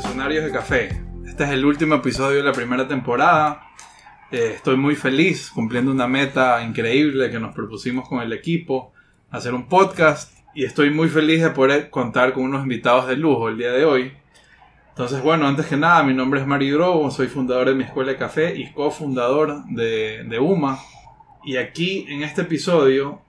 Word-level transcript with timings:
Revolucionarios 0.00 0.44
de 0.46 0.50
Café. 0.50 1.02
Este 1.26 1.44
es 1.44 1.50
el 1.50 1.62
último 1.62 1.96
episodio 1.96 2.38
de 2.38 2.42
la 2.42 2.52
primera 2.52 2.88
temporada. 2.88 3.68
Eh, 4.30 4.52
estoy 4.54 4.78
muy 4.78 4.96
feliz 4.96 5.50
cumpliendo 5.50 5.92
una 5.92 6.06
meta 6.06 6.62
increíble 6.64 7.30
que 7.30 7.38
nos 7.38 7.54
propusimos 7.54 8.08
con 8.08 8.22
el 8.22 8.32
equipo, 8.32 8.94
hacer 9.30 9.52
un 9.52 9.68
podcast. 9.68 10.32
Y 10.54 10.64
estoy 10.64 10.88
muy 10.88 11.10
feliz 11.10 11.42
de 11.42 11.50
poder 11.50 11.90
contar 11.90 12.32
con 12.32 12.44
unos 12.44 12.62
invitados 12.62 13.08
de 13.08 13.16
lujo 13.16 13.50
el 13.50 13.58
día 13.58 13.72
de 13.72 13.84
hoy. 13.84 14.12
Entonces, 14.88 15.22
bueno, 15.22 15.46
antes 15.46 15.66
que 15.66 15.76
nada, 15.76 16.02
mi 16.02 16.14
nombre 16.14 16.40
es 16.40 16.46
Mario 16.46 16.76
Drobo, 16.76 17.10
soy 17.10 17.26
fundador 17.26 17.68
de 17.68 17.74
mi 17.74 17.84
escuela 17.84 18.12
de 18.12 18.16
café 18.16 18.56
y 18.56 18.72
cofundador 18.72 19.64
de, 19.66 20.24
de 20.24 20.38
UMA. 20.38 20.78
Y 21.44 21.58
aquí, 21.58 22.06
en 22.08 22.22
este 22.22 22.42
episodio, 22.42 23.20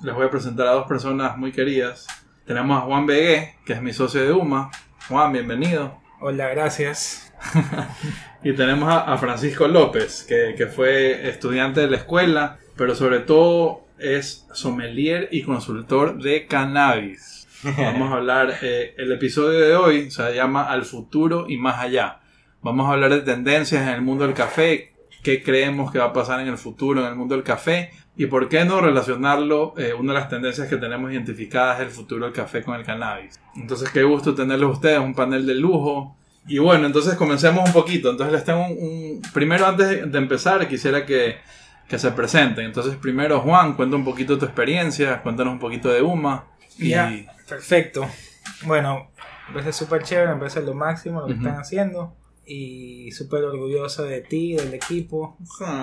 les 0.00 0.14
voy 0.14 0.26
a 0.26 0.30
presentar 0.30 0.68
a 0.68 0.72
dos 0.74 0.86
personas 0.86 1.36
muy 1.36 1.50
queridas. 1.50 2.06
Tenemos 2.46 2.80
a 2.80 2.82
Juan 2.82 3.04
Begué, 3.04 3.56
que 3.64 3.72
es 3.72 3.82
mi 3.82 3.92
socio 3.92 4.22
de 4.22 4.32
UMA. 4.32 4.70
Juan, 5.08 5.32
bienvenido. 5.32 6.03
Hola, 6.26 6.48
gracias. 6.48 7.30
y 8.42 8.54
tenemos 8.54 8.88
a, 8.90 9.14
Francisco 9.18 9.68
López, 9.68 10.24
que, 10.26 10.66
fue 10.68 11.28
estudiante 11.28 11.82
de 11.82 11.90
la 11.90 11.98
escuela, 11.98 12.56
pero 12.78 12.94
sobre 12.94 13.18
todo 13.18 13.84
es 13.98 14.46
sommelier 14.54 15.28
y 15.32 15.42
consultor 15.42 16.16
de 16.22 16.46
cannabis. 16.46 17.46
Vamos 17.76 18.10
a 18.10 18.14
hablar, 18.14 18.54
eh, 18.62 18.94
el 18.96 19.12
episodio 19.12 19.58
de 19.58 19.76
hoy 19.76 20.10
se 20.10 20.34
llama 20.34 20.64
Al 20.64 20.86
futuro 20.86 21.44
y 21.46 21.58
más 21.58 21.80
allá. 21.80 22.20
Vamos 22.62 22.88
a 22.88 22.94
hablar 22.94 23.10
de 23.10 23.20
tendencias 23.20 23.82
en 23.82 23.90
el 23.90 24.00
mundo 24.00 24.24
del 24.24 24.32
café, 24.32 24.94
qué 25.22 25.42
creemos 25.42 25.92
que 25.92 25.98
va 25.98 26.06
a 26.06 26.12
pasar 26.14 26.40
en 26.40 26.48
el 26.48 26.56
futuro 26.56 27.02
en 27.02 27.08
el 27.08 27.16
mundo 27.16 27.34
del 27.34 27.44
café 27.44 27.90
y 28.16 28.26
por 28.26 28.48
qué 28.48 28.64
no 28.64 28.80
relacionarlo, 28.80 29.74
eh, 29.76 29.92
una 29.92 30.12
de 30.12 30.20
las 30.20 30.28
tendencias 30.28 30.68
que 30.68 30.76
tenemos 30.76 31.10
identificadas 31.10 31.80
es 31.80 31.86
el 31.86 31.90
futuro 31.90 32.24
del 32.24 32.34
café 32.34 32.62
con 32.62 32.76
el 32.76 32.84
cannabis. 32.84 33.40
Entonces, 33.56 33.90
qué 33.90 34.04
gusto 34.04 34.34
tenerlos 34.34 34.74
ustedes, 34.74 35.00
un 35.00 35.14
panel 35.14 35.44
de 35.46 35.54
lujo. 35.54 36.16
Y 36.46 36.58
bueno, 36.58 36.86
entonces 36.86 37.14
comencemos 37.16 37.66
un 37.66 37.72
poquito. 37.72 38.10
Entonces 38.10 38.32
les 38.32 38.44
tengo 38.44 38.66
un... 38.68 39.20
Primero, 39.32 39.66
antes 39.66 40.10
de 40.10 40.18
empezar, 40.18 40.68
quisiera 40.68 41.04
que, 41.04 41.38
que 41.88 41.98
se 41.98 42.12
presenten. 42.12 42.66
Entonces, 42.66 42.94
primero, 42.96 43.40
Juan, 43.40 43.74
cuenta 43.74 43.96
un 43.96 44.04
poquito 44.04 44.38
tu 44.38 44.44
experiencia, 44.44 45.20
cuéntanos 45.20 45.54
un 45.54 45.58
poquito 45.58 45.88
de 45.88 46.02
UMA. 46.02 46.44
Y... 46.78 46.90
Ya, 46.90 47.10
perfecto. 47.48 48.06
Bueno, 48.64 49.10
me 49.48 49.54
parece 49.54 49.72
súper 49.72 50.04
chévere, 50.04 50.34
me 50.34 50.38
parece 50.38 50.62
lo 50.62 50.74
máximo 50.74 51.20
lo 51.20 51.26
que 51.26 51.32
están 51.32 51.56
haciendo. 51.56 52.14
Y 52.46 53.10
súper 53.10 53.42
orgulloso 53.42 54.04
de 54.04 54.20
ti, 54.20 54.54
del 54.54 54.74
equipo, 54.74 55.36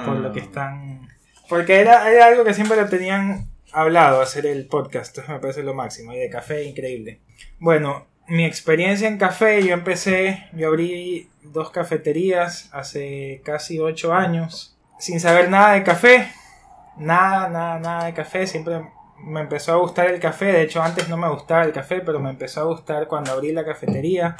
por 0.05 0.15
lo 0.17 0.31
que 0.31 0.39
ah. 0.39 0.43
están 0.43 1.09
porque 1.51 1.81
era, 1.81 2.05
algo 2.25 2.45
que 2.45 2.53
siempre 2.53 2.77
lo 2.77 2.87
tenían 2.87 3.49
hablado, 3.73 4.21
hacer 4.21 4.45
el 4.45 4.67
podcast. 4.67 5.17
Me 5.27 5.37
parece 5.39 5.63
lo 5.63 5.73
máximo. 5.73 6.13
Y 6.13 6.17
de 6.17 6.29
café, 6.29 6.63
increíble. 6.63 7.19
Bueno, 7.59 8.05
mi 8.25 8.45
experiencia 8.45 9.05
en 9.09 9.17
café, 9.17 9.61
yo 9.61 9.73
empecé, 9.73 10.45
yo 10.53 10.69
abrí 10.69 11.29
dos 11.43 11.69
cafeterías 11.69 12.69
hace 12.71 13.41
casi 13.43 13.79
ocho 13.79 14.13
años. 14.13 14.77
Sin 14.97 15.19
saber 15.19 15.49
nada 15.49 15.73
de 15.73 15.83
café. 15.83 16.31
Nada, 16.95 17.49
nada, 17.49 17.79
nada 17.79 18.05
de 18.05 18.13
café. 18.13 18.47
Siempre 18.47 18.83
me 19.17 19.41
empezó 19.41 19.73
a 19.73 19.75
gustar 19.75 20.07
el 20.07 20.21
café. 20.21 20.45
De 20.53 20.61
hecho, 20.61 20.81
antes 20.81 21.09
no 21.09 21.17
me 21.17 21.27
gustaba 21.27 21.65
el 21.65 21.73
café, 21.73 21.99
pero 21.99 22.21
me 22.21 22.29
empezó 22.29 22.61
a 22.61 22.63
gustar 22.63 23.07
cuando 23.07 23.33
abrí 23.33 23.51
la 23.51 23.65
cafetería. 23.65 24.37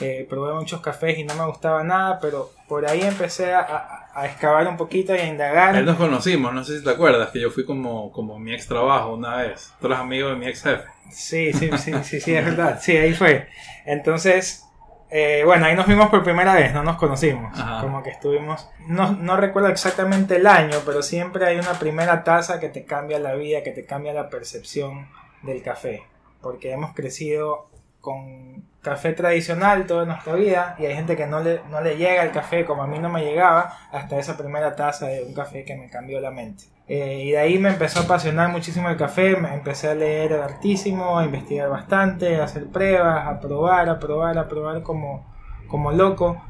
Eh, 0.00 0.26
probé 0.26 0.54
muchos 0.54 0.80
cafés 0.80 1.18
y 1.18 1.24
no 1.24 1.34
me 1.34 1.44
gustaba 1.44 1.84
nada, 1.84 2.18
pero 2.18 2.50
por 2.66 2.86
ahí 2.88 3.02
empecé 3.02 3.52
a 3.52 4.05
excavar 4.24 4.66
un 4.66 4.78
poquito 4.78 5.14
y 5.14 5.18
a 5.18 5.26
indagar. 5.26 5.76
Ahí 5.76 5.84
nos 5.84 5.96
conocimos, 5.96 6.54
no 6.54 6.64
sé 6.64 6.78
si 6.78 6.84
te 6.84 6.90
acuerdas, 6.90 7.30
que 7.30 7.40
yo 7.40 7.50
fui 7.50 7.66
como, 7.66 8.10
como 8.12 8.38
mi 8.38 8.54
ex 8.54 8.66
trabajo 8.66 9.14
una 9.14 9.36
vez. 9.36 9.74
Tú 9.78 9.88
eres 9.88 9.98
amigo 9.98 10.30
de 10.30 10.36
mi 10.36 10.46
ex 10.46 10.62
jefe. 10.62 10.84
Sí, 11.10 11.52
sí, 11.52 11.70
sí, 11.76 11.92
sí, 12.02 12.20
sí, 12.20 12.34
es 12.34 12.44
verdad. 12.44 12.78
Sí, 12.80 12.96
ahí 12.96 13.12
fue. 13.12 13.48
Entonces, 13.84 14.64
eh, 15.10 15.42
bueno, 15.44 15.66
ahí 15.66 15.76
nos 15.76 15.86
vimos 15.86 16.08
por 16.08 16.24
primera 16.24 16.54
vez, 16.54 16.72
no 16.72 16.82
nos 16.82 16.96
conocimos. 16.96 17.56
Como 17.80 18.02
que 18.02 18.10
estuvimos, 18.10 18.68
no, 18.88 19.12
no 19.12 19.36
recuerdo 19.36 19.68
exactamente 19.68 20.36
el 20.36 20.46
año, 20.46 20.78
pero 20.84 21.02
siempre 21.02 21.46
hay 21.46 21.58
una 21.58 21.74
primera 21.74 22.24
taza 22.24 22.58
que 22.58 22.68
te 22.68 22.84
cambia 22.84 23.18
la 23.18 23.34
vida, 23.34 23.62
que 23.62 23.70
te 23.70 23.84
cambia 23.84 24.12
la 24.12 24.30
percepción 24.30 25.08
del 25.42 25.62
café. 25.62 26.04
Porque 26.40 26.72
hemos 26.72 26.94
crecido 26.94 27.68
con 28.00 28.64
café 28.86 29.12
tradicional 29.14 29.84
toda 29.84 30.04
nuestra 30.04 30.34
vida 30.34 30.76
y 30.78 30.86
hay 30.86 30.94
gente 30.94 31.16
que 31.16 31.26
no 31.26 31.40
le, 31.40 31.60
no 31.72 31.80
le 31.80 31.96
llega 31.96 32.22
el 32.22 32.30
café 32.30 32.64
como 32.64 32.84
a 32.84 32.86
mí 32.86 33.00
no 33.00 33.08
me 33.08 33.24
llegaba 33.24 33.76
hasta 33.90 34.16
esa 34.16 34.36
primera 34.36 34.76
taza 34.76 35.08
de 35.08 35.24
un 35.24 35.34
café 35.34 35.64
que 35.64 35.74
me 35.74 35.90
cambió 35.90 36.20
la 36.20 36.30
mente. 36.30 36.66
Eh, 36.86 37.24
y 37.24 37.30
de 37.32 37.38
ahí 37.38 37.58
me 37.58 37.70
empezó 37.70 37.98
a 37.98 38.02
apasionar 38.04 38.48
muchísimo 38.50 38.88
el 38.88 38.96
café, 38.96 39.36
me 39.36 39.52
empecé 39.52 39.88
a 39.88 39.94
leer 39.96 40.34
hartísimo, 40.34 41.18
a 41.18 41.24
investigar 41.24 41.68
bastante, 41.68 42.40
a 42.40 42.44
hacer 42.44 42.68
pruebas, 42.68 43.26
a 43.26 43.40
probar, 43.40 43.88
a 43.88 43.98
probar, 43.98 44.38
a 44.38 44.46
probar 44.46 44.82
como, 44.84 45.26
como 45.66 45.90
loco. 45.90 46.40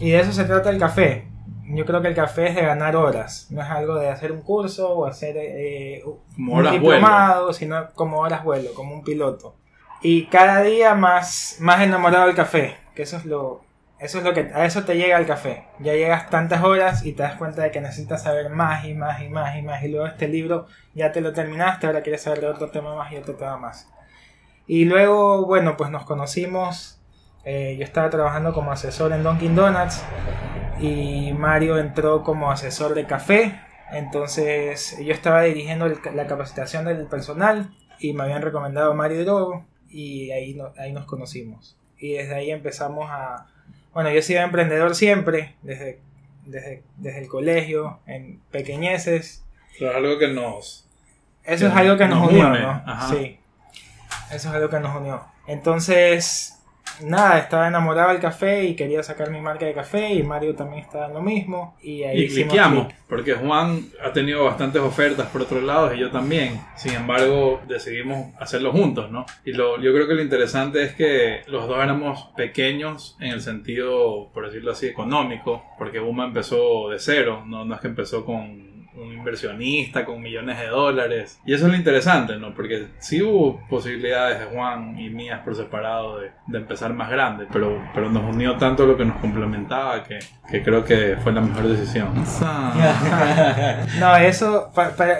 Y 0.00 0.12
de 0.12 0.20
eso 0.20 0.32
se 0.32 0.44
trata 0.44 0.70
el 0.70 0.78
café. 0.78 1.28
Yo 1.66 1.84
creo 1.84 2.00
que 2.00 2.08
el 2.08 2.14
café 2.14 2.48
es 2.48 2.54
de 2.54 2.62
ganar 2.62 2.96
horas, 2.96 3.48
no 3.50 3.60
es 3.60 3.68
algo 3.68 3.96
de 3.96 4.08
hacer 4.08 4.32
un 4.32 4.40
curso 4.40 4.94
o 4.94 5.04
hacer 5.04 5.36
eh, 5.38 6.02
un 6.38 6.70
diplomado, 6.70 7.52
sino 7.52 7.90
como 7.94 8.20
horas 8.20 8.44
vuelo, 8.44 8.72
como 8.72 8.94
un 8.94 9.04
piloto 9.04 9.56
y 10.02 10.26
cada 10.26 10.62
día 10.62 10.94
más, 10.94 11.56
más 11.60 11.80
enamorado 11.80 12.26
del 12.26 12.34
café, 12.34 12.76
que 12.94 13.02
eso 13.02 13.16
es 13.16 13.24
lo, 13.24 13.62
eso 14.00 14.18
es 14.18 14.24
lo 14.24 14.34
que, 14.34 14.50
a 14.52 14.64
eso 14.64 14.82
te 14.82 14.96
llega 14.96 15.16
el 15.16 15.26
café. 15.26 15.64
Ya 15.78 15.92
llegas 15.92 16.28
tantas 16.28 16.64
horas 16.64 17.06
y 17.06 17.12
te 17.12 17.22
das 17.22 17.36
cuenta 17.36 17.62
de 17.62 17.70
que 17.70 17.80
necesitas 17.80 18.24
saber 18.24 18.50
más 18.50 18.84
y 18.84 18.94
más 18.94 19.22
y 19.22 19.28
más 19.28 19.56
y 19.56 19.62
más. 19.62 19.80
Y 19.84 19.88
luego 19.88 20.08
este 20.08 20.26
libro 20.26 20.66
ya 20.92 21.12
te 21.12 21.20
lo 21.20 21.32
terminaste, 21.32 21.86
ahora 21.86 22.02
quieres 22.02 22.22
saber 22.22 22.40
de 22.40 22.48
otro 22.48 22.68
tema 22.70 22.96
más 22.96 23.12
y 23.12 23.16
otro 23.16 23.36
tema 23.36 23.56
más. 23.56 23.88
Y 24.66 24.86
luego, 24.86 25.46
bueno, 25.46 25.76
pues 25.76 25.90
nos 25.90 26.04
conocimos. 26.04 27.00
Eh, 27.44 27.76
yo 27.78 27.84
estaba 27.84 28.10
trabajando 28.10 28.52
como 28.52 28.72
asesor 28.72 29.12
en 29.12 29.22
Dunkin' 29.22 29.54
Donuts 29.54 30.02
y 30.80 31.32
Mario 31.32 31.78
entró 31.78 32.24
como 32.24 32.50
asesor 32.50 32.94
de 32.94 33.06
café. 33.06 33.60
Entonces 33.92 34.98
yo 34.98 35.12
estaba 35.12 35.42
dirigiendo 35.42 35.86
la 35.86 36.26
capacitación 36.26 36.86
del 36.86 37.06
personal 37.06 37.70
y 38.00 38.14
me 38.14 38.24
habían 38.24 38.42
recomendado 38.42 38.94
Mario 38.94 39.24
Drogo 39.24 39.71
y 39.92 40.30
ahí, 40.30 40.58
ahí 40.78 40.92
nos 40.92 41.04
conocimos. 41.04 41.76
Y 41.98 42.14
desde 42.14 42.34
ahí 42.34 42.50
empezamos 42.50 43.08
a... 43.10 43.46
Bueno, 43.92 44.10
yo 44.10 44.18
he 44.18 44.22
sido 44.22 44.40
emprendedor 44.42 44.94
siempre, 44.94 45.54
desde, 45.62 46.00
desde, 46.46 46.82
desde 46.96 47.20
el 47.20 47.28
colegio, 47.28 48.00
en 48.06 48.40
pequeñeces. 48.50 49.44
Eso 49.74 49.90
es 49.90 49.96
algo 49.96 50.18
que 50.18 50.28
nos... 50.28 50.88
Eso 51.44 51.66
es 51.66 51.72
algo 51.74 51.96
que 51.96 52.06
nos, 52.06 52.30
unió, 52.30 52.48
¿no? 52.48 52.82
Sí. 53.10 53.38
Eso 54.30 54.48
es 54.48 54.54
algo 54.54 54.68
que 54.68 54.80
nos 54.80 54.96
unió. 54.96 55.24
Entonces, 55.46 56.61
nada, 57.00 57.38
estaba 57.38 57.68
enamorado 57.68 58.10
del 58.10 58.20
café 58.20 58.64
y 58.64 58.74
quería 58.74 59.02
sacar 59.02 59.30
mi 59.30 59.40
marca 59.40 59.66
de 59.66 59.74
café 59.74 60.12
y 60.14 60.22
Mario 60.22 60.54
también 60.54 60.84
estaba 60.84 61.06
en 61.06 61.14
lo 61.14 61.22
mismo. 61.22 61.76
Y 61.82 62.02
ahí 62.02 62.24
y 62.24 62.28
porque 63.08 63.34
Juan 63.34 63.86
ha 64.02 64.12
tenido 64.12 64.44
bastantes 64.44 64.80
ofertas 64.80 65.26
por 65.28 65.42
otro 65.42 65.60
lado 65.60 65.94
y 65.94 65.98
yo 65.98 66.10
también. 66.10 66.60
Sin 66.76 66.94
embargo, 66.94 67.60
decidimos 67.68 68.34
hacerlo 68.40 68.72
juntos, 68.72 69.10
¿no? 69.10 69.26
Y 69.44 69.52
lo, 69.52 69.80
yo 69.80 69.92
creo 69.92 70.08
que 70.08 70.14
lo 70.14 70.22
interesante 70.22 70.82
es 70.82 70.94
que 70.94 71.42
los 71.46 71.68
dos 71.68 71.82
éramos 71.82 72.30
pequeños 72.36 73.16
en 73.20 73.32
el 73.32 73.40
sentido, 73.40 74.30
por 74.32 74.46
decirlo 74.46 74.72
así, 74.72 74.86
económico, 74.86 75.62
porque 75.78 76.00
Uma 76.00 76.26
empezó 76.26 76.88
de 76.88 76.98
cero, 76.98 77.44
no, 77.46 77.64
no 77.64 77.74
es 77.74 77.80
que 77.80 77.88
empezó 77.88 78.24
con 78.24 78.72
un 78.94 79.21
inversionista 79.22 80.04
con 80.04 80.20
millones 80.20 80.58
de 80.58 80.66
dólares. 80.66 81.40
Y 81.46 81.54
eso 81.54 81.66
es 81.66 81.72
lo 81.72 81.76
interesante, 81.78 82.36
¿no? 82.36 82.54
Porque 82.54 82.88
sí 82.98 83.22
hubo 83.22 83.60
posibilidades 83.68 84.40
de 84.40 84.46
Juan 84.46 84.98
y 84.98 85.10
mías 85.10 85.40
por 85.44 85.54
separado 85.54 86.18
de, 86.18 86.32
de 86.46 86.58
empezar 86.58 86.92
más 86.92 87.10
grande, 87.10 87.46
pero, 87.52 87.80
pero 87.94 88.10
nos 88.10 88.34
unió 88.34 88.56
tanto 88.56 88.84
lo 88.86 88.96
que 88.96 89.04
nos 89.04 89.16
complementaba 89.18 90.02
que, 90.04 90.18
que 90.50 90.62
creo 90.62 90.84
que 90.84 91.16
fue 91.22 91.32
la 91.32 91.40
mejor 91.40 91.68
decisión. 91.68 92.12
no, 94.00 94.16
eso 94.16 94.72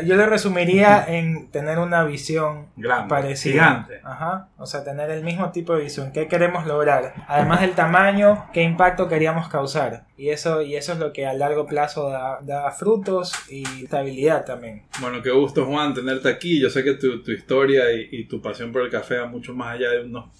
yo 0.04 0.16
lo 0.16 0.26
resumiría 0.26 1.04
en 1.06 1.50
tener 1.50 1.78
una 1.78 2.04
visión 2.04 2.66
Grande, 2.76 3.08
parecida. 3.08 3.52
Gigante. 3.52 4.00
Ajá. 4.04 4.48
O 4.58 4.66
sea, 4.66 4.84
tener 4.84 5.10
el 5.10 5.22
mismo 5.22 5.50
tipo 5.50 5.74
de 5.74 5.84
visión. 5.84 6.12
¿Qué 6.12 6.28
queremos 6.28 6.66
lograr? 6.66 7.14
Además 7.28 7.60
del 7.60 7.72
tamaño, 7.72 8.46
¿qué 8.52 8.62
impacto 8.62 9.08
queríamos 9.08 9.48
causar? 9.48 10.04
Y 10.16 10.30
eso, 10.30 10.62
y 10.62 10.76
eso 10.76 10.92
es 10.92 10.98
lo 10.98 11.12
que 11.12 11.26
a 11.26 11.32
largo 11.32 11.66
plazo 11.66 12.08
da, 12.08 12.38
da 12.42 12.70
frutos 12.70 13.32
y 13.50 13.86
estabilidad 13.92 14.44
también. 14.46 14.82
Bueno, 15.00 15.22
qué 15.22 15.30
gusto 15.30 15.66
Juan 15.66 15.92
tenerte 15.92 16.28
aquí. 16.28 16.58
Yo 16.58 16.70
sé 16.70 16.82
que 16.82 16.94
tu, 16.94 17.22
tu 17.22 17.30
historia 17.30 17.84
y, 17.92 18.24
tu 18.24 18.40
pasión 18.40 18.72
por 18.72 18.82
el 18.82 18.90
café 18.90 19.18
va 19.18 19.26
mucho 19.26 19.52
más 19.54 19.74
allá 19.74 19.90
de 19.90 20.04
unos, 20.04 20.30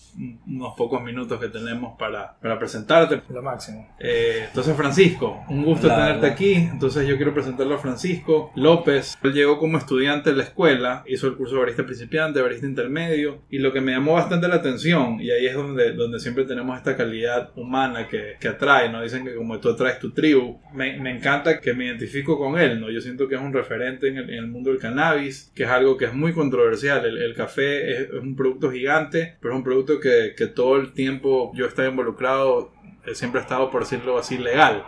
unos 0.47 0.75
pocos 0.77 1.03
minutos 1.03 1.39
que 1.39 1.49
tenemos 1.49 1.99
para, 1.99 2.39
para 2.41 2.59
presentarte. 2.59 3.21
Lo 3.29 3.43
máximo. 3.43 3.95
Eh, 3.99 4.45
entonces 4.49 4.75
Francisco, 4.75 5.45
un 5.49 5.65
gusto 5.65 5.89
tenerte 5.89 6.27
aquí. 6.27 6.55
Entonces 6.55 7.07
yo 7.07 7.17
quiero 7.17 7.35
presentarlo 7.35 7.75
a 7.75 7.79
Francisco 7.79 8.53
López. 8.55 9.19
Él 9.23 9.33
llegó 9.35 9.59
como 9.59 9.77
estudiante 9.77 10.31
de 10.31 10.37
la 10.37 10.45
escuela, 10.45 11.05
hizo 11.07 11.27
el 11.27 11.37
curso 11.37 11.55
de 11.55 11.61
barista 11.61 11.85
principiante, 11.85 12.41
barista 12.41 12.67
intermedio 12.67 13.43
y 13.51 13.59
lo 13.59 13.73
que 13.73 13.81
me 13.81 13.93
llamó 13.93 14.15
bastante 14.15 14.49
la 14.49 14.57
atención 14.57 15.21
y 15.21 15.31
ahí 15.31 15.47
es 15.47 15.55
donde, 15.55 15.93
donde 15.93 16.21
siempre 16.21 16.45
tenemos 16.45 16.77
esta 16.79 16.97
calidad 16.97 17.51
humana 17.57 18.09
que, 18.09 18.37
que 18.41 18.49
atrae, 18.49 18.89
¿no? 18.91 19.03
Dicen 19.03 19.25
que 19.25 19.35
como 19.35 19.59
tú 19.61 19.75
traes 19.77 19.99
tu 19.99 20.13
tribu. 20.13 20.61
Me, 20.73 20.99
me, 20.99 21.11
encanta 21.11 21.61
que 21.61 21.75
me 21.75 21.87
identifico 21.87 22.39
con 22.39 22.59
él, 22.59 22.81
¿no? 22.81 22.91
Yo 22.91 23.01
siento 23.01 23.29
que 23.29 23.35
es 23.35 23.42
un 23.43 23.53
referente 23.53 24.09
en 24.09 24.19
el, 24.19 24.47
mundo 24.47 24.71
del 24.71 24.79
cannabis, 24.79 25.51
que 25.55 25.65
es 25.65 25.71
algo 25.71 25.97
que 25.97 26.07
es 26.07 26.15
muy 26.15 26.33
controversial. 26.33 27.05
El, 27.05 27.35
café 27.35 28.03
es, 28.03 28.11
un 28.11 28.37
producto 28.37 28.71
gigante, 28.71 29.37
pero 29.41 29.55
es 29.55 29.59
un 29.59 29.65
producto 29.65 30.01
que, 30.01 30.35
que 30.37 30.47
todo 30.47 30.77
el 30.77 30.93
tiempo 30.93 31.53
yo 31.55 31.67
estoy 31.67 31.89
involucrado 31.89 32.73
siempre 33.15 33.41
ha 33.41 33.43
estado, 33.43 33.71
por 33.71 33.83
decirlo 33.83 34.17
así, 34.19 34.39
legal. 34.39 34.85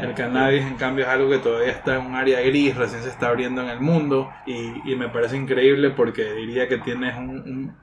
El 0.00 0.14
cannabis, 0.16 0.62
en 0.62 0.76
cambio, 0.76 1.04
es 1.04 1.10
algo 1.10 1.30
que 1.30 1.38
todavía 1.38 1.70
está 1.70 1.96
en 1.96 2.06
un 2.06 2.14
área 2.14 2.40
gris, 2.40 2.76
recién 2.76 3.02
se 3.02 3.08
está 3.08 3.28
abriendo 3.28 3.62
en 3.62 3.68
el 3.68 3.80
mundo 3.80 4.30
y, 4.46 4.90
y 4.90 4.96
me 4.96 5.08
parece 5.08 5.36
increíble 5.36 5.90
porque 5.90 6.32
diría 6.34 6.68
que 6.68 6.78
tienes 6.78 7.16
un, 7.16 7.28
un, 7.30 7.76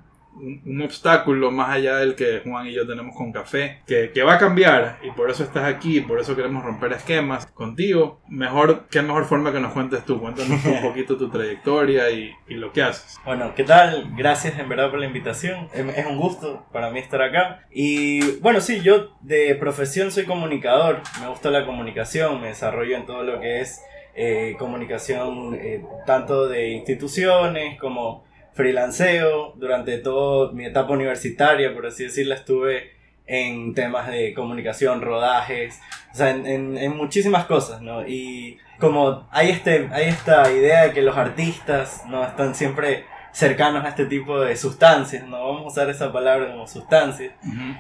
obstáculo 0.83 1.51
más 1.51 1.69
allá 1.69 1.97
del 1.97 2.15
que 2.15 2.41
Juan 2.43 2.67
y 2.67 2.73
yo 2.73 2.87
tenemos 2.87 3.15
con 3.15 3.31
café, 3.31 3.81
que, 3.85 4.11
que, 4.11 4.23
va 4.23 4.33
a 4.33 4.37
cambiar 4.37 4.99
y 5.03 5.11
por 5.11 5.29
eso 5.29 5.43
estás 5.43 5.63
aquí, 5.65 6.01
por 6.01 6.19
eso 6.19 6.35
queremos 6.35 6.63
romper 6.63 6.93
esquemas 6.93 7.45
contigo. 7.47 8.21
Mejor, 8.27 8.87
qué 8.89 9.01
mejor 9.01 9.25
forma 9.25 9.51
que 9.51 9.59
nos 9.59 9.73
cuentes 9.73 10.05
tú, 10.05 10.19
cuéntanos 10.19 10.63
un 10.65 10.81
poquito 10.81 11.17
tu 11.17 11.29
trayectoria 11.29 12.09
y, 12.11 12.31
y, 12.47 12.55
lo 12.55 12.71
que 12.71 12.83
haces. 12.83 13.19
Bueno, 13.25 13.53
¿qué 13.55 13.63
tal? 13.63 14.11
Gracias 14.15 14.57
en 14.59 14.69
verdad 14.69 14.89
por 14.89 14.99
la 14.99 15.05
invitación, 15.05 15.67
es 15.73 16.05
un 16.05 16.17
gusto 16.17 16.65
para 16.71 16.91
mí 16.91 16.99
estar 16.99 17.21
acá. 17.21 17.65
Y 17.71 18.37
bueno, 18.39 18.61
sí, 18.61 18.81
yo 18.81 19.17
de 19.21 19.55
profesión 19.55 20.11
soy 20.11 20.25
comunicador, 20.25 21.01
me 21.19 21.27
gusta 21.27 21.49
la 21.49 21.65
comunicación, 21.65 22.41
me 22.41 22.47
desarrollo 22.47 22.95
en 22.95 23.05
todo 23.05 23.23
lo 23.23 23.39
que 23.39 23.61
es 23.61 23.81
eh, 24.13 24.55
comunicación 24.59 25.55
eh, 25.55 25.85
tanto 26.05 26.49
de 26.49 26.71
instituciones 26.71 27.79
como 27.79 28.25
freelanceo 28.53 29.53
durante 29.57 29.97
toda 29.97 30.51
mi 30.51 30.65
etapa 30.65 30.93
universitaria, 30.93 31.73
por 31.73 31.85
así 31.85 32.03
decirlo, 32.03 32.35
estuve 32.35 32.91
en 33.27 33.73
temas 33.73 34.09
de 34.09 34.33
comunicación, 34.33 35.01
rodajes, 35.01 35.79
o 36.11 36.15
sea, 36.15 36.31
en, 36.31 36.77
en, 36.77 36.97
muchísimas 36.97 37.45
cosas, 37.45 37.81
¿no? 37.81 38.05
Y 38.05 38.57
como 38.77 39.27
hay, 39.31 39.51
este, 39.51 39.87
hay 39.91 40.09
esta 40.09 40.51
idea 40.51 40.83
de 40.83 40.91
que 40.91 41.01
los 41.01 41.15
artistas, 41.15 42.03
¿no? 42.07 42.25
Están 42.25 42.55
siempre 42.55 43.05
cercanos 43.31 43.85
a 43.85 43.89
este 43.89 44.05
tipo 44.05 44.41
de 44.41 44.57
sustancias, 44.57 45.25
no 45.25 45.47
vamos 45.47 45.63
a 45.63 45.67
usar 45.67 45.89
esa 45.89 46.11
palabra 46.11 46.51
como 46.51 46.67
sustancias, 46.67 47.33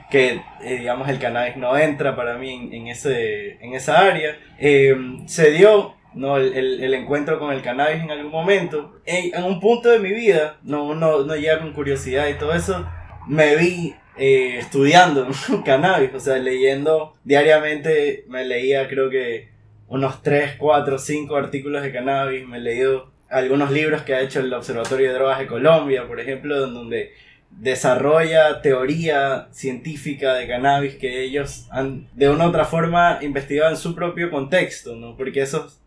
que 0.09 0.41
eh, 0.61 0.77
digamos 0.77 1.09
el 1.09 1.19
cannabis 1.19 1.57
no 1.57 1.77
entra 1.77 2.15
para 2.15 2.37
mí 2.37 2.69
en, 2.71 2.87
ese, 2.87 3.57
en 3.63 3.73
esa 3.73 3.99
área. 3.99 4.37
Eh, 4.57 4.95
se 5.25 5.51
dio 5.51 5.95
no 6.13 6.37
el, 6.37 6.81
el, 6.83 6.93
encuentro 6.93 7.39
con 7.39 7.53
el 7.53 7.61
cannabis 7.61 8.03
en 8.03 8.11
algún 8.11 8.31
momento. 8.31 8.99
En, 9.05 9.43
un 9.43 9.59
punto 9.59 9.89
de 9.89 9.99
mi 9.99 10.11
vida, 10.11 10.57
no, 10.63 10.85
uno 10.85 11.23
no 11.23 11.35
llega 11.35 11.59
con 11.59 11.73
curiosidad 11.73 12.27
y 12.27 12.35
todo 12.35 12.53
eso, 12.53 12.85
me 13.27 13.55
vi 13.55 13.95
eh, 14.17 14.57
estudiando 14.59 15.27
cannabis, 15.65 16.13
o 16.13 16.19
sea, 16.19 16.37
leyendo 16.37 17.13
diariamente, 17.23 18.25
me 18.27 18.45
leía 18.45 18.87
creo 18.87 19.09
que 19.09 19.49
unos 19.87 20.21
3, 20.21 20.55
4, 20.57 20.97
5 20.97 21.35
artículos 21.35 21.83
de 21.83 21.91
cannabis, 21.91 22.47
me 22.47 22.57
he 22.57 22.61
leído 22.61 23.11
algunos 23.29 23.71
libros 23.71 24.03
que 24.03 24.13
ha 24.13 24.21
hecho 24.21 24.41
el 24.41 24.53
Observatorio 24.53 25.07
de 25.07 25.13
Drogas 25.13 25.39
de 25.39 25.47
Colombia, 25.47 26.07
por 26.07 26.19
ejemplo, 26.19 26.67
donde 26.67 27.13
desarrolla 27.49 28.61
teoría 28.61 29.47
científica 29.51 30.35
de 30.35 30.47
cannabis 30.47 30.95
que 30.95 31.23
ellos 31.23 31.67
han 31.69 32.07
de 32.13 32.29
una 32.29 32.45
u 32.45 32.49
otra 32.49 32.65
forma 32.65 33.19
investigado 33.21 33.71
en 33.71 33.77
su 33.77 33.93
propio 33.93 34.29
contexto, 34.29 34.95
¿no? 34.95 35.17
Porque 35.17 35.41
esos 35.41 35.80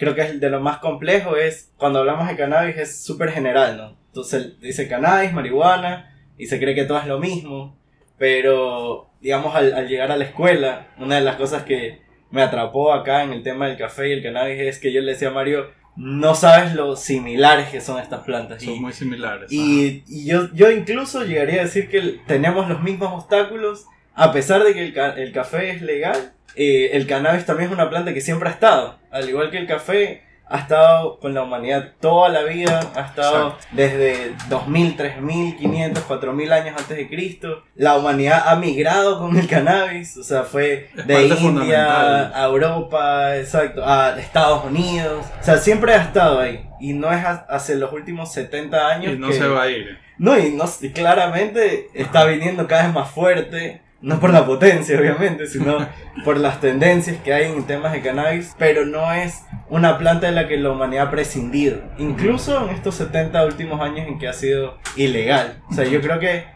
creo 0.00 0.14
que 0.14 0.22
es 0.22 0.40
de 0.40 0.48
lo 0.48 0.60
más 0.60 0.78
complejo 0.78 1.36
es 1.36 1.72
cuando 1.76 1.98
hablamos 1.98 2.26
de 2.26 2.34
cannabis 2.34 2.76
es 2.78 3.04
súper 3.04 3.30
general, 3.30 3.76
¿no? 3.76 3.96
Entonces 4.06 4.58
dice 4.58 4.88
cannabis, 4.88 5.32
marihuana 5.34 6.16
y 6.38 6.46
se 6.46 6.58
cree 6.58 6.74
que 6.74 6.86
todo 6.86 6.98
es 6.98 7.06
lo 7.06 7.20
mismo, 7.20 7.76
pero 8.16 9.10
digamos 9.20 9.54
al, 9.54 9.86
llegar 9.86 10.10
a 10.10 10.16
la 10.16 10.24
escuela, 10.24 10.88
una 10.96 11.16
de 11.16 11.20
las 11.20 11.36
cosas 11.36 11.64
que 11.64 12.00
me 12.30 12.40
atrapó 12.40 12.94
acá 12.94 13.24
en 13.24 13.32
el 13.34 13.42
tema 13.42 13.68
del 13.68 13.76
café 13.76 14.08
y 14.08 14.12
el 14.12 14.22
cannabis 14.22 14.58
es 14.60 14.78
que 14.78 14.90
yo 14.90 15.02
le 15.02 15.12
decía 15.12 15.28
a 15.28 15.32
Mario, 15.32 15.66
no 15.96 16.34
sabes 16.34 16.74
lo 16.74 16.96
similares 16.96 17.68
que 17.68 17.82
son 17.82 18.00
estas 18.00 18.20
plantas. 18.20 18.62
Son 18.62 18.80
muy 18.80 18.94
similares. 18.94 19.52
Y, 19.52 20.02
y, 20.08 20.24
yo, 20.24 20.48
yo 20.54 20.70
incluso 20.70 21.24
llegaría 21.24 21.60
a 21.60 21.64
decir 21.64 21.90
que 21.90 22.20
tenemos 22.26 22.70
los 22.70 22.82
mismos 22.82 23.12
obstáculos, 23.12 23.84
a 24.20 24.32
pesar 24.32 24.62
de 24.62 24.74
que 24.74 24.84
el, 24.84 24.98
el 24.98 25.32
café 25.32 25.70
es 25.70 25.80
legal, 25.80 26.34
eh, 26.54 26.90
el 26.92 27.06
cannabis 27.06 27.46
también 27.46 27.70
es 27.70 27.74
una 27.74 27.88
planta 27.88 28.12
que 28.12 28.20
siempre 28.20 28.50
ha 28.50 28.52
estado, 28.52 28.98
al 29.10 29.26
igual 29.26 29.50
que 29.50 29.56
el 29.56 29.66
café, 29.66 30.24
ha 30.46 30.58
estado 30.58 31.18
con 31.20 31.32
la 31.32 31.42
humanidad 31.42 31.92
toda 32.00 32.28
la 32.28 32.42
vida, 32.42 32.80
ha 32.94 33.00
estado 33.00 33.56
desde 33.70 34.34
2000, 34.50 34.96
3000, 34.96 35.56
500, 35.56 36.04
4000 36.04 36.52
años 36.52 36.74
antes 36.76 36.98
de 36.98 37.08
Cristo. 37.08 37.64
La 37.76 37.96
humanidad 37.96 38.42
ha 38.46 38.56
migrado 38.56 39.20
con 39.20 39.38
el 39.38 39.46
cannabis, 39.46 40.14
o 40.18 40.22
sea, 40.22 40.42
fue 40.42 40.90
de 41.06 41.26
India 41.28 42.30
a 42.36 42.44
Europa, 42.44 43.38
exacto, 43.38 43.82
a 43.86 44.20
Estados 44.20 44.66
Unidos, 44.66 45.24
o 45.40 45.42
sea, 45.42 45.56
siempre 45.56 45.94
ha 45.94 46.02
estado 46.02 46.40
ahí. 46.40 46.68
Y 46.78 46.92
no 46.92 47.10
es 47.10 47.24
hace 47.24 47.76
los 47.76 47.90
últimos 47.92 48.32
70 48.34 48.86
años. 48.86 49.14
Y 49.14 49.18
no 49.18 49.32
se 49.32 49.48
va 49.48 49.62
a 49.62 49.70
ir. 49.70 49.98
No, 50.18 50.38
y 50.38 50.52
no, 50.52 50.64
claramente 50.92 51.88
está 51.94 52.26
viniendo 52.26 52.66
cada 52.66 52.82
vez 52.82 52.92
más 52.92 53.10
fuerte 53.10 53.80
no 54.02 54.18
por 54.18 54.30
la 54.30 54.46
potencia, 54.46 54.98
obviamente, 54.98 55.46
sino 55.46 55.86
por 56.24 56.38
las 56.38 56.60
tendencias 56.60 57.18
que 57.18 57.34
hay 57.34 57.52
en 57.52 57.64
temas 57.64 57.92
de 57.92 58.00
cannabis, 58.00 58.54
pero 58.58 58.86
no 58.86 59.12
es 59.12 59.44
una 59.68 59.98
planta 59.98 60.26
de 60.26 60.32
la 60.32 60.48
que 60.48 60.56
la 60.56 60.70
humanidad 60.70 61.08
ha 61.08 61.10
prescindido, 61.10 61.82
incluso 61.98 62.64
en 62.64 62.74
estos 62.74 62.94
70 62.96 63.44
últimos 63.44 63.80
años 63.80 64.08
en 64.08 64.18
que 64.18 64.28
ha 64.28 64.32
sido 64.32 64.78
ilegal. 64.96 65.62
O 65.70 65.74
sea, 65.74 65.84
yo 65.84 66.00
creo 66.00 66.18
que 66.18 66.46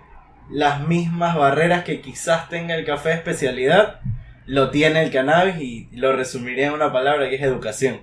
las 0.51 0.87
mismas 0.87 1.37
barreras 1.37 1.85
que 1.85 2.01
quizás 2.01 2.49
tenga 2.49 2.75
el 2.75 2.85
café 2.85 3.11
de 3.11 3.15
especialidad, 3.17 4.01
lo 4.47 4.71
tiene 4.71 5.03
el 5.03 5.11
cannabis 5.11 5.57
y 5.57 5.89
lo 5.93 6.15
resumiría 6.15 6.67
en 6.67 6.75
una 6.75 6.93
palabra 6.93 7.29
que 7.29 7.37
es 7.37 7.43
educación. 7.43 8.01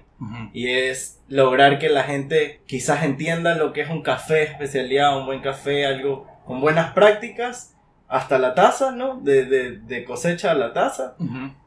Y 0.53 0.67
es 0.67 1.19
lograr 1.29 1.79
que 1.79 1.89
la 1.89 2.03
gente 2.03 2.61
quizás 2.67 3.03
entienda 3.03 3.55
lo 3.55 3.73
que 3.73 3.81
es 3.81 3.89
un 3.89 4.03
café 4.03 4.35
de 4.35 4.43
especialidad, 4.43 5.17
un 5.17 5.25
buen 5.25 5.41
café, 5.41 5.87
algo 5.87 6.27
con 6.45 6.61
buenas 6.61 6.93
prácticas 6.93 7.75
hasta 8.11 8.37
la 8.37 8.53
taza, 8.53 8.91
¿no? 8.91 9.21
De, 9.21 9.45
de, 9.45 9.77
de 9.77 10.03
cosecha 10.03 10.51
a 10.51 10.53
la 10.53 10.73
taza, 10.73 11.15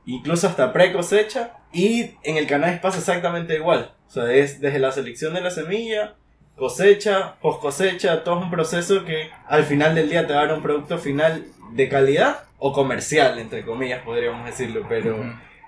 incluso 0.05 0.47
hasta 0.47 0.73
pre 0.73 0.93
cosecha. 0.93 1.55
Y 1.73 2.13
en 2.23 2.37
el 2.37 2.47
cannabis 2.47 2.79
pasa 2.81 2.99
exactamente 2.99 3.55
igual. 3.55 3.93
O 4.07 4.11
sea, 4.11 4.31
es 4.31 4.61
desde 4.61 4.79
la 4.79 4.93
selección 4.93 5.33
de 5.35 5.41
la 5.41 5.51
semilla, 5.51 6.15
cosecha, 6.57 7.37
post 7.41 7.61
cosecha, 7.63 8.23
todo 8.23 8.39
es 8.39 8.45
un 8.45 8.51
proceso 8.51 9.05
que 9.05 9.31
al 9.49 9.65
final 9.65 9.95
del 9.95 10.11
día 10.11 10.27
te 10.27 10.35
va 10.35 10.43
a 10.43 10.47
dar 10.47 10.55
un 10.55 10.63
producto 10.63 10.99
final 10.99 11.47
de 11.73 11.89
calidad 11.89 12.45
o 12.59 12.73
comercial, 12.73 13.39
entre 13.39 13.65
comillas, 13.65 14.03
podríamos 14.05 14.45
decirlo. 14.45 14.85
Pero 14.89 15.17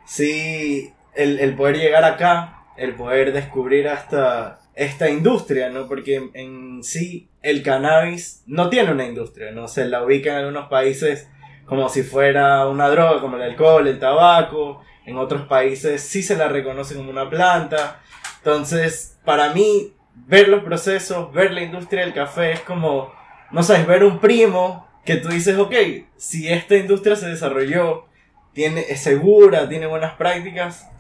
sí, 0.05 0.93
el, 1.15 1.41
el 1.41 1.55
poder 1.57 1.79
llegar 1.79 2.05
acá, 2.05 2.65
el 2.77 2.95
poder 2.95 3.33
descubrir 3.33 3.89
hasta 3.89 4.61
esta 4.77 5.09
industria, 5.09 5.71
¿no? 5.71 5.89
Porque 5.89 6.31
en, 6.35 6.85
sí 6.85 7.31
el 7.43 7.63
cannabis 7.63 8.45
no 8.47 8.69
tiene 8.69 8.93
una 8.93 9.07
industria, 9.07 9.51
¿no? 9.51 9.67
Se 9.67 9.87
la 9.87 10.05
ubica 10.05 10.31
en 10.31 10.37
algunos 10.37 10.69
países 10.69 11.29
como 11.65 11.89
si 11.89 12.03
fuera 12.03 12.69
una 12.69 12.89
droga, 12.89 13.21
como 13.21 13.37
el 13.37 13.43
alcohol, 13.43 13.89
el 13.89 13.99
tabaco. 13.99 14.83
En 15.07 15.17
otros 15.17 15.47
países 15.47 16.03
sí 16.03 16.23
se 16.23 16.37
la 16.37 16.49
reconoce 16.49 16.95
como 16.95 17.11
una 17.11 17.29
planta. 17.29 18.01
Entonces, 18.39 19.19
para 19.25 19.53
mí, 19.53 19.95
ver 20.15 20.49
los 20.49 20.63
procesos, 20.63 21.33
ver 21.33 21.53
la 21.53 21.63
industria 21.63 22.03
del 22.03 22.13
café 22.13 22.53
es 22.53 22.61
como, 22.61 23.13
no 23.51 23.63
sé, 23.63 23.83
ver 23.85 24.05
un 24.05 24.21
primo 24.21 24.87
que 25.05 25.17
tú 25.17 25.29
dices, 25.29 25.57
ok, 25.57 25.75
si 26.17 26.49
esta 26.49 26.77
industria 26.77 27.17
se 27.17 27.29
desarrolló, 27.29 28.07
tiene, 28.53 28.85
es 28.89 29.01
segura, 29.01 29.69
tiene 29.69 29.87
buenas 29.87 30.15
prácticas, 30.15 30.91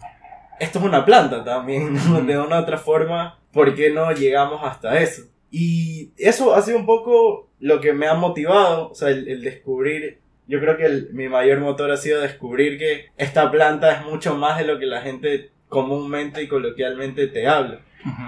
esto 0.60 0.78
es 0.78 0.84
una 0.84 1.04
planta 1.04 1.44
también, 1.44 1.94
de 2.26 2.38
una 2.38 2.58
u 2.58 2.62
otra 2.62 2.78
forma 2.78 3.38
¿por 3.56 3.74
qué 3.74 3.90
no 3.90 4.12
llegamos 4.12 4.60
hasta 4.62 5.00
eso? 5.00 5.22
Y 5.50 6.12
eso 6.18 6.54
ha 6.54 6.60
sido 6.60 6.76
un 6.76 6.84
poco 6.84 7.48
lo 7.58 7.80
que 7.80 7.94
me 7.94 8.06
ha 8.06 8.14
motivado, 8.14 8.90
o 8.90 8.94
sea, 8.94 9.08
el, 9.08 9.42
descubrir, 9.42 10.20
yo 10.46 10.60
creo 10.60 10.76
que 10.76 11.06
mi 11.12 11.28
mayor 11.28 11.60
motor 11.60 11.90
ha 11.90 11.96
sido 11.96 12.20
descubrir 12.20 12.78
que 12.78 13.06
esta 13.16 13.50
planta 13.50 13.92
es 13.92 14.04
mucho 14.04 14.36
más 14.36 14.58
de 14.58 14.66
lo 14.66 14.78
que 14.78 14.84
la 14.84 15.00
gente 15.00 15.52
comúnmente 15.70 16.42
y 16.42 16.48
coloquialmente 16.48 17.26
te 17.28 17.48
habla. 17.48 17.80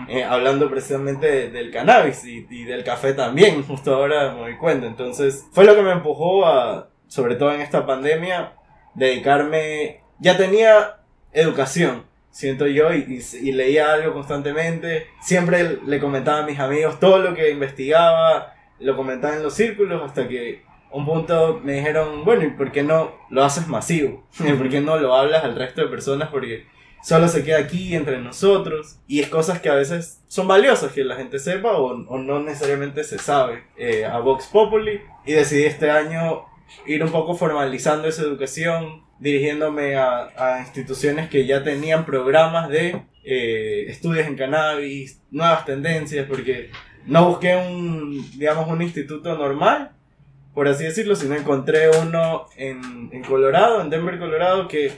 Eh, 0.08 0.25
hablando 0.25 0.68
precisamente 0.68 1.50
del 1.50 1.70
cannabis 1.70 2.25
y, 2.25 2.47
y, 2.50 2.64
del 2.64 2.82
café 2.82 3.12
también, 3.12 3.62
justo 3.62 3.94
ahora 3.94 4.32
me 4.32 4.40
doy 4.40 4.56
cuenta. 4.56 4.87
Entonces, 4.87 5.47
fue 5.52 5.64
lo 5.64 5.76
que 5.76 5.82
me 5.82 5.92
empujó 5.92 6.47
a, 6.47 6.88
sobre 7.06 7.37
todo 7.37 7.52
en 7.52 7.61
esta 7.61 7.87
pandemia, 7.87 8.54
dedicarme, 8.94 10.00
ya 10.18 10.37
tenía 10.37 10.97
educación, 11.32 12.04
siento 12.38 12.68
yo, 12.68 12.95
y, 12.95 13.21
y, 13.42 13.50
leía 13.50 13.92
algo 13.92 14.14
constantemente. 14.14 15.09
Siempre 15.21 15.80
le 15.85 15.99
comentaba 15.99 16.45
a 16.45 16.47
mis 16.47 16.61
amigos 16.61 17.00
todo 17.00 17.18
lo 17.18 17.35
que 17.35 17.50
investigaba, 17.50 18.54
lo 18.78 18.97
comentaba 18.97 19.35
en 19.35 19.42
los 19.42 19.54
círculos, 19.54 20.00
hasta 20.04 20.28
que 20.28 20.62
un 20.92 21.04
punto 21.04 21.61
me 21.64 21.73
dijeron, 21.73 22.25
bueno, 22.25 22.45
¿y 22.45 22.50
por 22.50 22.71
qué 22.71 22.85
no 22.85 23.12
lo 23.28 23.42
haces 23.42 23.66
masivo? 23.66 24.25
¿Por 24.38 24.68
qué 24.68 24.80
no 24.80 24.99
lo 24.99 25.16
hablas 25.16 25.42
al 25.42 25.57
resto 25.57 25.80
de 25.80 25.88
personas? 25.88 26.28
Porque 26.28 26.64
solo 27.02 27.26
se 27.26 27.42
queda 27.42 27.59
aquí 27.59 27.97
entre 27.97 28.21
nosotros 28.21 29.00
y 29.09 29.18
es 29.18 29.28
cosas 29.28 29.61
que 29.61 29.68
a 29.68 29.75
veces 29.75 30.23
son 30.28 30.47
valiosas 30.47 30.92
que 30.92 31.02
la 31.02 31.16
gente 31.16 31.40
sepa 31.40 31.73
o, 31.73 31.87
o 32.07 32.18
no 32.18 32.38
necesariamente 32.38 33.02
se 33.02 33.18
sabe 33.18 33.64
eh, 33.76 34.04
a 34.04 34.21
Vox 34.21 34.47
Populi 34.47 35.00
y 35.26 35.33
decidí 35.33 35.64
este 35.64 35.90
año 35.90 36.45
ir 36.87 37.02
un 37.02 37.11
poco 37.11 37.35
formalizando 37.35 38.07
esa 38.07 38.23
educación 38.23 39.08
dirigiéndome 39.21 39.97
a, 39.97 40.61
instituciones 40.61 41.29
que 41.29 41.47
ya 41.47 41.65
tenían 41.65 42.05
programas 42.05 42.69
de 42.69 43.03
eh, 43.25 43.87
estudios 43.89 44.27
en 44.27 44.37
cannabis, 44.37 45.21
nuevas 45.31 45.65
tendencias, 45.65 46.27
porque 46.27 46.71
no 47.07 47.29
busqué 47.29 47.57
un, 47.57 48.31
digamos, 48.39 48.69
un 48.69 48.83
instituto 48.83 49.37
normal, 49.37 49.93
por 50.55 50.69
así 50.69 50.85
decirlo, 50.85 51.15
sino 51.15 51.35
encontré 51.35 51.89
uno 51.91 52.47
en, 52.57 53.11
en 53.13 53.23
Colorado, 53.23 53.81
en 53.81 53.91
Denver, 53.91 54.19
Colorado, 54.19 54.69
que 54.69 54.93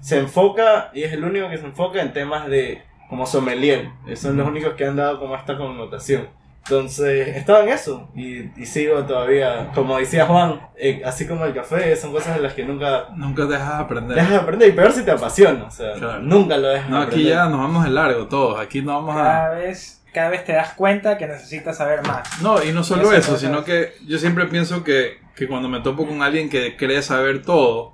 se 0.00 0.18
enfoca, 0.18 0.90
y 0.94 1.02
es 1.02 1.12
el 1.12 1.24
único 1.24 1.48
que 1.48 1.58
se 1.58 1.64
enfoca 1.64 2.00
en 2.00 2.12
temas 2.12 2.48
de 2.48 2.82
como 3.08 3.26
sommelier. 3.26 3.90
Son 4.14 4.36
los 4.36 4.46
únicos 4.46 4.74
que 4.74 4.84
han 4.84 4.96
dado 4.96 5.18
como 5.18 5.34
esta 5.36 5.56
connotación. 5.56 6.28
Entonces, 6.68 7.36
estaba 7.36 7.62
en 7.62 7.68
eso 7.68 8.08
y, 8.16 8.50
sigo 8.66 9.04
todavía, 9.04 9.70
como 9.72 9.96
decía 9.98 10.26
Juan, 10.26 10.60
eh, 10.76 11.00
así 11.04 11.24
como 11.24 11.44
el 11.44 11.54
café, 11.54 11.94
son 11.94 12.10
cosas 12.10 12.34
de 12.34 12.42
las 12.42 12.54
que 12.54 12.64
nunca... 12.64 13.06
Nunca 13.14 13.44
dejas 13.44 13.78
de 13.78 13.84
aprender. 13.84 14.16
Dejas 14.16 14.30
de 14.30 14.36
aprender 14.36 14.68
y 14.70 14.72
peor 14.72 14.92
si 14.92 15.04
te 15.04 15.12
apasiona, 15.12 15.64
o 15.64 15.70
sea, 15.70 15.94
nunca 16.20 16.56
lo 16.56 16.66
dejas 16.66 16.90
No, 16.90 16.98
aquí 16.98 17.22
ya 17.22 17.48
nos 17.48 17.60
vamos 17.60 17.84
de 17.84 17.90
largo 17.90 18.26
todos, 18.26 18.58
aquí 18.58 18.82
no 18.82 18.94
vamos 18.94 19.14
cada 19.14 19.54
Vez, 19.54 20.02
cada 20.12 20.30
vez 20.30 20.44
te 20.44 20.54
das 20.54 20.72
cuenta 20.72 21.16
que 21.16 21.28
necesitas 21.28 21.76
saber 21.76 22.04
más. 22.04 22.42
No, 22.42 22.60
y 22.64 22.72
no 22.72 22.82
solo 22.82 23.12
eso, 23.12 23.38
sino 23.38 23.62
que 23.62 23.92
yo 24.04 24.18
siempre 24.18 24.46
pienso 24.46 24.82
que, 24.82 25.18
que 25.36 25.46
cuando 25.46 25.68
me 25.68 25.80
topo 25.80 26.04
con 26.04 26.22
alguien 26.22 26.50
que 26.50 26.76
cree 26.76 27.00
saber 27.00 27.42
todo, 27.42 27.92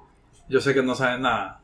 yo 0.48 0.62
sé 0.62 0.72
que 0.72 0.82
no 0.82 0.94
sabe 0.94 1.18
nada. 1.18 1.61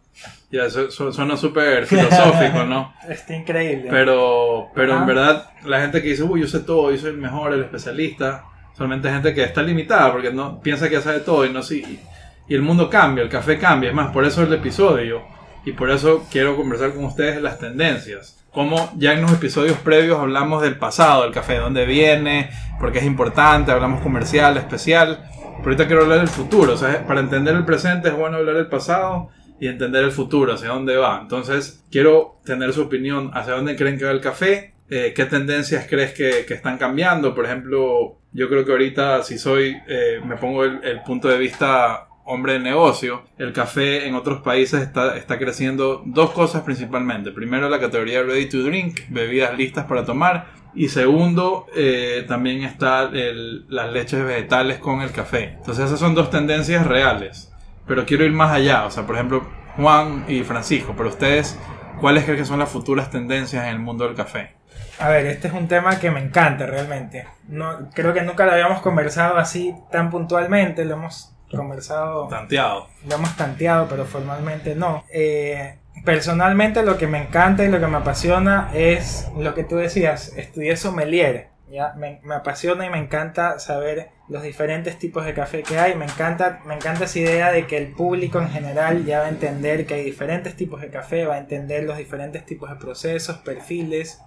Ya, 0.50 0.65
eso, 0.65 0.91
suena 1.12 1.37
súper 1.37 1.87
filosófico, 1.87 2.65
¿no? 2.65 2.95
Está 3.09 3.37
increíble. 3.37 3.88
Pero, 3.91 4.71
pero 4.75 4.97
en 4.97 5.07
verdad, 5.07 5.50
la 5.65 5.81
gente 5.81 6.03
que 6.03 6.09
dice, 6.09 6.23
uy, 6.23 6.41
yo 6.41 6.47
sé 6.47 6.61
todo, 6.61 6.91
yo 6.91 6.99
soy 6.99 7.11
el 7.11 7.19
mejor, 7.19 7.53
el 7.53 7.61
especialista, 7.61 8.45
solamente 8.77 9.11
gente 9.11 9.35
que 9.35 9.43
está 9.43 9.62
limitada 9.62 10.12
porque 10.12 10.33
no 10.33 10.61
piensa 10.61 10.88
que 10.88 10.95
ya 10.95 11.00
sabe 11.03 11.21
todo 11.21 11.45
y 11.45 11.53
no 11.53 11.62
sí. 11.62 12.00
Y 12.49 12.55
el 12.55 12.62
mundo 12.62 12.88
cambia, 12.88 13.23
el 13.23 13.29
café 13.29 13.59
cambia, 13.59 13.91
es 13.91 13.95
más, 13.95 14.11
por 14.11 14.25
eso 14.25 14.43
el 14.43 14.53
episodio. 14.53 15.23
Y 15.67 15.73
por 15.73 15.91
eso 15.91 16.27
quiero 16.31 16.57
conversar 16.57 16.95
con 16.95 17.05
ustedes 17.05 17.37
de 17.37 17.43
las 17.43 17.59
tendencias. 17.59 18.43
Como 18.50 18.91
ya 18.97 19.12
en 19.12 19.21
los 19.21 19.33
episodios 19.33 19.77
previos 19.79 20.19
hablamos 20.19 20.62
del 20.62 20.79
pasado, 20.79 21.25
del 21.25 21.33
café, 21.33 21.55
de 21.55 21.59
dónde 21.59 21.85
viene, 21.85 22.49
porque 22.81 23.00
es 23.00 23.05
importante, 23.05 23.71
hablamos 23.71 24.00
comercial, 24.00 24.57
especial. 24.57 25.29
Pero 25.59 25.65
ahorita 25.65 25.87
quiero 25.87 26.03
hablar 26.05 26.21
del 26.21 26.29
futuro. 26.29 26.73
O 26.73 26.77
sea, 26.79 27.07
para 27.07 27.21
entender 27.21 27.55
el 27.55 27.67
presente 27.67 28.09
es 28.09 28.17
bueno 28.17 28.38
hablar 28.38 28.55
del 28.55 28.69
pasado 28.69 29.29
y 29.61 29.67
entender 29.67 30.05
el 30.05 30.12
futuro, 30.12 30.55
hacia 30.55 30.69
dónde 30.69 30.97
va. 30.97 31.19
Entonces, 31.21 31.85
quiero 31.91 32.37
tener 32.45 32.73
su 32.73 32.83
opinión 32.83 33.31
hacia 33.35 33.55
dónde 33.55 33.77
creen 33.77 33.99
que 33.99 34.05
va 34.05 34.12
el 34.12 34.21
café, 34.21 34.75
eh, 34.91 35.12
qué 35.15 35.27
tendencias 35.27 35.87
crees 35.88 36.12
que, 36.12 36.47
que, 36.47 36.55
están 36.55 36.79
cambiando. 36.79 37.35
Por 37.35 37.45
ejemplo, 37.45 38.19
yo 38.33 38.49
creo 38.49 38.65
que 38.65 38.73
ahorita, 38.73 39.23
si 39.23 39.38
soy, 39.38 39.77
eh, 39.87 40.21
me 40.25 40.37
pongo 40.37 40.65
el, 40.65 41.00
punto 41.05 41.29
de 41.29 41.38
vista 41.38 42.07
hombre 42.25 42.55
de 42.55 42.59
negocio, 42.61 43.25
el 43.38 43.53
café 43.53 44.07
en 44.07 44.15
otros 44.15 44.43
países 44.43 44.83
está, 44.83 45.17
está 45.17 45.38
creciendo 45.38 46.03
dos 46.07 46.31
cosas 46.31 46.62
principalmente. 46.62 47.33
Primero, 47.33 47.69
la 47.69 47.81
categoría 47.81 48.23
ready 48.23 48.47
to 48.47 48.62
drink, 48.62 49.00
bebidas 49.09 49.57
listas 49.57 49.87
para 49.87 50.05
tomar. 50.05 50.59
Y 50.75 50.88
segundo, 50.88 51.67
eh, 51.75 52.25
también 52.29 52.62
está 52.62 53.11
las 53.11 53.93
leches 53.93 54.25
vegetales 54.25 54.79
con 54.79 55.00
el 55.00 55.11
café. 55.11 55.55
Entonces 55.59 55.87
esas 55.87 55.99
son 55.99 56.15
dos 56.15 56.31
tendencias 56.31 56.87
reales 56.87 57.50
pero 57.88 58.07
quiero 58.07 58.25
ir 58.25 58.33
más 58.33 58.52
allá. 58.52 58.85
O 58.85 58.90
sea, 58.90 59.04
por 59.04 59.16
ejemplo, 59.16 59.42
Juan 59.76 60.25
y 60.28 60.42
Francisco, 60.45 60.95
pero 60.97 61.09
ustedes, 61.09 61.59
¿cuáles 62.00 62.25
creen 62.25 62.38
que 62.38 62.45
son 62.45 62.59
las 62.59 62.68
futuras 62.68 63.11
tendencias 63.11 63.64
en 63.64 63.71
el 63.71 63.78
mundo 63.78 64.04
del 64.04 64.14
café? 64.14 64.52
A 65.00 65.09
ver, 65.09 65.26
este 65.26 65.49
es 65.49 65.54
un 65.54 65.68
tema 65.68 65.99
que 65.99 66.11
me 66.11 66.21
encanta 66.21 66.66
realmente. 66.66 67.26
No, 67.49 67.90
creo 67.95 68.12
que 68.12 68.23
nunca 68.23 68.45
lo 68.45 68.52
habíamos 68.52 68.83
conversado 68.83 69.37
así 69.38 69.75
tan 69.90 70.11
puntualmente, 70.11 70.85
lo 70.85 70.95
hemos 70.95 71.35
conversado. 71.50 72.28
Tanteado. 72.28 72.88
Lo 73.09 73.14
hemos 73.14 73.37
tanteado, 73.37 73.87
pero 73.88 74.04
formalmente 74.04 74.75
no. 74.75 75.04
Eh, 75.12 75.78
personalmente 76.04 76.83
lo 76.83 76.99
que 76.99 77.07
me 77.07 77.23
encanta 77.23 77.64
y 77.64 77.68
lo 77.68 77.80
que 77.80 77.87
me 77.87 77.99
apasiona 77.99 78.71
es 78.75 79.30
lo 79.38 79.54
que 79.54 79.64
tú 79.64 79.76
decías, 79.76 80.33
estudié 80.37 80.76
sommelier. 80.76 81.49
¿Ya? 81.71 81.95
Me, 81.97 82.21
me, 82.23 82.35
apasiona 82.35 82.87
y 82.87 82.91
me 82.91 82.99
encanta 82.99 83.59
saber 83.59 84.11
los 84.29 84.43
diferentes 84.43 84.99
tipos 84.99 85.25
de 85.25 85.35
café 85.35 85.63
que 85.63 85.79
hay. 85.79 85.95
Me 85.95 86.05
encanta, 86.05 86.61
me 86.65 86.75
encanta 86.75 87.05
esa 87.05 87.19
idea 87.19 87.53
de 87.53 87.67
que 87.67 87.77
el 87.77 87.93
público 87.93 88.41
en 88.41 88.51
general 88.51 89.05
ya 89.05 89.21
va 89.21 89.27
a 89.27 89.29
entender 89.29 89.87
que 89.87 89.95
hay 89.95 90.05
diferentes 90.05 90.57
tipos 90.57 90.81
de 90.81 90.89
café, 90.89 91.25
va 91.25 91.37
a 91.37 91.39
entender 91.39 91.85
los 91.85 91.97
diferentes 91.99 92.45
tipos 92.45 92.71
de 92.71 92.77
procesos, 92.77 93.39
perfiles. 93.39 94.21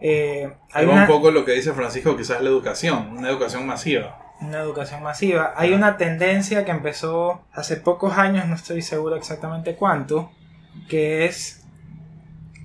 Eh, 0.00 0.52
hay 0.72 0.86
un 0.86 1.06
poco 1.06 1.30
lo 1.30 1.44
que 1.44 1.52
dice 1.52 1.72
Francisco, 1.72 2.16
quizás 2.16 2.42
la 2.42 2.48
educación, 2.48 3.16
una 3.18 3.28
educación 3.28 3.66
masiva. 3.66 4.18
Una 4.40 4.58
educación 4.58 5.02
masiva. 5.02 5.54
Hay 5.56 5.72
una 5.72 5.96
tendencia 5.96 6.64
que 6.64 6.72
empezó 6.72 7.44
hace 7.52 7.76
pocos 7.76 8.18
años, 8.18 8.48
no 8.48 8.56
estoy 8.56 8.82
seguro 8.82 9.14
exactamente 9.14 9.76
cuánto, 9.76 10.32
que 10.88 11.26
es 11.26 11.64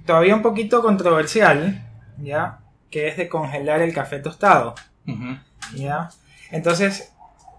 todavía 0.08 0.34
un 0.34 0.42
poquito 0.42 0.82
controversial, 0.82 1.86
¿ya? 2.18 2.60
Que 2.90 3.08
es 3.08 3.18
de 3.18 3.28
congelar 3.30 3.82
el 3.82 3.94
café 3.94 4.20
tostado. 4.20 4.76
¿Ya? 5.74 6.10
Entonces, 6.52 7.14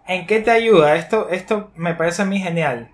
¿en 0.06 0.26
qué 0.26 0.40
te 0.40 0.50
ayuda? 0.50 0.96
Esto, 0.96 1.28
esto 1.30 1.70
me 1.76 1.94
parece 1.94 2.22
a 2.22 2.24
mí 2.24 2.40
genial. 2.40 2.90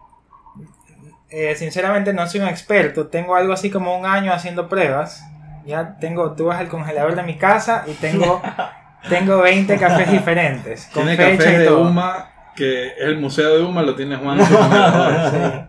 Eh, 1.30 1.54
sinceramente 1.56 2.12
no 2.12 2.26
soy 2.28 2.40
un 2.40 2.48
experto, 2.48 3.08
tengo 3.08 3.34
algo 3.34 3.52
así 3.52 3.68
como 3.68 3.98
un 3.98 4.06
año 4.06 4.32
haciendo 4.32 4.68
pruebas. 4.68 5.24
Ya 5.66 5.96
tengo, 5.98 6.32
tú 6.32 6.46
vas 6.46 6.60
al 6.60 6.68
congelador 6.68 7.16
de 7.16 7.22
mi 7.22 7.36
casa 7.36 7.84
y 7.86 7.92
tengo, 7.94 8.42
tengo 9.08 9.38
20 9.38 9.76
cafés 9.78 10.10
diferentes. 10.12 10.86
Con 10.92 11.06
tiene 11.06 11.36
café 11.36 11.58
de 11.58 11.72
Uma, 11.72 12.30
que 12.54 12.92
el 12.98 13.18
museo 13.18 13.56
de 13.56 13.64
Uma 13.64 13.82
lo 13.82 13.96
tiene 13.96 14.16
Juan 14.16 14.38
congelador. 14.38 15.68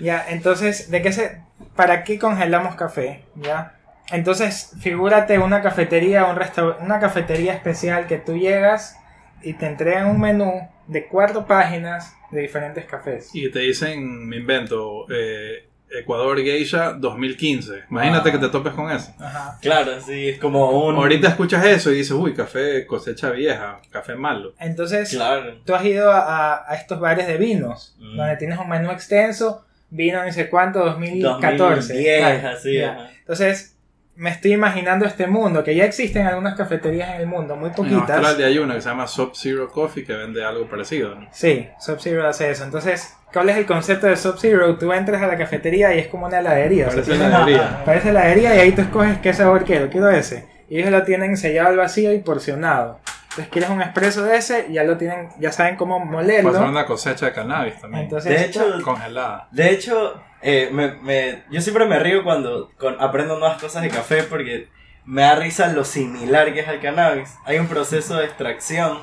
Ya, 0.00 0.24
entonces, 0.28 0.90
¿de 0.90 1.02
qué 1.02 1.12
se, 1.12 1.42
¿para 1.74 2.04
qué 2.04 2.18
congelamos 2.18 2.74
café? 2.76 3.24
¿Ya? 3.36 3.74
Entonces, 4.10 4.72
figúrate 4.80 5.38
una 5.38 5.62
cafetería, 5.62 6.26
un 6.26 6.38
una 6.84 7.00
cafetería 7.00 7.54
especial 7.54 8.06
que 8.06 8.18
tú 8.18 8.36
llegas 8.36 8.98
y 9.42 9.54
te 9.54 9.66
entregan 9.66 10.08
un 10.08 10.20
menú 10.20 10.68
de 10.86 11.06
cuatro 11.06 11.46
páginas 11.46 12.14
de 12.30 12.42
diferentes 12.42 12.84
cafés. 12.84 13.30
Y 13.32 13.50
te 13.50 13.60
dicen, 13.60 14.28
me 14.28 14.36
invento, 14.36 15.06
eh, 15.10 15.68
Ecuador 15.90 16.38
Geisha 16.40 16.92
2015. 16.92 17.84
Imagínate 17.90 18.28
ah. 18.28 18.32
que 18.32 18.38
te 18.38 18.48
topes 18.48 18.72
con 18.72 18.90
eso. 18.90 19.12
Ajá. 19.18 19.58
Claro, 19.60 20.00
sí, 20.00 20.30
es 20.30 20.38
como 20.38 20.70
un... 20.70 20.96
Ahorita 20.96 21.28
escuchas 21.28 21.64
eso 21.64 21.92
y 21.92 21.96
dices, 21.96 22.12
uy, 22.12 22.34
café 22.34 22.86
cosecha 22.86 23.30
vieja, 23.30 23.80
café 23.90 24.14
malo. 24.14 24.54
Entonces, 24.58 25.16
tú 25.64 25.74
has 25.74 25.84
ido 25.84 26.10
a, 26.10 26.66
estos 26.74 26.98
bares 26.98 27.26
de 27.26 27.36
vinos, 27.36 27.96
mm. 27.98 28.16
donde 28.16 28.36
tienes 28.36 28.58
un 28.58 28.68
menú 28.68 28.90
extenso, 28.90 29.64
vino 29.90 30.24
no 30.24 30.32
sé 30.32 30.48
cuánto, 30.48 30.84
2014. 30.84 31.92
2010, 31.92 32.44
así. 32.44 32.78
Entonces, 33.20 33.71
me 34.14 34.30
estoy 34.30 34.52
imaginando 34.52 35.06
este 35.06 35.26
mundo, 35.26 35.64
que 35.64 35.74
ya 35.74 35.84
existen 35.84 36.26
algunas 36.26 36.54
cafeterías 36.54 37.14
en 37.14 37.22
el 37.22 37.26
mundo, 37.26 37.56
muy 37.56 37.70
poquitas. 37.70 38.10
En 38.10 38.16
Australia 38.16 38.46
hay 38.46 38.58
una 38.58 38.74
que 38.74 38.82
se 38.82 38.88
llama 38.88 39.06
Sub 39.06 39.32
Zero 39.34 39.68
Coffee 39.68 40.04
que 40.04 40.12
vende 40.12 40.44
algo 40.44 40.68
parecido, 40.68 41.14
¿no? 41.14 41.28
Sí, 41.32 41.68
Sub 41.80 41.98
Zero 42.00 42.26
hace 42.26 42.50
eso. 42.50 42.64
Entonces, 42.64 43.16
¿cuál 43.32 43.48
es 43.48 43.56
el 43.56 43.66
concepto 43.66 44.06
de 44.06 44.16
Sub 44.16 44.36
Zero? 44.38 44.76
Tú 44.76 44.92
entras 44.92 45.22
a 45.22 45.26
la 45.26 45.38
cafetería 45.38 45.94
y 45.94 46.00
es 46.00 46.08
como 46.08 46.26
una 46.26 46.40
heladería. 46.40 46.88
Parece 46.88 47.12
una 47.12 47.26
heladería. 47.26 47.82
Parece 47.84 48.10
heladería 48.10 48.54
y 48.56 48.58
ahí 48.58 48.72
tú 48.72 48.82
escoges 48.82 49.18
qué 49.18 49.32
sabor 49.32 49.64
quiero. 49.64 49.88
Quiero 49.88 50.10
ese. 50.10 50.46
Y 50.68 50.78
ellos 50.78 50.90
lo 50.90 51.02
tienen 51.04 51.36
sellado 51.36 51.68
al 51.68 51.76
vacío 51.76 52.12
y 52.12 52.18
porcionado. 52.18 53.00
Entonces 53.32 53.48
quieres 53.50 53.70
un 53.70 53.80
expreso 53.80 54.24
de 54.24 54.36
ese, 54.36 54.66
ya 54.70 54.84
lo 54.84 54.98
tienen, 54.98 55.30
ya 55.38 55.52
saben 55.52 55.76
cómo 55.76 55.98
molerlo. 55.98 56.52
Pasar 56.52 56.68
una 56.68 56.84
cosecha 56.84 57.26
de 57.26 57.32
cannabis 57.32 57.80
también. 57.80 58.10
de 58.10 58.44
hecho, 58.44 58.66
congelada. 58.84 59.48
De 59.50 59.70
hecho, 59.70 60.22
eh, 60.42 60.70
me, 60.72 60.92
me, 60.96 61.44
yo 61.50 61.60
siempre 61.60 61.86
me 61.86 61.98
río 62.00 62.24
cuando 62.24 62.70
aprendo 62.98 63.38
nuevas 63.38 63.60
cosas 63.60 63.82
de 63.82 63.90
café 63.90 64.24
porque 64.24 64.68
me 65.04 65.22
da 65.22 65.36
risa 65.36 65.72
lo 65.72 65.84
similar 65.84 66.52
que 66.52 66.60
es 66.60 66.68
al 66.68 66.80
cannabis. 66.80 67.34
Hay 67.44 67.58
un 67.58 67.68
proceso 67.68 68.16
de 68.16 68.24
extracción 68.24 68.98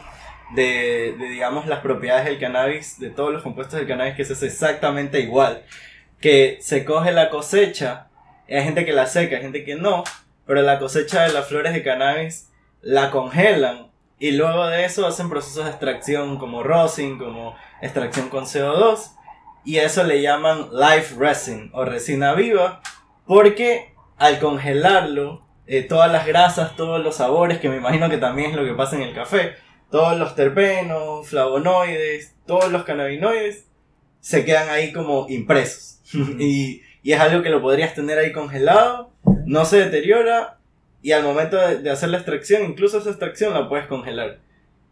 de, 0.54 1.16
de, 1.18 1.30
digamos, 1.30 1.66
las 1.66 1.80
propiedades 1.80 2.26
del 2.26 2.40
cannabis, 2.40 3.00
de 3.00 3.10
todos 3.10 3.32
los 3.32 3.42
compuestos 3.42 3.80
del 3.80 3.88
cannabis, 3.88 4.16
que 4.16 4.24
es 4.24 4.44
exactamente 4.44 5.22
igual. 5.22 5.64
Que 6.20 6.58
se 6.62 6.84
coge 6.84 7.14
la 7.14 7.30
cosecha, 7.30 8.08
hay 8.50 8.64
gente 8.64 8.86
que 8.86 8.92
la 8.92 9.06
seca, 9.06 9.38
hay 9.38 9.42
gente 9.42 9.64
que 9.64 9.76
no, 9.76 10.04
pero 10.46 10.62
la 10.62 10.78
cosecha 10.80 11.24
de 11.24 11.32
las 11.32 11.48
flores 11.48 11.74
de 11.74 11.84
cannabis 11.84 12.50
la 12.82 13.12
congelan 13.12 13.92
y 14.20 14.32
luego 14.32 14.68
de 14.68 14.84
eso 14.84 15.08
hacen 15.08 15.30
procesos 15.30 15.64
de 15.64 15.72
extracción 15.72 16.38
como 16.38 16.64
rosin, 16.64 17.18
como 17.18 17.56
extracción 17.82 18.28
con 18.28 18.44
CO2 18.44 19.19
y 19.66 19.78
eso 19.78 20.04
le 20.04 20.22
llaman 20.22 20.70
live 20.72 21.08
resin 21.18 21.70
o 21.74 21.86
resina 21.86 22.34
viva 22.34 22.82
porque 23.26 23.94
al 24.18 24.40
congelarlo 24.40 25.46
eh, 25.72 25.84
todas 25.84 26.12
las 26.12 26.26
grasas, 26.26 26.76
todos 26.76 27.04
los 27.04 27.18
sabores, 27.18 27.60
que 27.60 27.70
me 27.70 27.78
imagino 27.78 28.10
que 28.10 28.18
también 28.18 28.50
es 28.50 28.56
lo 28.56 28.66
que 28.66 28.74
pasa 28.74 28.96
en 28.96 29.04
el 29.04 29.14
café, 29.14 29.54
todos 29.92 30.18
los 30.18 30.34
terpenos, 30.34 31.28
flavonoides, 31.28 32.36
todos 32.48 32.72
los 32.72 32.84
cannabinoides 32.86 33.68
se 34.20 34.46
quedan 34.46 34.70
ahí 34.70 34.92
como 34.92 35.28
impresos. 35.30 36.02
y, 36.40 36.82
y, 37.04 37.12
es 37.12 37.20
algo 37.20 37.44
que 37.44 37.52
lo 37.52 37.62
podrías 37.62 37.94
tener 37.94 38.18
ahí 38.18 38.32
congelado, 38.32 39.12
no 39.46 39.64
se 39.64 39.78
deteriora 39.78 40.58
y 41.04 41.12
al 41.12 41.24
momento 41.24 41.58
de, 41.58 41.78
de 41.78 41.92
hacer 41.92 42.10
la 42.10 42.18
extracción, 42.18 42.64
incluso 42.66 42.98
esa 42.98 43.12
extracción 43.12 43.54
la 43.54 43.70
puedes 43.70 43.86
congelar. 43.86 44.40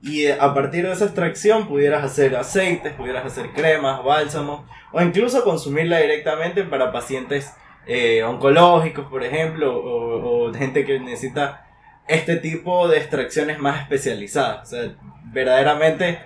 Y 0.01 0.25
eh, 0.25 0.37
a 0.39 0.53
partir 0.53 0.85
de 0.85 0.93
esa 0.93 1.05
extracción 1.05 1.67
pudieras 1.67 2.03
hacer 2.03 2.35
aceites, 2.35 2.93
pudieras 2.93 3.25
hacer 3.25 3.51
cremas, 3.51 4.03
bálsamos 4.03 4.65
o 4.91 5.01
incluso 5.01 5.43
consumirla 5.43 5.99
directamente 5.99 6.63
para 6.63 6.91
pacientes 6.91 7.53
eh, 7.87 8.23
oncológicos, 8.23 9.07
por 9.07 9.23
ejemplo, 9.23 9.73
o, 9.75 10.53
gente 10.53 10.85
que 10.85 10.99
necesita 10.99 11.65
este 12.07 12.37
tipo 12.37 12.87
de 12.87 12.97
extracciones 12.97 13.59
más 13.59 13.81
especializadas. 13.81 14.67
O 14.67 14.75
sea, 14.75 14.95
verdaderamente, 15.25 16.19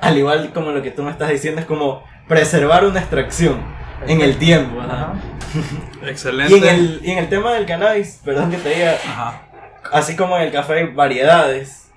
al 0.00 0.16
igual 0.16 0.52
como 0.52 0.70
lo 0.70 0.82
que 0.82 0.90
tú 0.90 1.02
me 1.02 1.10
estás 1.10 1.30
diciendo, 1.30 1.60
es 1.60 1.66
como 1.66 2.04
preservar 2.26 2.84
una 2.84 3.00
extracción 3.00 3.60
en 4.06 4.20
el 4.20 4.36
tiempo. 4.36 4.80
Excelente. 6.06 6.54
Y 6.54 6.58
en, 6.58 6.64
el, 6.64 7.00
y 7.02 7.10
en 7.10 7.18
el 7.18 7.28
tema 7.28 7.52
del 7.54 7.66
cannabis, 7.66 8.20
perdón 8.24 8.50
que 8.50 8.58
te 8.58 8.70
diga, 8.70 8.96
así 9.92 10.16
como 10.16 10.36
en 10.36 10.42
el 10.42 10.52
café 10.52 10.74
hay 10.74 10.86
variedades, 10.88 11.87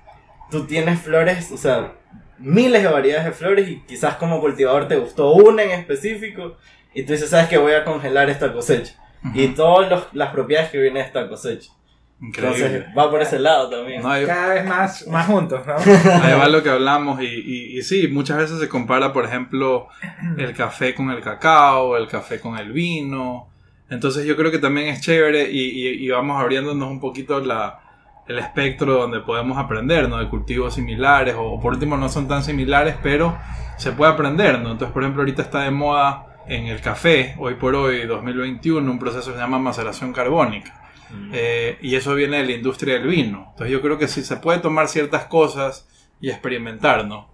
tú 0.52 0.66
tienes 0.66 1.00
flores, 1.00 1.50
o 1.50 1.56
sea, 1.56 1.94
miles 2.38 2.82
de 2.82 2.88
variedades 2.88 3.24
de 3.24 3.32
flores 3.32 3.68
y 3.68 3.80
quizás 3.80 4.16
como 4.16 4.40
cultivador 4.40 4.86
te 4.86 4.96
gustó 4.96 5.32
una 5.32 5.62
en 5.62 5.70
específico 5.70 6.56
y 6.94 7.02
tú 7.02 7.12
dices, 7.12 7.30
sabes 7.30 7.48
que 7.48 7.58
voy 7.58 7.72
a 7.72 7.84
congelar 7.84 8.28
esta 8.30 8.52
cosecha 8.52 8.94
y 9.34 9.48
todas 9.48 10.08
las 10.12 10.30
propiedades 10.30 10.70
que 10.70 10.78
vienen 10.78 11.02
de 11.02 11.08
esta 11.08 11.28
cosecha. 11.28 11.72
Entonces 12.20 12.84
va 12.96 13.10
por 13.10 13.20
ese 13.20 13.38
lado 13.40 13.68
también. 13.68 14.02
Cada 14.02 14.54
vez 14.54 14.64
más, 14.64 15.06
más 15.08 15.26
juntos, 15.26 15.66
¿no? 15.66 15.74
Ahí 16.22 16.38
va 16.38 16.48
lo 16.48 16.62
que 16.62 16.70
hablamos 16.70 17.20
y, 17.20 17.26
y, 17.26 17.78
y, 17.78 17.82
sí, 17.82 18.06
muchas 18.06 18.36
veces 18.36 18.60
se 18.60 18.68
compara, 18.68 19.12
por 19.12 19.24
ejemplo, 19.24 19.88
el 20.36 20.52
café 20.54 20.94
con 20.94 21.10
el 21.10 21.20
cacao, 21.20 21.96
el 21.96 22.06
café 22.06 22.38
con 22.38 22.58
el 22.58 22.70
vino. 22.72 23.48
Entonces 23.90 24.24
yo 24.24 24.36
creo 24.36 24.52
que 24.52 24.58
también 24.58 24.88
es 24.88 25.00
chévere 25.00 25.50
y, 25.50 26.04
y 26.04 26.08
vamos 26.10 26.40
abriéndonos 26.40 26.88
un 26.88 27.00
poquito 27.00 27.40
la, 27.40 27.81
el 28.26 28.38
espectro 28.38 28.94
donde 28.94 29.20
podemos 29.20 29.58
aprender, 29.58 30.08
¿no? 30.08 30.18
De 30.18 30.28
cultivos 30.28 30.74
similares 30.74 31.34
o, 31.38 31.60
por 31.60 31.74
último 31.74 31.96
no 31.96 32.08
son 32.08 32.28
tan 32.28 32.42
similares, 32.42 32.96
pero 33.02 33.36
se 33.76 33.92
puede 33.92 34.12
aprender, 34.12 34.60
¿no? 34.60 34.72
Entonces, 34.72 34.92
por 34.92 35.02
ejemplo, 35.02 35.22
ahorita 35.22 35.42
está 35.42 35.62
de 35.62 35.70
moda 35.70 36.26
en 36.46 36.66
el 36.66 36.80
café, 36.80 37.34
hoy 37.38 37.54
por 37.54 37.74
hoy, 37.74 38.06
2021, 38.06 38.90
un 38.90 38.98
proceso 38.98 39.30
que 39.30 39.36
se 39.36 39.42
llama 39.42 39.58
maceración 39.58 40.12
carbónica. 40.12 40.80
Mm. 41.10 41.30
Eh, 41.32 41.78
y 41.82 41.94
eso 41.94 42.14
viene 42.14 42.38
de 42.38 42.46
la 42.46 42.52
industria 42.52 42.94
del 42.94 43.08
vino. 43.08 43.48
Entonces 43.50 43.70
yo 43.70 43.80
creo 43.80 43.98
que 43.98 44.08
si 44.08 44.22
se 44.22 44.36
puede 44.36 44.58
tomar 44.60 44.88
ciertas 44.88 45.24
cosas 45.26 45.88
y 46.20 46.30
experimentar, 46.30 47.06
¿no? 47.06 47.31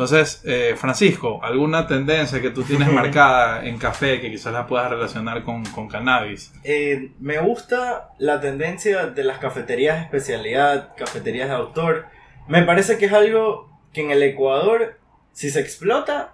Entonces, 0.00 0.40
eh, 0.46 0.76
Francisco, 0.78 1.40
¿alguna 1.42 1.86
tendencia 1.86 2.40
que 2.40 2.48
tú 2.48 2.62
tienes 2.62 2.90
marcada 2.92 3.66
en 3.66 3.76
café 3.76 4.18
que 4.18 4.30
quizás 4.30 4.50
la 4.50 4.66
puedas 4.66 4.88
relacionar 4.88 5.44
con, 5.44 5.62
con 5.66 5.88
cannabis? 5.88 6.54
Eh, 6.64 7.10
me 7.20 7.38
gusta 7.38 8.08
la 8.18 8.40
tendencia 8.40 9.08
de 9.08 9.24
las 9.24 9.36
cafeterías 9.36 9.98
de 9.98 10.04
especialidad, 10.04 10.96
cafeterías 10.96 11.48
de 11.50 11.54
autor. 11.54 12.06
Me 12.48 12.62
parece 12.62 12.96
que 12.96 13.06
es 13.06 13.12
algo 13.12 13.78
que 13.92 14.00
en 14.00 14.10
el 14.10 14.22
Ecuador, 14.22 14.98
si 15.32 15.50
se 15.50 15.60
explota, 15.60 16.32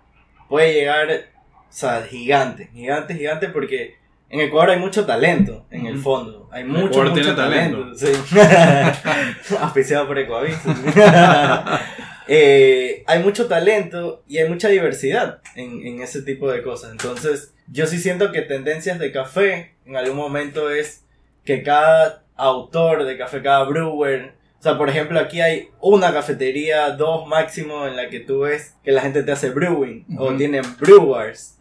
puede 0.48 0.72
llegar 0.72 1.08
o 1.10 1.64
sea, 1.68 2.02
gigante, 2.08 2.70
gigante, 2.72 3.16
gigante, 3.16 3.48
porque 3.48 3.96
en 4.30 4.42
Ecuador 4.42 4.70
hay 4.70 4.78
mucho 4.78 5.04
talento, 5.04 5.66
en 5.72 5.86
el 5.86 5.98
fondo. 5.98 6.48
Hay 6.52 6.62
mucho, 6.62 7.02
mucho 7.02 7.34
talento. 7.34 7.96
Sí. 7.96 8.12
por 10.06 10.18
Ecuador. 10.20 10.50
Eh, 12.28 13.04
hay 13.06 13.22
mucho 13.22 13.46
talento 13.46 14.22
y 14.26 14.38
hay 14.38 14.48
mucha 14.48 14.68
diversidad 14.68 15.40
en, 15.54 15.86
en, 15.86 16.02
ese 16.02 16.22
tipo 16.22 16.50
de 16.50 16.62
cosas. 16.62 16.92
Entonces, 16.92 17.54
yo 17.68 17.86
sí 17.86 17.98
siento 17.98 18.32
que 18.32 18.42
tendencias 18.42 18.98
de 18.98 19.12
café 19.12 19.76
en 19.84 19.96
algún 19.96 20.16
momento 20.16 20.70
es 20.70 21.04
que 21.44 21.62
cada 21.62 22.24
autor 22.36 23.04
de 23.04 23.16
café, 23.16 23.42
cada 23.42 23.64
brewer, 23.64 24.34
o 24.58 24.62
sea, 24.62 24.78
por 24.78 24.88
ejemplo, 24.88 25.20
aquí 25.20 25.40
hay 25.40 25.68
una 25.80 26.12
cafetería, 26.12 26.90
dos 26.90 27.26
máximo, 27.26 27.86
en 27.86 27.94
la 27.94 28.08
que 28.08 28.20
tú 28.20 28.40
ves 28.40 28.74
que 28.82 28.90
la 28.90 29.02
gente 29.02 29.22
te 29.22 29.30
hace 29.30 29.50
brewing 29.50 30.04
o 30.18 30.34
tienen 30.34 30.64
brewers. 30.80 31.56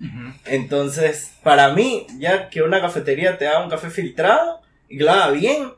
Entonces, 0.45 1.33
para 1.43 1.73
mí, 1.73 2.07
ya 2.17 2.49
que 2.49 2.63
una 2.63 2.81
cafetería 2.81 3.37
te 3.37 3.47
haga 3.47 3.63
un 3.63 3.69
café 3.69 3.89
filtrado 3.89 4.61
y 4.89 4.99
lo 4.99 5.11
haga 5.11 5.31
bien, 5.31 5.73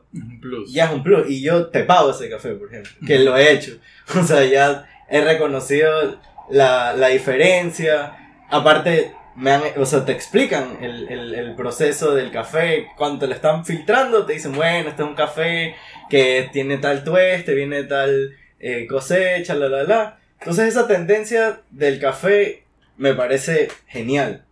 ya 0.68 0.86
es 0.86 0.90
un 0.92 1.02
plus. 1.02 1.28
Y 1.28 1.42
yo 1.42 1.66
te 1.66 1.84
pago 1.84 2.10
ese 2.10 2.28
café, 2.28 2.52
por 2.52 2.68
ejemplo, 2.68 2.92
que 3.06 3.18
lo 3.18 3.36
he 3.36 3.52
hecho. 3.52 3.78
O 4.18 4.22
sea, 4.22 4.44
ya 4.44 4.88
he 5.08 5.20
reconocido 5.20 6.18
la, 6.50 6.94
la 6.94 7.08
diferencia. 7.08 8.16
Aparte, 8.48 9.12
me 9.36 9.52
han, 9.52 9.62
o 9.76 9.86
sea, 9.86 10.04
te 10.04 10.12
explican 10.12 10.78
el, 10.80 11.08
el, 11.08 11.34
el, 11.34 11.54
proceso 11.54 12.14
del 12.14 12.30
café. 12.30 12.88
Cuando 12.96 13.20
te 13.20 13.26
lo 13.28 13.34
están 13.34 13.64
filtrando, 13.64 14.26
te 14.26 14.32
dicen, 14.32 14.52
bueno, 14.52 14.88
este 14.88 15.02
es 15.02 15.08
un 15.08 15.14
café 15.14 15.74
que 16.08 16.48
tiene 16.52 16.78
tal 16.78 17.04
tueste, 17.04 17.54
viene 17.54 17.84
tal 17.84 18.34
eh, 18.58 18.86
cosecha, 18.88 19.54
la, 19.54 19.68
la, 19.68 19.82
la. 19.84 20.18
Entonces 20.40 20.68
esa 20.68 20.86
tendencia 20.86 21.60
del 21.70 22.00
café 22.00 22.64
me 22.96 23.14
parece 23.14 23.68
genial. 23.86 24.44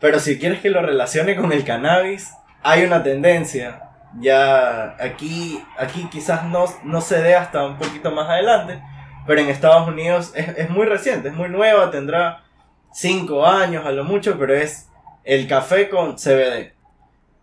Pero 0.00 0.20
si 0.20 0.38
quieres 0.38 0.60
que 0.60 0.70
lo 0.70 0.82
relacione 0.82 1.36
con 1.36 1.52
el 1.52 1.64
cannabis, 1.64 2.30
hay 2.62 2.84
una 2.84 3.02
tendencia. 3.02 3.83
Ya 4.20 4.96
aquí, 5.02 5.62
aquí 5.78 6.08
quizás 6.10 6.44
no, 6.44 6.66
no 6.84 7.00
se 7.00 7.20
dé 7.20 7.34
hasta 7.34 7.66
un 7.66 7.78
poquito 7.78 8.10
más 8.10 8.28
adelante. 8.28 8.80
Pero 9.26 9.40
en 9.40 9.48
Estados 9.48 9.88
Unidos 9.88 10.32
es, 10.34 10.48
es 10.56 10.70
muy 10.70 10.86
reciente, 10.86 11.28
es 11.28 11.34
muy 11.34 11.48
nueva, 11.48 11.90
tendrá 11.90 12.44
5 12.92 13.46
años 13.46 13.86
a 13.86 13.90
lo 13.92 14.04
mucho, 14.04 14.38
pero 14.38 14.54
es 14.54 14.88
el 15.24 15.48
café 15.48 15.88
con 15.88 16.16
CBD. 16.16 16.72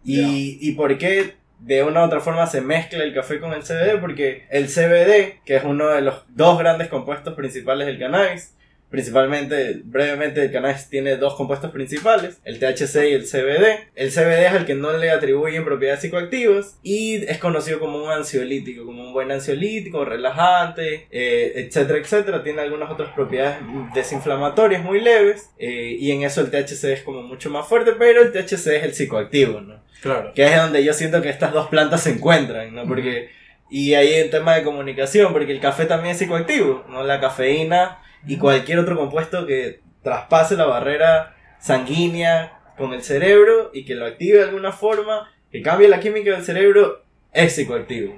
Y, 0.03 0.57
¿Y 0.61 0.71
por 0.73 0.97
qué 0.97 1.35
de 1.59 1.83
una 1.83 2.01
u 2.01 2.05
otra 2.05 2.21
forma 2.21 2.47
se 2.47 2.61
mezcla 2.61 3.03
el 3.03 3.13
café 3.13 3.39
con 3.39 3.53
el 3.53 3.63
CBD? 3.63 3.99
Porque 3.99 4.47
el 4.49 4.67
CBD, 4.67 5.43
que 5.43 5.57
es 5.57 5.63
uno 5.63 5.87
de 5.87 6.01
los 6.01 6.23
dos 6.29 6.57
grandes 6.57 6.87
compuestos 6.87 7.33
principales 7.33 7.87
del 7.87 7.99
cannabis, 7.99 8.55
Principalmente, 8.91 9.83
brevemente, 9.85 10.43
el 10.43 10.51
cannabis 10.51 10.89
tiene 10.89 11.15
dos 11.15 11.35
compuestos 11.35 11.71
principales, 11.71 12.41
el 12.43 12.59
THC 12.59 12.95
y 13.09 13.13
el 13.13 13.23
CBD. 13.23 13.87
El 13.95 14.11
CBD 14.11 14.47
es 14.47 14.53
el 14.53 14.65
que 14.65 14.75
no 14.75 14.91
le 14.97 15.11
atribuyen 15.11 15.63
propiedades 15.63 16.01
psicoactivas 16.01 16.77
y 16.83 17.23
es 17.23 17.37
conocido 17.37 17.79
como 17.79 18.03
un 18.03 18.11
ansiolítico, 18.11 18.85
como 18.85 19.01
un 19.01 19.13
buen 19.13 19.31
ansiolítico, 19.31 20.03
relajante, 20.03 21.07
eh, 21.09 21.53
etcétera, 21.55 21.99
etcétera. 21.99 22.43
Tiene 22.43 22.63
algunas 22.63 22.91
otras 22.91 23.13
propiedades 23.13 23.59
desinflamatorias 23.93 24.83
muy 24.83 24.99
leves 24.99 25.51
eh, 25.57 25.95
y 25.97 26.11
en 26.11 26.23
eso 26.23 26.41
el 26.41 26.51
THC 26.51 26.83
es 26.91 27.01
como 27.03 27.21
mucho 27.21 27.49
más 27.49 27.65
fuerte, 27.65 27.93
pero 27.97 28.21
el 28.21 28.33
THC 28.33 28.67
es 28.75 28.83
el 28.83 28.93
psicoactivo, 28.93 29.61
¿no? 29.61 29.81
Claro. 30.01 30.33
Que 30.35 30.43
es 30.43 30.57
donde 30.57 30.83
yo 30.83 30.91
siento 30.91 31.21
que 31.21 31.29
estas 31.29 31.53
dos 31.53 31.69
plantas 31.69 32.03
se 32.03 32.09
encuentran, 32.11 32.75
¿no? 32.75 32.85
Porque... 32.85 33.29
Y 33.73 33.93
ahí 33.93 34.21
un 34.21 34.29
tema 34.29 34.53
de 34.53 34.63
comunicación, 34.63 35.31
porque 35.31 35.53
el 35.53 35.61
café 35.61 35.85
también 35.85 36.11
es 36.11 36.17
psicoactivo, 36.17 36.83
¿no? 36.89 37.05
La 37.05 37.21
cafeína 37.21 37.99
y 38.25 38.37
cualquier 38.37 38.79
otro 38.79 38.95
compuesto 38.95 39.45
que 39.45 39.81
traspase 40.03 40.55
la 40.55 40.65
barrera 40.65 41.35
sanguínea 41.59 42.59
con 42.77 42.93
el 42.93 43.03
cerebro 43.03 43.71
y 43.73 43.85
que 43.85 43.95
lo 43.95 44.05
active 44.05 44.39
de 44.39 44.45
alguna 44.45 44.71
forma, 44.71 45.31
que 45.51 45.61
cambie 45.61 45.87
la 45.87 45.99
química 45.99 46.31
del 46.31 46.43
cerebro, 46.43 47.03
es 47.33 47.53
psicoactivo. 47.53 48.15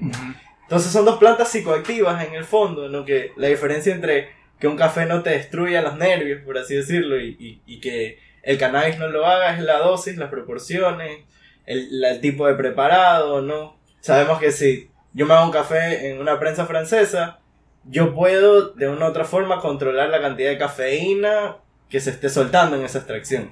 Entonces 0.64 0.92
son 0.92 1.06
dos 1.06 1.18
plantas 1.18 1.50
psicoactivas 1.50 2.26
en 2.26 2.34
el 2.34 2.46
fondo, 2.46 2.90
¿no? 2.90 3.06
Que 3.06 3.32
la 3.36 3.48
diferencia 3.48 3.94
entre 3.94 4.30
que 4.60 4.68
un 4.68 4.78
café 4.78 5.06
no 5.06 5.22
te 5.22 5.32
destruya 5.32 5.82
los 5.82 5.98
nervios, 5.98 6.42
por 6.44 6.58
así 6.58 6.76
decirlo, 6.76 7.20
y, 7.20 7.62
y, 7.66 7.80
que 7.82 8.18
el 8.44 8.58
cannabis 8.58 8.98
no 8.98 9.10
lo 9.10 9.26
haga 9.26 9.56
es 9.56 9.62
la 9.62 9.80
dosis, 9.80 10.16
las 10.16 10.30
proporciones, 10.30 11.26
el, 11.66 12.04
el, 12.04 12.22
tipo 12.22 12.48
de 12.48 12.54
preparado, 12.54 13.42
¿no? 13.42 13.78
Sabemos 14.00 14.40
que 14.40 14.52
si 14.52 14.90
yo 15.14 15.26
me 15.26 15.34
hago 15.34 15.46
un 15.46 15.52
café 15.52 16.10
en 16.10 16.20
una 16.20 16.40
prensa 16.40 16.66
francesa, 16.66 17.40
yo 17.86 18.14
puedo 18.14 18.70
de 18.70 18.90
una 18.90 19.06
u 19.06 19.10
otra 19.10 19.26
forma 19.26 19.60
controlar 19.60 20.10
la 20.10 20.22
cantidad 20.22 20.50
de 20.50 20.58
cafeína 20.58 21.58
que 21.90 22.00
se 22.00 22.12
esté 22.12 22.30
soltando 22.30 22.76
en 22.76 22.84
esa 22.84 23.00
extracción. 23.00 23.52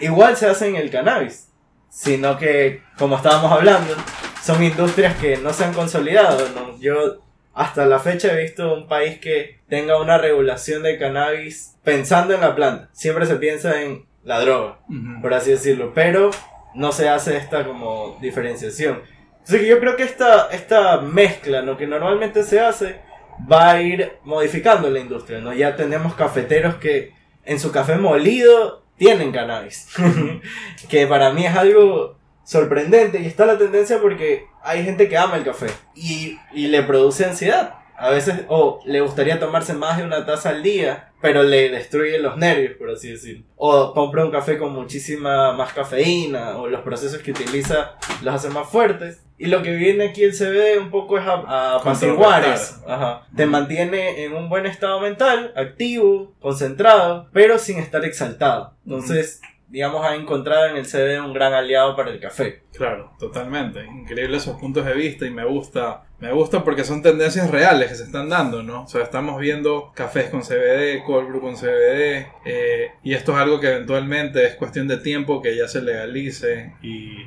Igual 0.00 0.36
se 0.36 0.46
hace 0.46 0.68
en 0.68 0.76
el 0.76 0.90
cannabis, 0.90 1.48
sino 1.88 2.38
que, 2.38 2.82
como 2.98 3.16
estábamos 3.16 3.52
hablando, 3.52 3.94
son 4.42 4.62
industrias 4.62 5.16
que 5.16 5.36
no 5.36 5.52
se 5.52 5.64
han 5.64 5.74
consolidado. 5.74 6.46
Yo 6.80 7.22
hasta 7.54 7.84
la 7.86 7.98
fecha 7.98 8.32
he 8.32 8.42
visto 8.42 8.74
un 8.74 8.88
país 8.88 9.18
que 9.20 9.60
tenga 9.68 10.00
una 10.00 10.18
regulación 10.18 10.82
de 10.82 10.98
cannabis 10.98 11.76
pensando 11.84 12.34
en 12.34 12.40
la 12.40 12.54
planta. 12.54 12.88
Siempre 12.92 13.26
se 13.26 13.36
piensa 13.36 13.82
en 13.82 14.06
la 14.24 14.40
droga, 14.40 14.80
por 15.22 15.34
así 15.34 15.50
decirlo, 15.50 15.92
pero 15.94 16.30
no 16.74 16.92
se 16.92 17.08
hace 17.08 17.36
esta 17.36 17.64
como 17.64 18.18
diferenciación. 18.20 19.02
Así 19.42 19.58
que 19.58 19.66
yo 19.66 19.80
creo 19.80 19.96
que 19.96 20.04
esta, 20.04 20.48
esta 20.50 21.00
mezcla, 21.00 21.62
lo 21.62 21.76
que 21.76 21.86
normalmente 21.86 22.44
se 22.44 22.60
hace, 22.60 23.00
va 23.50 23.70
a 23.70 23.82
ir 23.82 24.12
modificando 24.24 24.90
la 24.90 25.00
industria, 25.00 25.40
¿no? 25.40 25.52
Ya 25.52 25.76
tenemos 25.76 26.14
cafeteros 26.14 26.76
que 26.76 27.12
en 27.44 27.58
su 27.58 27.72
café 27.72 27.96
molido 27.96 28.84
tienen 28.96 29.32
cannabis, 29.32 29.88
que 30.88 31.06
para 31.06 31.32
mí 31.32 31.46
es 31.46 31.56
algo 31.56 32.18
sorprendente 32.44 33.20
y 33.20 33.26
está 33.26 33.46
la 33.46 33.58
tendencia 33.58 34.00
porque 34.00 34.46
hay 34.62 34.84
gente 34.84 35.08
que 35.08 35.16
ama 35.16 35.36
el 35.36 35.44
café 35.44 35.68
y, 35.94 36.38
y 36.52 36.68
le 36.68 36.82
produce 36.82 37.24
ansiedad. 37.24 37.79
A 38.00 38.10
veces, 38.10 38.46
o 38.48 38.80
le 38.86 39.02
gustaría 39.02 39.38
tomarse 39.38 39.74
más 39.74 39.98
de 39.98 40.04
una 40.04 40.24
taza 40.24 40.48
al 40.48 40.62
día, 40.62 41.12
pero 41.20 41.42
le 41.42 41.68
destruye 41.68 42.18
los 42.18 42.38
nervios, 42.38 42.72
por 42.78 42.90
así 42.90 43.10
decirlo. 43.10 43.44
O 43.56 43.92
compra 43.92 44.24
un 44.24 44.30
café 44.30 44.56
con 44.56 44.72
muchísima 44.72 45.52
más 45.52 45.74
cafeína, 45.74 46.56
o 46.56 46.66
los 46.66 46.80
procesos 46.80 47.20
que 47.20 47.32
utiliza 47.32 47.92
los 48.22 48.34
hacen 48.34 48.54
más 48.54 48.68
fuertes. 48.68 49.22
Y 49.36 49.46
lo 49.46 49.62
que 49.62 49.74
viene 49.74 50.08
aquí 50.08 50.24
el 50.24 50.32
CBD 50.32 50.78
un 50.80 50.90
poco 50.90 51.18
es 51.18 51.26
a, 51.26 51.76
apaciguar 51.76 52.44
Ajá. 52.86 53.26
Te 53.36 53.46
mantiene 53.46 54.24
en 54.24 54.34
un 54.34 54.48
buen 54.48 54.66
estado 54.66 55.00
mental, 55.00 55.52
activo, 55.54 56.34
concentrado, 56.40 57.28
pero 57.32 57.58
sin 57.58 57.78
estar 57.78 58.04
exaltado. 58.04 58.74
Entonces, 58.84 59.40
digamos, 59.70 60.04
ha 60.04 60.14
encontrado 60.14 60.66
en 60.66 60.76
el 60.76 60.86
CBD 60.86 61.24
un 61.24 61.32
gran 61.32 61.54
aliado 61.54 61.96
para 61.96 62.10
el 62.10 62.20
café. 62.20 62.62
Claro, 62.72 63.12
totalmente. 63.18 63.84
Increíble 63.84 64.36
esos 64.36 64.58
puntos 64.58 64.84
de 64.84 64.94
vista 64.94 65.26
y 65.26 65.30
me 65.30 65.44
gusta. 65.44 66.04
Me 66.20 66.32
gusta 66.32 66.62
porque 66.62 66.84
son 66.84 67.02
tendencias 67.02 67.50
reales 67.50 67.88
que 67.88 67.94
se 67.94 68.04
están 68.04 68.28
dando, 68.28 68.62
¿no? 68.62 68.82
O 68.84 68.86
sea, 68.86 69.02
estamos 69.02 69.40
viendo 69.40 69.90
cafés 69.94 70.28
con 70.28 70.42
CBD, 70.42 71.02
cold 71.04 71.40
con 71.40 71.56
CBD, 71.56 72.26
eh, 72.44 72.92
y 73.02 73.14
esto 73.14 73.32
es 73.32 73.38
algo 73.38 73.58
que 73.58 73.68
eventualmente 73.68 74.46
es 74.46 74.54
cuestión 74.56 74.86
de 74.86 74.98
tiempo 74.98 75.40
que 75.40 75.56
ya 75.56 75.66
se 75.66 75.80
legalice 75.80 76.74
y 76.82 77.24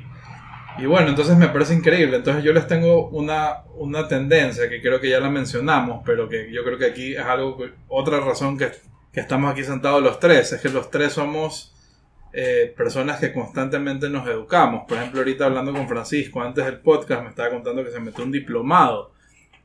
y 0.76 0.86
bueno, 0.86 1.08
entonces 1.08 1.36
me 1.36 1.48
parece 1.48 1.74
increíble. 1.74 2.16
Entonces 2.16 2.42
yo 2.42 2.52
les 2.52 2.66
tengo 2.66 3.08
una, 3.08 3.62
una 3.76 4.08
tendencia 4.08 4.68
que 4.68 4.80
creo 4.80 5.00
que 5.00 5.08
ya 5.08 5.20
la 5.20 5.30
mencionamos, 5.30 6.02
pero 6.04 6.28
que 6.28 6.50
yo 6.52 6.64
creo 6.64 6.78
que 6.78 6.86
aquí 6.86 7.14
es 7.14 7.24
algo, 7.24 7.58
otra 7.88 8.20
razón 8.20 8.58
que, 8.58 8.72
que 9.12 9.20
estamos 9.20 9.52
aquí 9.52 9.62
sentados 9.62 10.02
los 10.02 10.18
tres, 10.18 10.52
es 10.52 10.60
que 10.60 10.68
los 10.68 10.90
tres 10.90 11.12
somos 11.12 11.73
eh, 12.36 12.74
personas 12.76 13.20
que 13.20 13.32
constantemente 13.32 14.10
nos 14.10 14.26
educamos. 14.26 14.86
Por 14.88 14.98
ejemplo, 14.98 15.20
ahorita 15.20 15.46
hablando 15.46 15.72
con 15.72 15.86
Francisco, 15.86 16.42
antes 16.42 16.64
del 16.64 16.78
podcast 16.78 17.22
me 17.22 17.28
estaba 17.28 17.50
contando 17.50 17.84
que 17.84 17.92
se 17.92 18.00
metió 18.00 18.24
un 18.24 18.32
diplomado. 18.32 19.12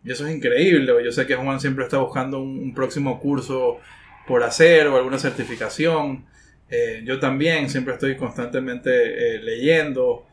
Y 0.03 0.11
eso 0.11 0.27
es 0.27 0.35
increíble. 0.35 0.93
Yo 1.03 1.11
sé 1.11 1.25
que 1.25 1.35
Juan 1.35 1.59
siempre 1.59 1.85
está 1.85 1.97
buscando 1.97 2.39
un, 2.39 2.71
próximo 2.75 3.19
curso 3.19 3.79
por 4.27 4.43
hacer 4.43 4.85
o 4.85 4.95
alguna 4.97 5.17
certificación. 5.17 6.25
Eh, 6.69 7.01
yo 7.05 7.19
también 7.19 7.71
siempre 7.71 7.95
estoy 7.95 8.15
constantemente 8.15 8.91
eh, 8.91 9.39
leyendo 9.39 10.27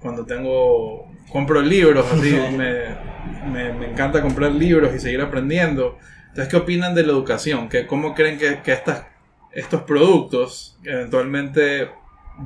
cuando 0.00 0.24
tengo, 0.24 1.12
compro 1.30 1.60
libros, 1.60 2.10
así, 2.10 2.30
me, 3.52 3.86
encanta 3.86 4.22
comprar 4.22 4.52
libros 4.52 4.94
y 4.94 4.98
seguir 4.98 5.20
aprendiendo. 5.20 5.98
Entonces, 6.28 6.48
¿qué 6.48 6.56
opinan 6.56 6.94
de 6.94 7.02
la 7.02 7.12
educación? 7.12 7.68
¿Qué, 7.68 7.86
¿Cómo 7.86 8.14
creen 8.14 8.38
que, 8.38 8.62
que 8.62 8.72
estas, 8.72 9.11
estos 9.52 9.82
productos 9.82 10.78
eventualmente 10.82 11.90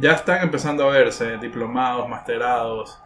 ya 0.01 0.13
están 0.13 0.43
empezando 0.43 0.85
a 0.85 0.93
verse, 0.93 1.39
diplomados, 1.39 2.09
masterados, 2.09 2.99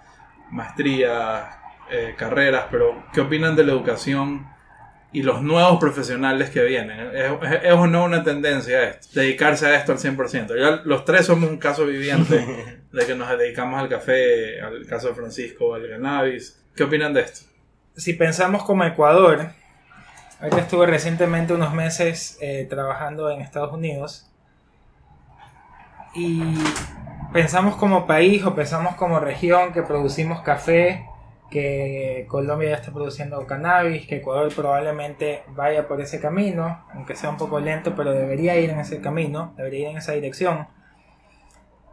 maestrías, 0.51 1.57
eh, 1.91 2.15
carreras, 2.17 2.67
pero 2.71 3.05
¿qué 3.13 3.21
opinan 3.21 3.55
de 3.57 3.65
la 3.65 3.73
educación 3.73 4.47
y 5.13 5.23
los 5.23 5.43
nuevos 5.43 5.79
profesionales 5.79 6.51
que 6.51 6.63
vienen? 6.63 7.11
¿Es, 7.15 7.33
es, 7.63 7.73
o 7.73 7.87
no 7.87 8.05
una 8.05 8.23
tendencia 8.23 8.85
esto? 8.85 9.09
Dedicarse 9.21 9.67
a 9.67 9.77
esto 9.77 9.93
al 9.93 9.99
100%. 9.99 10.59
Ya 10.59 10.83
los 10.85 11.05
tres 11.05 11.27
somos 11.27 11.51
un 11.51 11.59
caso 11.59 11.85
viviente 11.85 12.83
de 12.93 13.07
que 13.07 13.15
nos 13.15 13.29
dedicamos 13.37 13.81
al 13.81 13.89
café, 13.89 14.61
al 14.61 14.87
caso 14.87 15.09
de 15.09 15.15
Francisco, 15.15 15.75
al 15.75 15.89
cannabis. 15.89 16.65
¿Qué 16.75 16.85
opinan 16.85 17.13
de 17.13 17.23
esto? 17.23 17.41
Si 17.97 18.15
pensamos 18.15 18.63
como 18.63 18.85
Ecuador, 18.85 19.51
ahorita 20.41 20.59
estuve 20.59 20.87
recientemente 20.87 21.53
unos 21.53 21.73
meses 21.75 22.39
eh, 22.41 22.67
trabajando 22.69 23.31
en 23.31 23.41
Estados 23.41 23.73
Unidos 23.73 24.31
y 26.15 26.43
pensamos 27.33 27.77
como 27.77 28.07
país 28.07 28.45
o 28.45 28.55
pensamos 28.55 28.97
como 28.97 29.21
región 29.21 29.73
que 29.73 29.83
producimos 29.83 30.43
café, 30.43 31.07
que 31.51 32.27
Colombia 32.29 32.71
ya 32.71 32.77
está 32.77 32.93
produciendo 32.93 33.47
cannabis, 33.47 34.07
que 34.07 34.17
Ecuador 34.17 34.53
probablemente 34.55 35.43
vaya 35.49 35.87
por 35.87 36.01
ese 36.01 36.21
camino, 36.21 36.85
aunque 36.95 37.17
sea 37.17 37.31
un 37.31 37.37
poco 37.37 37.61
lento, 37.61 37.95
pero 37.95 38.13
debería 38.13 38.59
ir 38.59 38.71
en 38.71 38.81
ese 38.81 39.01
camino, 39.01 39.55
debería 39.57 39.81
ir 39.81 39.89
en 39.89 39.97
esa 39.99 40.13
dirección 40.13 40.67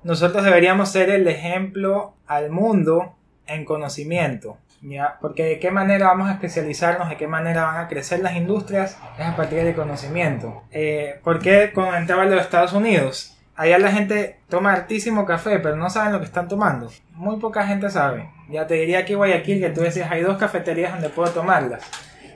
nosotros 0.08 0.46
deberíamos 0.46 0.90
ser 0.90 1.10
el 1.10 1.28
ejemplo 1.28 2.14
al 2.28 2.50
mundo 2.50 3.18
en 3.46 3.66
conocimiento. 3.66 4.58
¿Ya? 4.82 5.18
Porque 5.22 5.44
de 5.44 5.60
qué 5.60 5.72
manera 5.72 6.08
vamos 6.08 6.30
a 6.30 6.34
especializarnos, 6.34 7.10
de 7.10 7.18
qué 7.18 7.28
manera 7.28 7.66
van 7.66 7.78
a 7.78 7.88
crecer 7.88 8.20
las 8.20 8.36
industrias, 8.36 8.98
es 9.18 9.26
a 9.26 9.36
partir 9.36 9.64
del 9.64 9.76
conocimiento. 9.76 10.64
Eh, 10.72 11.20
¿Por 11.24 11.40
qué 11.40 11.72
comentaba 11.74 12.26
lo 12.26 12.32
de 12.32 12.42
Estados 12.42 12.74
Unidos? 12.74 13.38
Allá 13.56 13.80
la 13.80 13.92
gente 13.92 14.40
toma 14.50 14.74
altísimo 14.74 15.26
café, 15.26 15.60
pero 15.60 15.76
no 15.76 15.90
saben 15.90 16.14
lo 16.14 16.20
que 16.20 16.26
están 16.26 16.48
tomando. 16.48 16.92
Muy 17.14 17.38
poca 17.38 17.66
gente 17.66 17.90
sabe. 17.90 18.30
Ya 18.50 18.68
te 18.68 18.76
diría 18.76 19.04
que 19.04 19.16
Guayaquil, 19.16 19.60
que 19.60 19.70
tú 19.72 19.82
decías, 19.82 20.12
hay 20.12 20.22
dos 20.22 20.38
cafeterías 20.38 20.94
donde 20.94 21.10
puedo 21.10 21.32
tomarlas. 21.32 21.84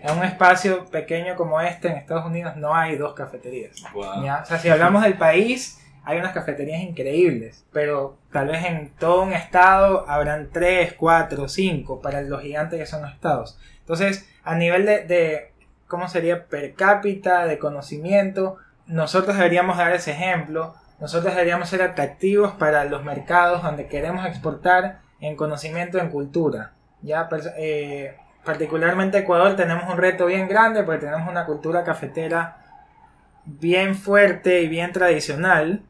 En 0.02 0.18
un 0.18 0.24
espacio 0.24 0.86
pequeño 0.86 1.36
como 1.36 1.62
este 1.62 1.90
en 1.90 1.98
Estados 1.98 2.26
Unidos 2.26 2.56
no 2.56 2.74
hay 2.74 2.98
dos 2.98 3.14
cafeterías. 3.14 3.84
¿ya? 4.24 4.42
O 4.42 4.46
sea, 4.46 4.58
si 4.58 4.70
hablamos 4.70 5.04
del 5.04 5.14
país, 5.14 5.80
hay 6.04 6.18
unas 6.18 6.34
cafeterías 6.34 6.82
increíbles, 6.82 7.66
pero 7.72 8.18
tal 8.32 8.48
vez 8.48 8.66
en 8.66 8.90
todo 8.98 9.24
un 9.24 9.34
estado 9.34 10.10
habrán 10.10 10.50
3, 10.52 10.94
4, 10.94 11.48
5 11.48 12.02
para 12.02 12.22
los 12.22 12.42
gigantes 12.42 12.80
que 12.80 12.86
son 12.86 13.04
los 13.04 13.12
estados. 13.12 13.60
Entonces, 13.80 14.28
a 14.44 14.56
nivel 14.56 14.86
de, 14.86 15.06
de 15.06 15.52
¿cómo 15.88 16.08
sería? 16.08 16.46
Per 16.48 16.74
cápita, 16.74 17.46
de 17.46 17.60
conocimiento, 17.60 18.58
nosotros 18.88 19.38
deberíamos 19.38 19.78
dar 19.78 19.94
ese 19.94 20.12
ejemplo, 20.12 20.74
nosotros 21.00 21.34
deberíamos 21.34 21.70
ser 21.70 21.82
atractivos 21.82 22.54
para 22.54 22.86
los 22.86 23.04
mercados 23.04 23.64
donde 23.64 23.88
queremos 23.88 24.26
exportar 24.26 25.00
en 25.20 25.36
conocimiento, 25.36 26.00
en 26.00 26.10
cultura. 26.10 26.74
Ya, 27.02 27.28
eh, 27.58 28.16
particularmente 28.44 29.20
Ecuador 29.20 29.56
tenemos 29.56 29.92
un 29.92 29.98
reto 29.98 30.26
bien 30.26 30.48
grande 30.48 30.84
porque 30.84 31.06
tenemos 31.06 31.30
una 31.30 31.46
cultura 31.46 31.84
cafetera 31.84 32.58
bien 33.46 33.96
fuerte 33.96 34.62
y 34.62 34.68
bien 34.68 34.92
tradicional 34.92 35.84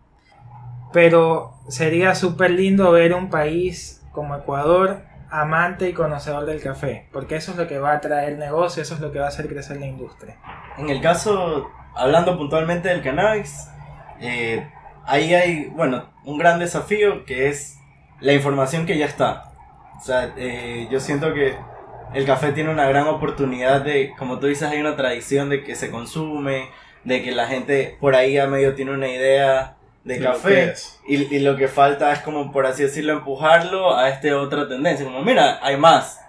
pero 0.92 1.54
sería 1.70 2.16
súper 2.16 2.52
lindo 2.52 2.92
ver 2.92 3.14
un 3.14 3.30
país 3.30 4.04
como 4.12 4.36
Ecuador 4.36 5.04
amante 5.30 5.88
y 5.88 5.94
conocedor 5.94 6.46
del 6.46 6.62
café, 6.62 7.08
porque 7.14 7.38
eso 7.38 7.52
es 7.52 7.58
lo 7.58 7.66
que 7.68 7.80
va 7.80 7.94
a 7.94 8.02
traer 8.02 8.38
negocio, 8.38 8.84
eso 8.84 8.96
es 8.96 9.00
lo 9.00 9.14
que 9.14 9.20
va 9.20 9.26
a 9.26 9.30
hacer 9.30 9.48
crecer 9.48 9.78
la 9.78 9.86
industria. 9.86 10.38
En 10.78 10.90
el 10.90 11.02
caso, 11.02 11.72
hablando 11.96 12.38
puntualmente 12.38 12.90
del 12.90 13.02
cannabis, 13.02 13.70
eh, 14.20 14.70
ahí 15.06 15.34
hay, 15.34 15.66
bueno, 15.68 16.10
un 16.26 16.38
gran 16.38 16.60
desafío 16.60 17.26
que 17.26 17.48
es 17.48 17.78
la 18.20 18.34
información 18.34 18.86
que 18.86 18.98
ya 18.98 19.06
está. 19.06 19.54
O 19.98 20.04
sea, 20.04 20.34
eh, 20.36 20.90
yo 20.92 21.00
siento 21.00 21.34
que 21.34 21.56
el 22.14 22.26
café 22.26 22.52
tiene 22.52 22.70
una 22.70 22.86
gran 22.88 23.08
oportunidad 23.08 23.82
de, 23.82 24.14
como 24.18 24.40
tú 24.40 24.48
dices, 24.48 24.68
hay 24.70 24.82
una 24.82 24.98
tradición 24.98 25.50
de 25.50 25.64
que 25.64 25.76
se 25.76 25.92
consume, 25.92 26.70
de 27.06 27.24
que 27.24 27.32
la 27.32 27.48
gente 27.48 27.98
por 28.02 28.16
ahí 28.16 28.38
a 28.38 28.48
medio 28.48 28.76
tiene 28.76 28.92
una 28.92 29.08
idea 29.08 29.78
de 30.04 30.20
café 30.20 30.74
y, 31.08 31.36
y, 31.36 31.40
lo 31.40 31.56
que 31.56 31.68
falta 31.68 32.12
es 32.12 32.20
como 32.20 32.52
por 32.52 32.66
así 32.66 32.84
decirlo 32.84 33.14
empujarlo 33.14 33.96
a 33.96 34.10
esta 34.10 34.36
otra 34.38 34.68
tendencia 34.68 35.06
como 35.06 35.22
mira 35.22 35.60
hay 35.62 35.78
más 35.78 36.20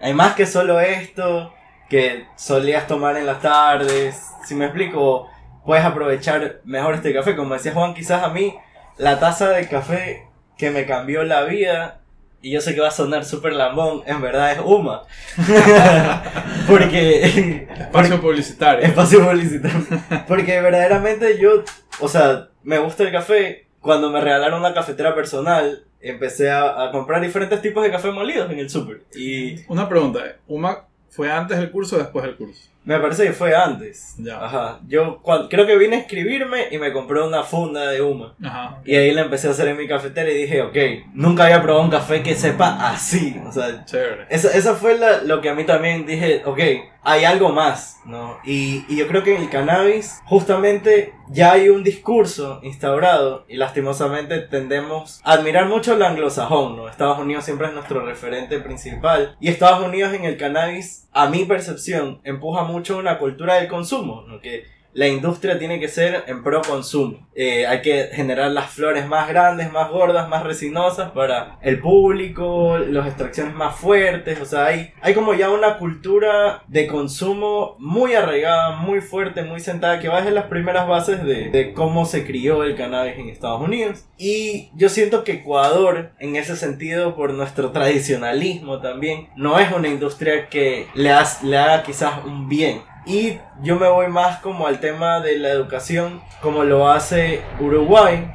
hay 0.00 0.12
más 0.12 0.34
que 0.34 0.44
solo 0.44 0.80
esto 0.80 1.54
que 1.88 2.26
solías 2.36 2.86
tomar 2.86 3.16
en 3.16 3.24
las 3.24 3.40
tardes 3.40 4.22
si 4.44 4.54
me 4.54 4.66
explico 4.66 5.30
puedes 5.64 5.84
aprovechar 5.84 6.60
mejor 6.64 6.94
este 6.94 7.14
café 7.14 7.34
como 7.34 7.54
decía 7.54 7.72
Juan 7.72 7.94
quizás 7.94 8.22
a 8.22 8.28
mí 8.28 8.54
la 8.98 9.18
taza 9.18 9.48
de 9.48 9.66
café 9.66 10.28
que 10.58 10.70
me 10.70 10.84
cambió 10.84 11.24
la 11.24 11.44
vida 11.44 12.02
y 12.42 12.50
yo 12.50 12.60
sé 12.60 12.74
que 12.74 12.80
va 12.80 12.88
a 12.88 12.92
sonar 12.92 13.24
súper 13.24 13.52
lambón, 13.52 14.02
en 14.04 14.20
verdad 14.20 14.50
es 14.50 14.58
Uma. 14.58 15.04
porque... 16.68 17.68
Espacio 17.78 18.20
publicitario. 18.20 18.84
Espacio 18.86 19.24
publicitario. 19.24 19.86
Porque 20.26 20.60
verdaderamente 20.60 21.38
yo, 21.38 21.62
o 22.00 22.08
sea, 22.08 22.48
me 22.64 22.78
gusta 22.78 23.02
el 23.04 23.12
café. 23.12 23.66
Cuando 23.80 24.10
me 24.10 24.20
regalaron 24.20 24.60
una 24.60 24.74
cafetera 24.74 25.14
personal, 25.14 25.84
empecé 26.00 26.50
a, 26.50 26.84
a 26.84 26.92
comprar 26.92 27.20
diferentes 27.20 27.60
tipos 27.60 27.82
de 27.82 27.90
café 27.90 28.10
molidos 28.12 28.50
en 28.50 28.58
el 28.58 28.70
súper. 28.70 29.02
Y... 29.14 29.64
Una 29.68 29.88
pregunta, 29.88 30.36
¿Uma 30.46 30.86
fue 31.10 31.30
antes 31.30 31.58
del 31.58 31.70
curso 31.70 31.96
o 31.96 31.98
después 31.98 32.24
del 32.24 32.36
curso? 32.36 32.70
Me 32.84 32.98
parece 32.98 33.24
que 33.24 33.32
fue 33.32 33.54
antes. 33.54 34.14
Ya. 34.18 34.44
Ajá. 34.44 34.80
Yo 34.86 35.22
creo 35.48 35.66
que 35.66 35.78
vine 35.78 35.96
a 35.96 35.98
escribirme 36.00 36.66
y 36.70 36.78
me 36.78 36.92
compré 36.92 37.22
una 37.22 37.42
funda 37.42 37.88
de 37.88 38.02
Uma. 38.02 38.34
Ajá. 38.42 38.80
Y 38.84 38.96
ahí 38.96 39.12
la 39.12 39.22
empecé 39.22 39.48
a 39.48 39.52
hacer 39.52 39.68
en 39.68 39.76
mi 39.76 39.86
cafetera 39.86 40.30
y 40.30 40.42
dije, 40.42 40.62
ok, 40.62 40.76
nunca 41.14 41.44
había 41.44 41.62
probado 41.62 41.84
un 41.84 41.90
café 41.90 42.22
que 42.22 42.34
sepa 42.34 42.90
así. 42.90 43.40
O 43.46 43.52
sea, 43.52 43.84
Chévere. 43.84 44.26
Esa, 44.30 44.74
fue 44.74 44.98
lo 45.24 45.40
que 45.40 45.48
a 45.48 45.54
mí 45.54 45.64
también 45.64 46.06
dije, 46.06 46.42
ok, 46.44 46.58
hay 47.04 47.24
algo 47.24 47.50
más, 47.50 47.98
¿no? 48.04 48.38
Y, 48.44 48.84
y 48.88 48.96
yo 48.96 49.08
creo 49.08 49.24
que 49.24 49.34
en 49.34 49.42
el 49.42 49.50
cannabis, 49.50 50.20
justamente, 50.24 51.12
ya 51.28 51.52
hay 51.52 51.68
un 51.68 51.82
discurso 51.82 52.60
instaurado 52.62 53.44
y 53.48 53.56
lastimosamente 53.56 54.38
tendemos 54.38 55.20
a 55.24 55.32
admirar 55.32 55.66
mucho 55.66 55.94
el 55.94 56.02
anglosajón, 56.02 56.76
¿no? 56.76 56.88
Estados 56.88 57.18
Unidos 57.18 57.44
siempre 57.44 57.68
es 57.68 57.74
nuestro 57.74 58.04
referente 58.04 58.60
principal. 58.60 59.36
Y 59.40 59.48
Estados 59.48 59.84
Unidos 59.84 60.14
en 60.14 60.24
el 60.24 60.36
cannabis, 60.36 61.08
a 61.12 61.28
mi 61.28 61.44
percepción, 61.44 62.20
empuja 62.22 62.62
mucho 62.62 62.71
una 62.98 63.18
cultura 63.18 63.56
del 63.56 63.68
consumo, 63.68 64.24
¿no? 64.26 64.40
que 64.40 64.64
la 64.94 65.08
industria 65.08 65.58
tiene 65.58 65.80
que 65.80 65.88
ser 65.88 66.24
en 66.26 66.42
pro 66.42 66.62
consumo. 66.62 67.26
Eh, 67.34 67.66
hay 67.66 67.80
que 67.80 68.10
generar 68.12 68.50
las 68.50 68.70
flores 68.70 69.06
más 69.06 69.28
grandes, 69.28 69.72
más 69.72 69.90
gordas, 69.90 70.28
más 70.28 70.42
resinosas 70.42 71.12
para 71.12 71.58
el 71.62 71.80
público, 71.80 72.78
las 72.78 73.06
extracciones 73.06 73.54
más 73.54 73.74
fuertes, 73.76 74.40
o 74.40 74.44
sea, 74.44 74.66
hay, 74.66 74.92
hay 75.00 75.14
como 75.14 75.32
ya 75.34 75.50
una 75.50 75.78
cultura 75.78 76.62
de 76.68 76.86
consumo 76.86 77.76
muy 77.78 78.14
arraigada, 78.14 78.76
muy 78.76 79.00
fuerte, 79.00 79.42
muy 79.42 79.60
sentada, 79.60 79.98
que 79.98 80.08
va 80.08 80.20
desde 80.20 80.32
las 80.32 80.46
primeras 80.46 80.86
bases 80.86 81.24
de, 81.24 81.50
de 81.50 81.72
cómo 81.72 82.04
se 82.04 82.26
crió 82.26 82.62
el 82.64 82.76
cannabis 82.76 83.16
en 83.16 83.28
Estados 83.28 83.62
Unidos. 83.62 84.04
Y 84.18 84.70
yo 84.74 84.88
siento 84.88 85.24
que 85.24 85.32
Ecuador, 85.32 86.12
en 86.18 86.36
ese 86.36 86.56
sentido, 86.56 87.16
por 87.16 87.32
nuestro 87.32 87.70
tradicionalismo 87.70 88.80
también, 88.80 89.28
no 89.36 89.58
es 89.58 89.72
una 89.72 89.88
industria 89.88 90.48
que 90.48 90.86
le, 90.94 91.10
le 91.42 91.58
haga 91.58 91.82
quizás 91.82 92.24
un 92.24 92.48
bien 92.48 92.82
y 93.04 93.38
yo 93.62 93.76
me 93.76 93.88
voy 93.88 94.08
más 94.08 94.38
como 94.40 94.66
al 94.66 94.80
tema 94.80 95.20
de 95.20 95.38
la 95.38 95.48
educación, 95.48 96.22
como 96.40 96.64
lo 96.64 96.88
hace 96.88 97.42
Uruguay, 97.58 98.34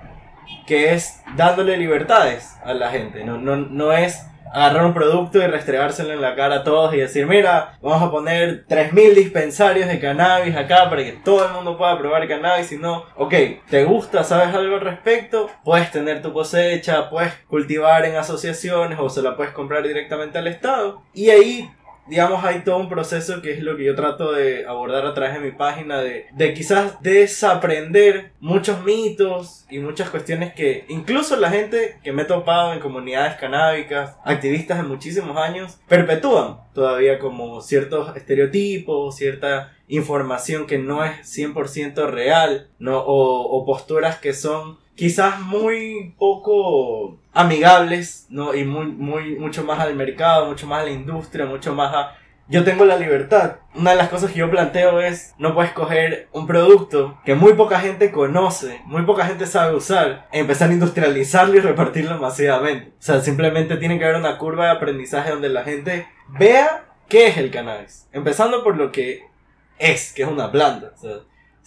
que 0.66 0.94
es 0.94 1.22
dándole 1.36 1.78
libertades 1.78 2.58
a 2.64 2.74
la 2.74 2.90
gente. 2.90 3.24
No, 3.24 3.38
no, 3.38 3.56
no 3.56 3.94
es 3.94 4.28
agarrar 4.54 4.86
un 4.86 4.94
producto 4.94 5.40
y 5.40 5.48
restregárselo 5.48 6.14
en 6.14 6.22
la 6.22 6.36
cara 6.36 6.58
a 6.58 6.64
todos 6.64 6.94
y 6.94 6.98
decir, 6.98 7.26
mira, 7.26 7.78
vamos 7.82 8.02
a 8.02 8.12
poner 8.12 8.66
3.000 8.68 9.14
dispensarios 9.14 9.88
de 9.88 10.00
cannabis 10.00 10.56
acá 10.56 10.90
para 10.90 11.04
que 11.04 11.14
todo 11.14 11.46
el 11.46 11.54
mundo 11.54 11.78
pueda 11.78 11.98
probar 11.98 12.28
cannabis. 12.28 12.72
Y 12.72 12.78
no, 12.78 13.06
ok, 13.16 13.34
¿te 13.70 13.84
gusta? 13.84 14.24
¿Sabes 14.24 14.54
algo 14.54 14.76
al 14.76 14.82
respecto? 14.82 15.50
Puedes 15.64 15.92
tener 15.92 16.22
tu 16.22 16.34
cosecha, 16.34 17.10
puedes 17.10 17.34
cultivar 17.48 18.06
en 18.06 18.16
asociaciones 18.16 19.00
o 19.00 19.10
se 19.10 19.22
la 19.22 19.36
puedes 19.36 19.54
comprar 19.54 19.84
directamente 19.84 20.38
al 20.38 20.48
Estado. 20.48 21.02
Y 21.14 21.30
ahí 21.30 21.70
digamos, 22.10 22.44
hay 22.44 22.60
todo 22.64 22.78
un 22.78 22.90
proceso 22.90 23.42
que 23.42 23.54
es 23.54 23.62
lo 23.62 23.78
que 23.78 23.86
yo 23.86 23.96
trato 23.96 24.32
de 24.32 24.66
abordar 24.66 25.06
a 25.06 25.14
través 25.14 25.36
de 25.36 25.40
mi 25.40 25.52
página, 25.52 26.00
de, 26.02 26.26
de 26.34 26.54
quizás 26.54 27.02
desaprender 27.02 28.32
muchos 28.40 28.84
mitos 28.84 29.66
y 29.70 29.80
muchas 29.80 30.10
cuestiones 30.10 30.54
que 30.54 30.86
incluso 30.90 31.36
la 31.36 31.50
gente 31.50 32.00
que 32.04 32.12
me 32.12 32.24
he 32.24 32.26
topado 32.26 32.74
en 32.74 32.80
comunidades 32.80 33.36
canábicas, 33.36 34.16
activistas 34.24 34.78
de 34.78 34.84
muchísimos 34.84 35.38
años, 35.38 35.80
perpetúan 35.88 36.58
todavía 36.74 37.20
como 37.20 37.62
ciertos 37.62 38.16
estereotipos, 38.16 39.16
cierta 39.16 39.74
información 39.88 40.68
que 40.68 40.78
no 40.78 41.04
es 41.04 41.12
100% 41.38 42.10
real, 42.10 42.68
¿no? 42.80 43.00
O, 43.00 43.42
o 43.42 43.66
posturas 43.66 44.18
que 44.18 44.34
son 44.34 44.78
quizás 44.98 45.40
muy 45.40 46.16
poco 46.18 47.20
amigables, 47.32 48.26
¿no? 48.30 48.54
Y 48.54 48.66
muy, 48.66 48.88
muy, 48.88 49.36
mucho 49.38 49.64
más 49.64 49.80
al 49.80 49.96
mercado, 49.96 50.48
mucho 50.48 50.68
más 50.68 50.82
a 50.82 50.86
la 50.86 50.92
industria, 50.92 51.46
mucho 51.46 51.74
más 51.74 51.96
a... 51.96 52.16
Yo 52.50 52.64
tengo 52.64 52.84
la 52.86 52.98
libertad. 52.98 53.58
Una 53.76 53.92
de 53.92 53.98
las 53.98 54.10
cosas 54.10 54.32
que 54.32 54.40
yo 54.40 54.50
planteo 54.50 55.00
es, 55.02 55.36
no 55.38 55.54
puedes 55.54 55.72
coger 55.74 56.30
un 56.32 56.48
producto 56.48 57.20
que 57.26 57.36
muy 57.36 57.54
poca 57.54 57.80
gente 57.80 58.12
conoce, 58.12 58.82
muy 58.86 59.04
poca 59.04 59.26
gente 59.26 59.46
sabe 59.46 59.76
usar, 59.76 60.28
e 60.32 60.40
empezar 60.40 60.70
a 60.70 60.74
industrializarlo 60.74 61.56
y 61.56 61.60
repartirlo 61.60 62.18
masivamente. 62.18 62.92
O 62.92 63.02
sea, 63.02 63.22
simplemente 63.22 63.78
tiene 63.78 64.00
que 64.00 64.06
haber 64.06 64.18
una 64.18 64.38
curva 64.38 64.66
de 64.66 64.72
aprendizaje 64.72 65.32
donde 65.32 65.50
la 65.50 65.64
gente 65.64 66.08
vea 66.40 66.86
qué 67.08 67.28
es 67.28 67.38
el 67.38 67.52
cannabis. 67.52 68.08
Empezando 68.14 68.64
por 68.64 68.78
lo 68.78 68.92
que 68.92 69.26
es, 69.78 70.14
que 70.14 70.24
es 70.24 70.30
una 70.30 70.52
planta. 70.52 70.94
O 70.96 70.98
sea, 70.98 71.18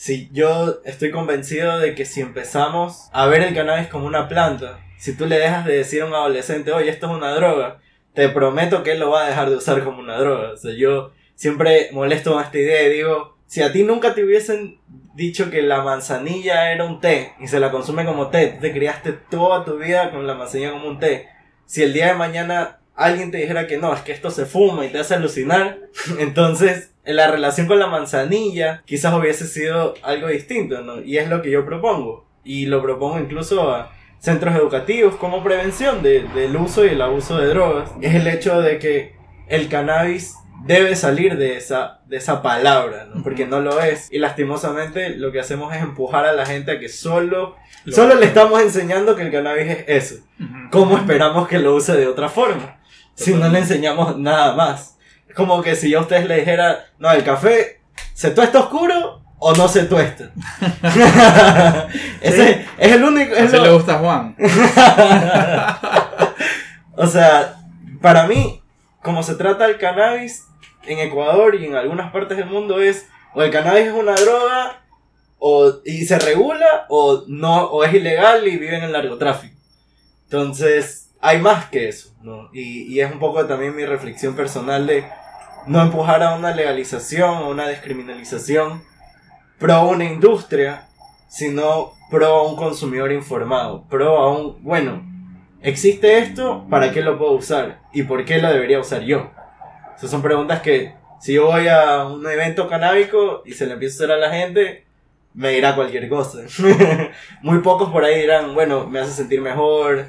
si 0.00 0.30
yo 0.32 0.80
estoy 0.86 1.10
convencido 1.10 1.78
de 1.78 1.94
que 1.94 2.06
si 2.06 2.22
empezamos 2.22 3.10
a 3.12 3.26
ver 3.26 3.42
el 3.42 3.54
cannabis 3.54 3.88
como 3.88 4.06
una 4.06 4.28
planta, 4.28 4.80
si 4.96 5.14
tú 5.14 5.26
le 5.26 5.38
dejas 5.38 5.66
de 5.66 5.76
decir 5.76 6.00
a 6.00 6.06
un 6.06 6.14
adolescente, 6.14 6.72
oye, 6.72 6.88
esto 6.88 7.10
es 7.10 7.12
una 7.12 7.34
droga, 7.34 7.82
te 8.14 8.30
prometo 8.30 8.82
que 8.82 8.92
él 8.92 8.98
lo 8.98 9.10
va 9.10 9.24
a 9.24 9.28
dejar 9.28 9.50
de 9.50 9.56
usar 9.56 9.84
como 9.84 9.98
una 9.98 10.16
droga. 10.16 10.52
O 10.52 10.56
sea, 10.56 10.72
yo 10.72 11.12
siempre 11.34 11.90
molesto 11.92 12.32
con 12.32 12.42
esta 12.42 12.56
idea 12.56 12.82
y 12.84 12.94
digo, 12.94 13.36
si 13.44 13.60
a 13.60 13.72
ti 13.72 13.82
nunca 13.82 14.14
te 14.14 14.24
hubiesen 14.24 14.80
dicho 15.14 15.50
que 15.50 15.60
la 15.60 15.82
manzanilla 15.82 16.72
era 16.72 16.86
un 16.86 17.02
té 17.02 17.34
y 17.38 17.48
se 17.48 17.60
la 17.60 17.70
consume 17.70 18.06
como 18.06 18.30
té, 18.30 18.56
te 18.58 18.72
criaste 18.72 19.12
toda 19.12 19.66
tu 19.66 19.76
vida 19.76 20.12
con 20.12 20.26
la 20.26 20.32
manzanilla 20.32 20.70
como 20.70 20.88
un 20.88 20.98
té. 20.98 21.28
Si 21.66 21.82
el 21.82 21.92
día 21.92 22.06
de 22.06 22.14
mañana 22.14 22.80
alguien 22.94 23.30
te 23.30 23.36
dijera 23.36 23.66
que 23.66 23.76
no, 23.76 23.92
es 23.92 24.00
que 24.00 24.12
esto 24.12 24.30
se 24.30 24.46
fuma 24.46 24.86
y 24.86 24.88
te 24.88 24.98
hace 24.98 25.12
alucinar, 25.12 25.78
entonces 26.18 26.89
la 27.04 27.30
relación 27.30 27.66
con 27.66 27.78
la 27.78 27.86
manzanilla 27.86 28.82
quizás 28.84 29.14
hubiese 29.14 29.46
sido 29.46 29.94
algo 30.02 30.28
distinto, 30.28 30.82
¿no? 30.82 31.00
Y 31.00 31.18
es 31.18 31.28
lo 31.28 31.42
que 31.42 31.50
yo 31.50 31.64
propongo. 31.64 32.26
Y 32.44 32.66
lo 32.66 32.82
propongo 32.82 33.18
incluso 33.18 33.70
a 33.70 33.92
centros 34.18 34.54
educativos 34.54 35.16
como 35.16 35.42
prevención 35.42 36.02
del 36.02 36.56
uso 36.56 36.84
y 36.84 36.90
el 36.90 37.02
abuso 37.02 37.38
de 37.38 37.48
drogas. 37.48 37.90
Es 38.00 38.14
el 38.14 38.26
hecho 38.26 38.60
de 38.60 38.78
que 38.78 39.14
el 39.48 39.68
cannabis 39.68 40.34
debe 40.64 40.94
salir 40.94 41.38
de 41.38 41.56
esa, 41.56 42.00
de 42.06 42.18
esa 42.18 42.42
palabra, 42.42 43.06
¿no? 43.06 43.22
Porque 43.22 43.46
no 43.46 43.60
lo 43.60 43.80
es. 43.80 44.12
Y 44.12 44.18
lastimosamente 44.18 45.10
lo 45.16 45.32
que 45.32 45.40
hacemos 45.40 45.74
es 45.74 45.82
empujar 45.82 46.26
a 46.26 46.32
la 46.32 46.44
gente 46.44 46.72
a 46.72 46.78
que 46.78 46.88
solo, 46.88 47.56
solo 47.90 48.14
le 48.14 48.26
estamos 48.26 48.60
enseñando 48.60 49.16
que 49.16 49.22
el 49.22 49.32
cannabis 49.32 49.70
es 49.70 49.84
eso. 49.88 50.14
¿Cómo 50.70 50.98
esperamos 50.98 51.48
que 51.48 51.58
lo 51.58 51.74
use 51.74 51.94
de 51.94 52.06
otra 52.06 52.28
forma? 52.28 52.78
Si 53.14 53.34
no 53.34 53.48
le 53.48 53.58
enseñamos 53.58 54.18
nada 54.18 54.54
más 54.54 54.98
como 55.34 55.62
que 55.62 55.76
si 55.76 55.90
yo 55.90 55.98
a 55.98 56.02
ustedes 56.02 56.26
le 56.26 56.36
dijera, 56.36 56.86
no, 56.98 57.10
el 57.10 57.24
café, 57.24 57.80
¿se 58.14 58.30
tuesta 58.30 58.60
oscuro 58.60 59.22
o 59.38 59.54
no 59.54 59.68
se 59.68 59.84
tuesta? 59.84 60.30
Ese 62.20 62.66
es 62.78 62.92
el 62.92 63.04
único. 63.04 63.34
Es 63.34 63.52
le 63.52 63.72
gusta 63.72 63.94
a 63.94 63.98
Juan. 63.98 64.36
o 66.96 67.06
sea, 67.06 67.56
para 68.00 68.26
mí, 68.26 68.62
como 69.02 69.22
se 69.22 69.34
trata 69.34 69.66
el 69.66 69.78
cannabis 69.78 70.44
en 70.86 70.98
Ecuador 70.98 71.54
y 71.54 71.66
en 71.66 71.76
algunas 71.76 72.12
partes 72.12 72.36
del 72.36 72.46
mundo 72.46 72.80
es, 72.80 73.06
o 73.34 73.42
el 73.42 73.50
cannabis 73.50 73.86
es 73.86 73.92
una 73.92 74.14
droga, 74.14 74.82
o, 75.38 75.72
y 75.84 76.04
se 76.04 76.18
regula, 76.18 76.86
o 76.88 77.24
no, 77.26 77.64
o 77.64 77.84
es 77.84 77.94
ilegal 77.94 78.46
y 78.46 78.58
vive 78.58 78.76
en 78.76 78.84
el 78.84 78.92
narcotráfico. 78.92 79.56
Entonces, 80.24 81.10
hay 81.20 81.40
más 81.40 81.66
que 81.66 81.88
eso, 81.88 82.14
¿no? 82.22 82.50
Y, 82.52 82.92
y 82.92 83.00
es 83.00 83.10
un 83.10 83.18
poco 83.18 83.44
también 83.46 83.74
mi 83.74 83.84
reflexión 83.84 84.34
personal 84.34 84.86
de 84.86 85.04
no 85.66 85.83
empujar 85.83 86.23
a 86.23 86.35
una 86.35 86.55
legalización 86.55 87.38
o 87.38 87.49
una 87.51 87.66
descriminalización 87.66 88.83
pro 89.59 89.83
una 89.88 90.05
industria, 90.05 90.88
sino 91.29 91.92
pro 92.11 92.44
un 92.44 92.57
consumidor 92.57 93.12
informado, 93.12 93.85
pro 93.88 94.16
a 94.16 94.33
un, 94.33 94.62
bueno, 94.64 95.03
existe 95.62 96.18
esto, 96.18 96.66
¿para 96.68 96.90
qué 96.92 97.03
lo 97.03 97.18
puedo 97.18 97.33
usar? 97.33 97.81
¿Y 97.92 98.05
por 98.05 98.25
qué 98.25 98.38
lo 98.38 98.51
debería 98.51 98.81
usar 98.81 99.03
yo? 99.03 99.31
Esas 99.96 100.11
son 100.11 100.23
preguntas 100.23 100.61
que 100.61 100.94
si 101.20 101.35
yo 101.35 101.46
voy 101.46 101.68
a 101.68 102.07
un 102.07 102.27
evento 102.27 102.68
canábico 102.68 103.42
y 103.44 103.53
se 103.53 103.66
le 103.66 103.75
empieza 103.75 103.94
a 103.94 104.07
hacer 104.07 104.16
a 104.16 104.18
la 104.18 104.35
gente, 104.35 104.87
me 105.35 105.51
dirá 105.51 105.77
cualquier 105.77 106.09
cosa. 106.09 106.38
Muy 107.42 107.59
pocos 107.59 107.90
por 107.90 108.03
ahí 108.05 108.23
dirán, 108.23 108.55
bueno, 108.55 108.87
me 108.87 108.99
hace 108.99 109.12
sentir 109.12 109.42
mejor, 109.42 110.07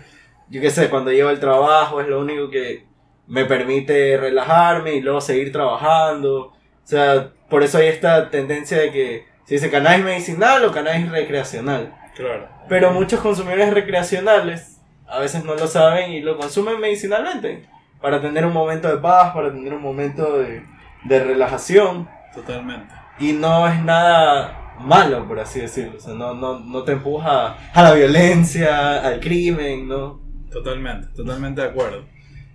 yo 0.50 0.62
qué 0.62 0.70
sé, 0.70 0.90
cuando 0.90 1.12
llevo 1.12 1.30
el 1.30 1.40
trabajo 1.40 2.00
es 2.00 2.08
lo 2.08 2.22
único 2.22 2.50
que 2.50 2.86
me 3.28 3.46
permite 3.46 4.18
relajarme 4.18 4.96
y 4.96 5.02
luego 5.02 5.22
seguir 5.22 5.52
trabajando. 5.52 6.40
O 6.48 6.54
sea, 6.84 7.32
por 7.50 7.64
eso 7.64 7.78
hay 7.78 7.88
esta 7.88 8.30
tendencia 8.30 8.78
de 8.78 8.92
que 8.92 9.26
se 9.46 9.56
dice 9.56 9.70
cannabis 9.70 10.06
medicinal 10.06 10.64
o 10.66 10.72
cannabis 10.72 11.10
recreacional. 11.10 11.94
Claro. 12.16 12.50
Pero 12.68 12.92
muchos 12.92 13.20
consumidores 13.20 13.74
recreacionales 13.74 14.80
a 15.08 15.20
veces 15.20 15.44
no 15.44 15.56
lo 15.56 15.68
saben 15.68 16.12
y 16.12 16.22
lo 16.22 16.38
consumen 16.38 16.80
medicinalmente. 16.80 17.66
Para 18.02 18.22
tener 18.22 18.46
un 18.46 18.54
momento 18.54 18.88
de 18.88 18.98
paz, 18.98 19.34
para 19.34 19.52
tener 19.52 19.74
un 19.74 19.82
momento 19.82 20.40
de, 20.40 20.64
de 21.04 21.24
relajación. 21.24 22.10
Totalmente. 22.34 22.94
Y 23.20 23.34
no 23.34 23.68
es 23.68 23.82
nada 23.84 24.76
malo, 24.80 25.28
por 25.28 25.40
así 25.40 25.60
decirlo. 25.60 25.98
O 25.98 26.00
sea, 26.00 26.14
no, 26.14 26.34
no, 26.34 26.60
no 26.60 26.84
te 26.84 26.94
empuja 26.94 27.58
a 27.74 27.84
la 27.84 27.94
violencia, 27.94 29.06
al 29.06 29.20
crimen, 29.20 29.88
¿no? 29.88 30.22
Totalmente, 30.52 31.08
totalmente 31.16 31.62
de 31.62 31.68
acuerdo. 31.68 32.06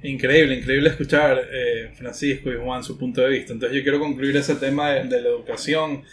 Increíble, 0.07 0.55
increíble 0.55 0.91
escuchar 0.91 1.49
eh, 1.51 1.91
Francisco 1.97 2.53
y 2.53 2.57
Juan 2.57 2.85
su 2.85 2.97
punto 2.97 3.23
de 3.23 3.29
vista. 3.29 3.53
Entonces 3.53 3.77
yo 3.77 3.83
quiero 3.83 3.99
concluir 3.99 4.37
ese 4.37 4.55
tema 4.55 4.91
de, 4.93 5.21
la 5.21 5.29
educación. 5.29 6.05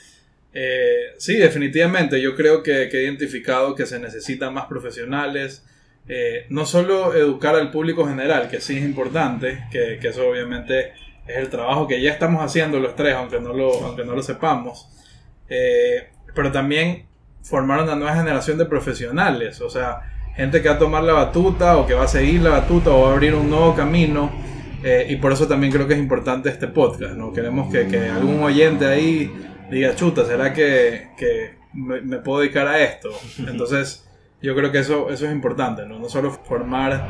Eh, 0.52 1.14
sí, 1.20 1.38
definitivamente, 1.38 2.20
yo 2.20 2.36
creo 2.36 2.64
que, 2.64 2.84
he 2.86 3.04
identificado 3.04 3.76
que 3.76 3.86
se 3.86 4.00
necesitan 4.00 4.52
más 4.52 4.66
profesionales. 4.66 5.64
Eh, 6.08 6.48
no 6.50 6.66
solo 6.66 7.14
educar 7.14 7.56
al 7.56 7.70
público 7.70 8.08
general, 8.08 8.50
que 8.50 8.60
sí 8.62 8.78
es 8.78 8.84
importante, 8.84 9.66
que, 9.72 10.00
eso 10.02 10.28
obviamente 10.28 10.94
es 11.28 11.38
el 11.38 11.50
trabajo 11.50 11.88
que 11.88 12.02
ya 12.02 12.12
estamos 12.12 12.44
haciendo 12.44 12.80
los 12.80 12.96
tres, 12.96 13.14
aunque 13.14 13.40
no 13.40 13.54
lo, 13.54 13.74
aunque 13.86 14.04
no 14.04 14.16
lo 14.16 14.24
sepamos. 14.24 14.90
pero 16.34 16.52
también 16.52 17.06
formar 17.44 17.84
una 17.84 17.96
nueva 17.96 18.16
generación 18.16 18.58
de 18.58 18.66
profesionales. 18.66 19.62
O 19.62 19.70
sea, 19.70 20.13
gente 20.36 20.62
que 20.62 20.70
va 20.70 20.76
a 20.76 20.80
tomar 20.80 21.04
la 21.04 21.14
batuta 21.14 21.78
o 21.78 21.86
que 21.86 21.94
va 21.94 22.04
a 22.04 22.08
seguir 22.08 22.42
la 22.42 22.52
batuta 22.52 22.92
o 22.92 23.04
va 23.04 23.10
a 23.10 23.14
abrir 23.14 23.36
un 23.36 23.50
nuevo 23.50 23.76
camino. 23.76 24.32
Eh, 24.84 25.08
y 25.10 25.16
por 25.16 25.32
eso 25.32 25.48
también 25.48 25.72
creo 25.72 25.88
que 25.88 25.94
es 25.94 26.00
importante 26.00 26.50
este 26.50 26.68
podcast, 26.68 27.14
¿no? 27.14 27.32
Queremos 27.32 27.72
que, 27.72 27.88
que 27.88 28.10
algún 28.10 28.44
oyente 28.44 28.86
ahí 28.86 29.32
diga, 29.72 29.96
chuta, 29.96 30.26
¿será 30.26 30.54
que, 30.54 31.12
que 31.18 31.56
me, 31.74 32.18
puedo 32.18 32.42
dedicar 32.42 32.68
a 32.68 32.82
esto? 32.84 33.10
Entonces, 33.48 34.06
yo 34.42 34.54
creo 34.56 34.74
que 34.74 34.80
eso, 34.80 35.10
eso 35.10 35.26
es 35.26 35.32
importante, 35.32 35.86
¿no? 35.86 36.00
No 36.00 36.10
solo 36.10 36.32
formar, 36.32 37.02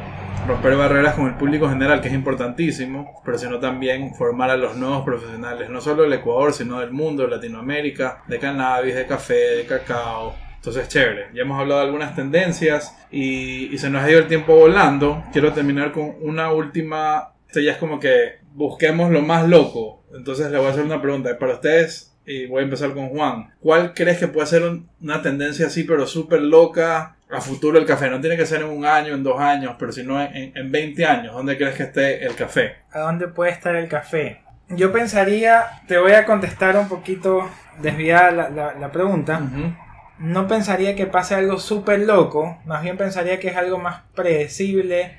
romper 0.47 0.75
barreras 0.75 1.15
con 1.15 1.25
el 1.25 1.33
público 1.33 1.67
general, 1.67 1.99
que 1.99 2.09
es 2.09 2.13
importantísimo, 2.13 3.21
pero 3.25 3.39
sino 3.39 3.59
también 3.59 4.13
formar 4.13 4.51
a 4.51 4.57
los 4.57 4.75
nuevos 4.75 5.03
profesionales, 5.03 5.67
no 5.71 5.81
solo 5.81 6.03
del 6.03 6.13
Ecuador, 6.13 6.53
sino 6.53 6.79
del 6.79 6.91
mundo, 6.91 7.23
de 7.23 7.29
Latinoamérica, 7.29 8.23
de 8.27 8.37
cannabis, 8.37 8.93
de 8.93 9.07
café, 9.07 9.55
de 9.57 9.65
cacao, 9.65 10.35
entonces, 10.63 10.87
chévere. 10.87 11.27
Ya 11.33 11.41
hemos 11.41 11.59
hablado 11.59 11.81
de 11.81 11.87
algunas 11.87 12.15
tendencias 12.15 12.95
y, 13.11 13.77
se 13.77 13.89
nos 13.89 14.01
ha 14.01 14.09
ido 14.09 14.19
el 14.19 14.29
tiempo 14.29 14.55
volando. 14.55 15.21
Quiero 15.33 15.51
terminar 15.51 15.91
con 15.91 16.15
una 16.21 16.53
última. 16.53 17.33
Esto 17.45 17.59
ya 17.59 17.73
es 17.73 17.77
como 17.77 17.99
que 17.99 18.37
busquemos 18.53 19.11
lo 19.11 19.21
más 19.21 19.45
loco. 19.49 20.05
Entonces, 20.15 20.49
le 20.49 20.57
voy 20.57 20.67
a 20.67 20.69
hacer 20.69 20.85
una 20.85 21.01
pregunta. 21.01 21.37
Para 21.37 21.55
ustedes, 21.55 22.15
y 22.25 22.45
voy 22.45 22.61
a 22.61 22.63
empezar 22.63 22.93
con 22.93 23.09
Juan. 23.09 23.53
¿Cuál 23.59 23.93
crees 23.93 24.19
que 24.19 24.29
puede 24.29 24.47
ser 24.47 24.63
una 25.01 25.21
tendencia 25.21 25.67
así, 25.67 25.83
pero 25.83 26.07
súper 26.07 26.39
loca 26.39 27.17
a 27.29 27.41
futuro 27.41 27.77
el 27.77 27.85
café? 27.85 28.09
No 28.09 28.21
tiene 28.21 28.37
que 28.37 28.45
ser 28.45 28.61
en 28.61 28.69
un 28.69 28.85
año, 28.85 29.15
en 29.15 29.21
dos 29.21 29.41
años, 29.41 29.75
pero 29.77 29.91
sino 29.91 30.21
en, 30.21 30.55
en 30.55 30.71
20 30.71 31.05
años. 31.05 31.33
¿Dónde 31.33 31.57
crees 31.57 31.75
que 31.75 31.83
esté 31.83 32.25
el 32.25 32.35
café? 32.35 32.77
¿A 32.93 32.99
dónde 32.99 33.27
puede 33.27 33.51
estar 33.51 33.75
el 33.75 33.89
café? 33.89 34.39
Yo 34.69 34.93
pensaría, 34.93 35.65
te 35.89 35.97
voy 35.97 36.13
a 36.13 36.25
contestar 36.25 36.77
un 36.77 36.87
poquito 36.87 37.49
desviada 37.81 38.31
la, 38.31 38.73
la, 38.79 38.91
pregunta 38.93 39.41
no 40.19 40.47
pensaría 40.47 40.95
que 40.95 41.07
pase 41.07 41.35
algo 41.35 41.59
súper 41.59 41.99
loco, 42.01 42.57
más 42.65 42.83
bien 42.83 42.97
pensaría 42.97 43.39
que 43.39 43.49
es 43.49 43.57
algo 43.57 43.77
más 43.77 44.01
predecible, 44.15 45.17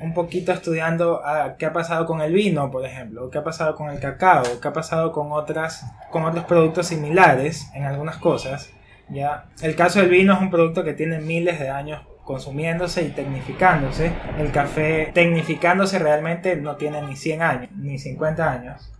un 0.00 0.14
poquito 0.14 0.52
estudiando 0.52 1.24
a 1.24 1.56
qué 1.56 1.66
ha 1.66 1.72
pasado 1.72 2.06
con 2.06 2.20
el 2.20 2.32
vino, 2.32 2.70
por 2.70 2.84
ejemplo, 2.84 3.30
qué 3.30 3.38
ha 3.38 3.44
pasado 3.44 3.74
con 3.74 3.90
el 3.90 4.00
cacao, 4.00 4.44
qué 4.60 4.68
ha 4.68 4.72
pasado 4.72 5.12
con 5.12 5.30
otras 5.32 5.84
con 6.10 6.24
otros 6.24 6.44
productos 6.46 6.86
similares 6.86 7.70
en 7.74 7.84
algunas 7.84 8.16
cosas. 8.16 8.70
Ya, 9.08 9.46
el 9.60 9.76
caso 9.76 10.00
del 10.00 10.08
vino 10.08 10.34
es 10.34 10.40
un 10.40 10.50
producto 10.50 10.84
que 10.84 10.94
tiene 10.94 11.18
miles 11.18 11.58
de 11.58 11.68
años 11.68 12.00
consumiéndose 12.24 13.02
y 13.02 13.08
tecnificándose. 13.08 14.12
El 14.38 14.52
café 14.52 15.10
tecnificándose 15.12 15.98
realmente 15.98 16.56
no 16.56 16.76
tiene 16.76 17.02
ni 17.02 17.16
100 17.16 17.42
años, 17.42 17.70
ni 17.76 17.98
50 17.98 18.50
años. 18.50 18.92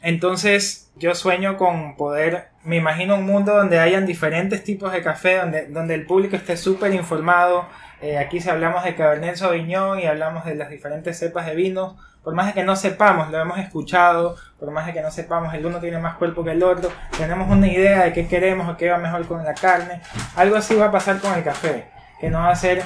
Entonces 0.00 0.90
yo 0.96 1.14
sueño 1.14 1.56
con 1.56 1.96
poder, 1.96 2.48
me 2.64 2.76
imagino 2.76 3.16
un 3.16 3.26
mundo 3.26 3.54
donde 3.56 3.78
hayan 3.78 4.06
diferentes 4.06 4.64
tipos 4.64 4.92
de 4.92 5.02
café, 5.02 5.38
donde, 5.38 5.66
donde 5.66 5.94
el 5.94 6.06
público 6.06 6.36
esté 6.36 6.56
súper 6.56 6.94
informado. 6.94 7.66
Eh, 8.00 8.18
aquí 8.18 8.40
si 8.40 8.50
hablamos 8.50 8.84
de 8.84 8.94
Cabernet 8.94 9.36
Sauvignon 9.36 10.00
y 10.00 10.06
hablamos 10.06 10.44
de 10.44 10.54
las 10.54 10.70
diferentes 10.70 11.18
cepas 11.18 11.46
de 11.46 11.54
vino, 11.54 11.96
por 12.24 12.34
más 12.34 12.46
de 12.46 12.52
que 12.52 12.64
no 12.64 12.76
sepamos, 12.76 13.30
lo 13.30 13.40
hemos 13.40 13.58
escuchado, 13.58 14.36
por 14.58 14.70
más 14.70 14.86
de 14.86 14.92
que 14.92 15.02
no 15.02 15.10
sepamos, 15.10 15.52
el 15.54 15.66
uno 15.66 15.78
tiene 15.78 15.98
más 15.98 16.16
cuerpo 16.16 16.44
que 16.44 16.52
el 16.52 16.62
otro, 16.62 16.90
tenemos 17.18 17.50
una 17.50 17.66
idea 17.66 18.04
de 18.04 18.12
qué 18.12 18.28
queremos 18.28 18.68
o 18.68 18.76
qué 18.76 18.90
va 18.90 18.98
mejor 18.98 19.26
con 19.26 19.44
la 19.44 19.54
carne. 19.54 20.00
Algo 20.36 20.56
así 20.56 20.74
va 20.74 20.86
a 20.86 20.92
pasar 20.92 21.18
con 21.20 21.34
el 21.34 21.42
café, 21.42 21.86
que 22.20 22.30
no 22.30 22.38
va 22.38 22.50
a 22.50 22.56
ser 22.56 22.82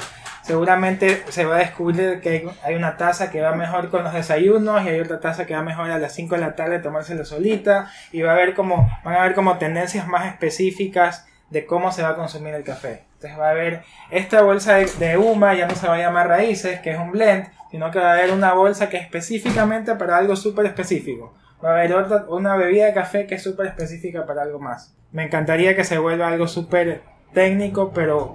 seguramente 0.47 1.25
se 1.29 1.45
va 1.45 1.57
a 1.57 1.59
descubrir 1.59 2.21
que 2.21 2.49
hay 2.63 2.75
una 2.77 2.97
taza 2.97 3.31
que 3.31 3.41
va 3.41 3.57
mejor 3.57 3.91
con 3.91 4.05
los 4.05 4.13
desayunos 4.13 4.85
y 4.85 4.89
hay 4.89 5.01
otra 5.01 5.19
taza 5.19 5.45
que 5.45 5.55
va 5.55 5.63
mejor 5.63 5.91
a 5.91 5.99
las 5.99 6.15
5 6.15 6.37
de 6.37 6.41
la 6.41 6.55
tarde 6.55 6.79
tomársela 6.79 7.25
solita 7.25 7.91
y 8.13 8.23
va 8.23 8.31
a 8.31 8.35
haber 8.35 8.55
como 8.55 8.89
van 9.05 9.15
a 9.15 9.23
haber 9.23 9.35
como 9.35 9.59
tendencias 9.59 10.07
más 10.07 10.27
específicas 10.27 11.27
de 11.51 11.67
cómo 11.67 11.91
se 11.91 12.03
va 12.03 12.11
a 12.11 12.17
consumir 12.17 12.55
el 12.55 12.63
café. 12.63 13.05
Entonces 13.15 13.39
va 13.39 13.49
a 13.49 13.51
haber 13.51 13.83
esta 14.11 14.43
bolsa 14.43 14.75
de, 14.75 14.87
de 14.87 15.17
UMA, 15.17 15.55
ya 15.55 15.67
no 15.67 15.75
se 15.75 15.89
va 15.89 15.95
a 15.95 15.99
llamar 15.99 16.29
raíces, 16.29 16.81
que 16.81 16.93
es 16.93 16.99
un 16.99 17.11
blend, 17.11 17.49
sino 17.71 17.91
que 17.91 17.99
va 17.99 18.11
a 18.11 18.15
haber 18.15 18.31
una 18.31 18.53
bolsa 18.53 18.89
que 18.89 18.99
es 18.99 19.03
específicamente 19.03 19.97
para 19.97 20.17
algo 20.17 20.37
súper 20.37 20.67
específico. 20.67 21.35
Va 21.65 21.71
a 21.71 21.73
haber 21.73 21.93
otra, 21.95 22.27
una 22.29 22.57
bebida 22.57 22.87
de 22.87 22.95
café 22.95 23.27
que 23.27 23.35
es 23.35 23.43
súper 23.43 23.67
específica 23.67 24.27
para 24.27 24.43
algo 24.43 24.61
más. 24.61 24.95
Me 25.11 25.25
encantaría 25.25 25.75
que 25.75 25.83
se 25.83 25.99
vuelva 25.99 26.29
algo 26.29 26.47
súper 26.47 27.03
técnico, 27.33 27.91
pero 27.93 28.35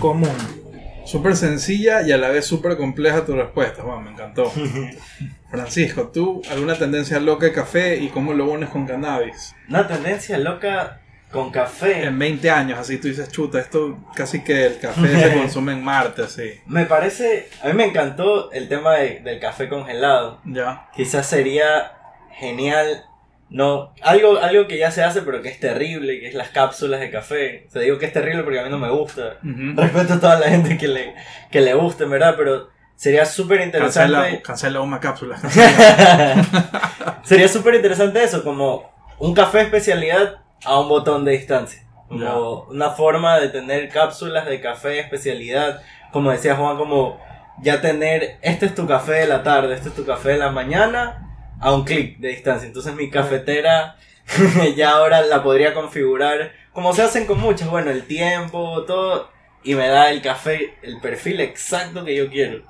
común. 0.00 0.65
Súper 1.06 1.36
sencilla 1.36 2.02
y 2.02 2.12
a 2.12 2.18
la 2.18 2.28
vez 2.28 2.46
súper 2.46 2.76
compleja 2.76 3.24
tu 3.24 3.34
respuesta. 3.34 3.82
Bueno, 3.82 4.02
me 4.02 4.10
encantó. 4.10 4.52
Francisco, 5.50 6.08
¿tú 6.08 6.42
alguna 6.50 6.74
tendencia 6.74 7.20
loca 7.20 7.46
de 7.46 7.52
café 7.52 7.96
y 7.96 8.08
cómo 8.08 8.32
lo 8.32 8.50
unes 8.50 8.68
con 8.68 8.86
cannabis? 8.86 9.54
Una 9.68 9.86
tendencia 9.86 10.36
loca 10.38 11.00
con 11.30 11.50
café. 11.50 12.04
En 12.04 12.18
20 12.18 12.50
años, 12.50 12.78
así 12.78 12.98
tú 12.98 13.08
dices, 13.08 13.30
chuta, 13.30 13.60
esto 13.60 13.98
casi 14.14 14.42
que 14.42 14.66
el 14.66 14.78
café 14.78 15.08
se 15.08 15.34
consume 15.38 15.72
en 15.72 15.84
Marte, 15.84 16.22
así. 16.22 16.60
Me 16.66 16.86
parece, 16.86 17.48
a 17.62 17.68
mí 17.68 17.74
me 17.74 17.84
encantó 17.84 18.50
el 18.52 18.68
tema 18.68 18.94
del 18.94 19.38
café 19.38 19.68
congelado. 19.68 20.40
Ya. 20.44 20.88
Quizás 20.94 21.28
sería 21.28 21.92
genial 22.32 23.06
no, 23.48 23.94
algo, 24.02 24.38
algo 24.38 24.66
que 24.66 24.78
ya 24.78 24.90
se 24.90 25.04
hace 25.04 25.22
pero 25.22 25.40
que 25.40 25.48
es 25.48 25.60
terrible, 25.60 26.18
que 26.18 26.28
es 26.28 26.34
las 26.34 26.48
cápsulas 26.48 27.00
de 27.00 27.10
café. 27.10 27.66
O 27.68 27.70
sea, 27.70 27.82
digo 27.82 27.98
que 27.98 28.06
es 28.06 28.12
terrible 28.12 28.42
porque 28.42 28.58
a 28.58 28.64
mí 28.64 28.70
no 28.70 28.78
me 28.78 28.90
gusta. 28.90 29.38
Respeto 29.42 30.14
a 30.14 30.20
toda 30.20 30.40
la 30.40 30.48
gente 30.48 30.76
que 30.76 30.88
le, 30.88 31.14
que 31.50 31.60
le 31.60 31.74
guste, 31.74 32.06
¿verdad? 32.06 32.34
Pero 32.36 32.70
sería 32.96 33.24
súper 33.24 33.60
interesante. 33.60 34.14
Cancela, 34.14 34.42
cancela 34.42 34.80
una 34.80 34.98
cápsula. 34.98 35.38
sería 37.22 37.48
súper 37.48 37.76
interesante 37.76 38.22
eso, 38.22 38.42
como 38.42 38.90
un 39.18 39.32
café 39.32 39.60
especialidad 39.62 40.40
a 40.64 40.80
un 40.80 40.88
botón 40.88 41.24
de 41.24 41.32
distancia. 41.32 41.82
Como 42.08 42.62
una 42.64 42.90
forma 42.90 43.38
de 43.38 43.48
tener 43.48 43.88
cápsulas 43.88 44.46
de 44.46 44.60
café 44.60 44.98
especialidad. 44.98 45.82
Como 46.12 46.30
decía 46.30 46.56
Juan, 46.56 46.78
como 46.78 47.20
ya 47.60 47.80
tener, 47.80 48.38
este 48.42 48.66
es 48.66 48.74
tu 48.74 48.86
café 48.86 49.12
de 49.12 49.26
la 49.26 49.42
tarde, 49.42 49.74
este 49.74 49.88
es 49.88 49.94
tu 49.94 50.04
café 50.04 50.30
de 50.30 50.38
la 50.38 50.50
mañana 50.50 51.25
a 51.60 51.74
un 51.74 51.84
clic 51.84 52.18
de 52.18 52.28
distancia. 52.28 52.66
Entonces 52.66 52.94
mi 52.94 53.10
cafetera 53.10 53.96
ya 54.76 54.90
ahora 54.90 55.22
la 55.22 55.42
podría 55.42 55.74
configurar 55.74 56.52
como 56.76 56.92
se 56.92 57.00
hacen 57.02 57.24
con 57.24 57.40
muchas, 57.40 57.70
bueno, 57.70 57.90
el 57.90 58.02
tiempo, 58.02 58.84
todo, 58.84 59.30
y 59.64 59.74
me 59.74 59.88
da 59.88 60.10
el 60.10 60.20
café, 60.20 60.74
el 60.82 61.00
perfil 61.00 61.40
exacto 61.40 62.04
que 62.04 62.14
yo 62.14 62.28
quiero, 62.28 62.64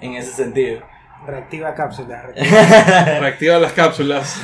en 0.00 0.14
ese 0.14 0.30
sentido. 0.30 0.82
Reactiva 1.26 1.74
cápsulas. 1.74 2.26
Reactiva, 3.20 3.58
las 3.58 3.72
cápsulas. 3.72 4.40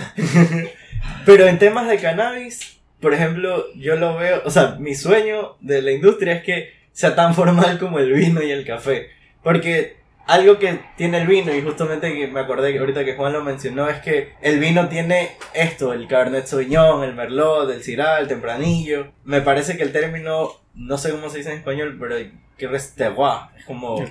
Pero 1.24 1.46
en 1.46 1.60
temas 1.60 1.86
de 1.86 1.98
cannabis, 1.98 2.80
por 3.00 3.14
ejemplo, 3.14 3.66
yo 3.76 3.94
lo 3.94 4.16
veo, 4.16 4.42
o 4.44 4.50
sea, 4.50 4.74
mi 4.80 4.96
sueño 4.96 5.56
de 5.60 5.82
la 5.82 5.92
industria 5.92 6.34
es 6.34 6.42
que 6.42 6.72
sea 6.90 7.14
tan 7.14 7.32
formal 7.32 7.78
como 7.78 8.00
el 8.00 8.12
vino 8.12 8.42
y 8.42 8.50
el 8.50 8.66
café. 8.66 9.10
Porque 9.44 9.98
algo 10.26 10.58
que 10.58 10.80
tiene 10.96 11.18
el 11.18 11.26
vino, 11.26 11.54
y 11.54 11.62
justamente 11.62 12.12
que 12.12 12.26
me 12.26 12.40
acordé 12.40 12.72
que 12.72 12.80
ahorita 12.80 13.04
que 13.04 13.14
Juan 13.14 13.32
lo 13.32 13.44
mencionó, 13.44 13.88
es 13.88 14.00
que 14.00 14.32
el 14.42 14.58
vino 14.58 14.88
tiene 14.88 15.36
esto, 15.54 15.92
el 15.92 16.08
Cabernet 16.08 16.46
Sauvignon, 16.46 17.04
el 17.04 17.14
Merlot, 17.14 17.70
el 17.70 17.82
Syrah, 17.82 18.18
el 18.18 18.28
Tempranillo. 18.28 19.12
Me 19.24 19.40
parece 19.40 19.76
que 19.76 19.84
el 19.84 19.92
término, 19.92 20.50
no 20.74 20.98
sé 20.98 21.12
cómo 21.12 21.30
se 21.30 21.38
dice 21.38 21.52
en 21.52 21.58
español, 21.58 21.96
pero 22.00 22.16
que 22.58 22.74
es 22.74 22.94
terroir, 22.94 23.40
es 23.58 23.66
como 23.66 23.98
el, 23.98 24.10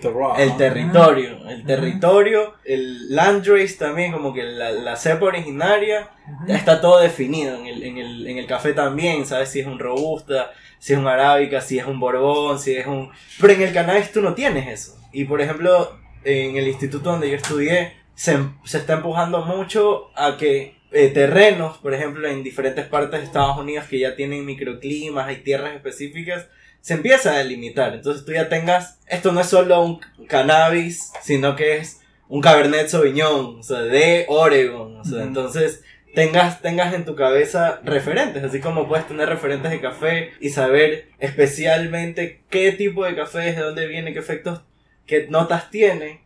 territorio, 0.56 1.50
el 1.50 1.66
territorio, 1.66 2.54
el 2.64 3.14
landrace 3.14 3.76
también, 3.76 4.12
como 4.12 4.34
que 4.34 4.44
la, 4.44 4.96
cepa 4.96 5.26
originaria, 5.26 6.10
está 6.48 6.80
todo 6.80 7.00
definido 7.00 7.56
en 7.56 7.66
el, 7.66 7.84
en, 7.84 7.98
el, 7.98 8.28
en 8.28 8.38
el 8.38 8.46
café 8.46 8.74
también, 8.74 9.26
sabes 9.26 9.50
si 9.50 9.62
es 9.62 9.68
un 9.68 9.80
robusta, 9.80 10.52
si 10.78 10.94
es 10.94 11.00
un 11.00 11.08
arábica, 11.08 11.60
si 11.60 11.80
es 11.80 11.88
un 11.88 12.00
borbón, 12.00 12.60
si 12.60 12.76
es 12.76 12.86
un... 12.86 13.10
Pero 13.42 13.54
en 13.54 13.62
el 13.64 13.74
cannabis 13.74 14.12
tú 14.12 14.22
no 14.22 14.36
tienes 14.36 14.68
eso. 14.68 15.00
Y 15.12 15.26
por 15.26 15.42
ejemplo, 15.42 15.98
en 16.26 16.58
el 16.58 16.68
instituto 16.68 17.12
donde 17.12 17.30
yo 17.30 17.36
estudié, 17.36 17.94
se, 18.16 18.38
se 18.64 18.78
está 18.78 18.94
empujando 18.94 19.46
mucho 19.46 20.10
a 20.16 20.38
que 20.38 20.76
eh, 20.92 21.10
terrenos, 21.10 21.78
por 21.80 21.94
ejemplo, 21.94 22.28
en 22.28 22.44
diferentes 22.44 22.86
partes 22.86 23.20
de 23.20 23.26
Estados 23.26 23.58
Unidos 23.58 23.86
que 23.90 24.00
ya 24.00 24.16
tienen 24.16 24.46
microclimas, 24.46 25.28
hay 25.28 25.38
tierras 25.38 25.76
específicas, 25.76 26.48
se 26.82 26.94
empieza 26.94 27.34
a 27.34 27.38
delimitar. 27.40 27.94
Entonces 27.94 28.26
tú 28.26 28.32
ya 28.32 28.48
tengas, 28.48 29.00
esto 29.08 29.32
no 29.32 29.42
es 29.42 29.48
solo 29.48 29.82
un 29.84 30.00
cannabis, 30.28 31.12
sino 31.22 31.56
que 31.56 31.78
es 31.78 32.02
un 32.28 32.42
Cabernet 32.42 32.88
Sauvignon, 32.88 33.60
o 33.60 33.64
sea, 33.64 33.82
de 33.82 34.26
Oregon. 34.30 34.98
O 34.98 35.04
sea, 35.04 35.24
entonces 35.24 35.84
tengas, 36.14 36.62
tengas 36.62 36.94
en 36.94 37.06
tu 37.06 37.16
cabeza 37.16 37.82
referentes, 37.84 38.44
así 38.44 38.60
como 38.60 38.88
puedes 38.88 39.08
tener 39.08 39.28
referentes 39.28 39.72
de 39.72 39.82
café 39.82 40.32
y 40.40 40.50
saber 40.50 41.10
especialmente 41.20 42.44
qué 42.50 42.72
tipo 42.72 43.04
de 43.04 43.16
café 43.16 43.50
es, 43.50 43.58
de 43.58 43.64
dónde 43.64 43.88
viene, 43.88 44.14
qué 44.14 44.20
efectos 44.20 44.62
qué 45.06 45.28
notas 45.30 45.70
tiene, 45.70 46.22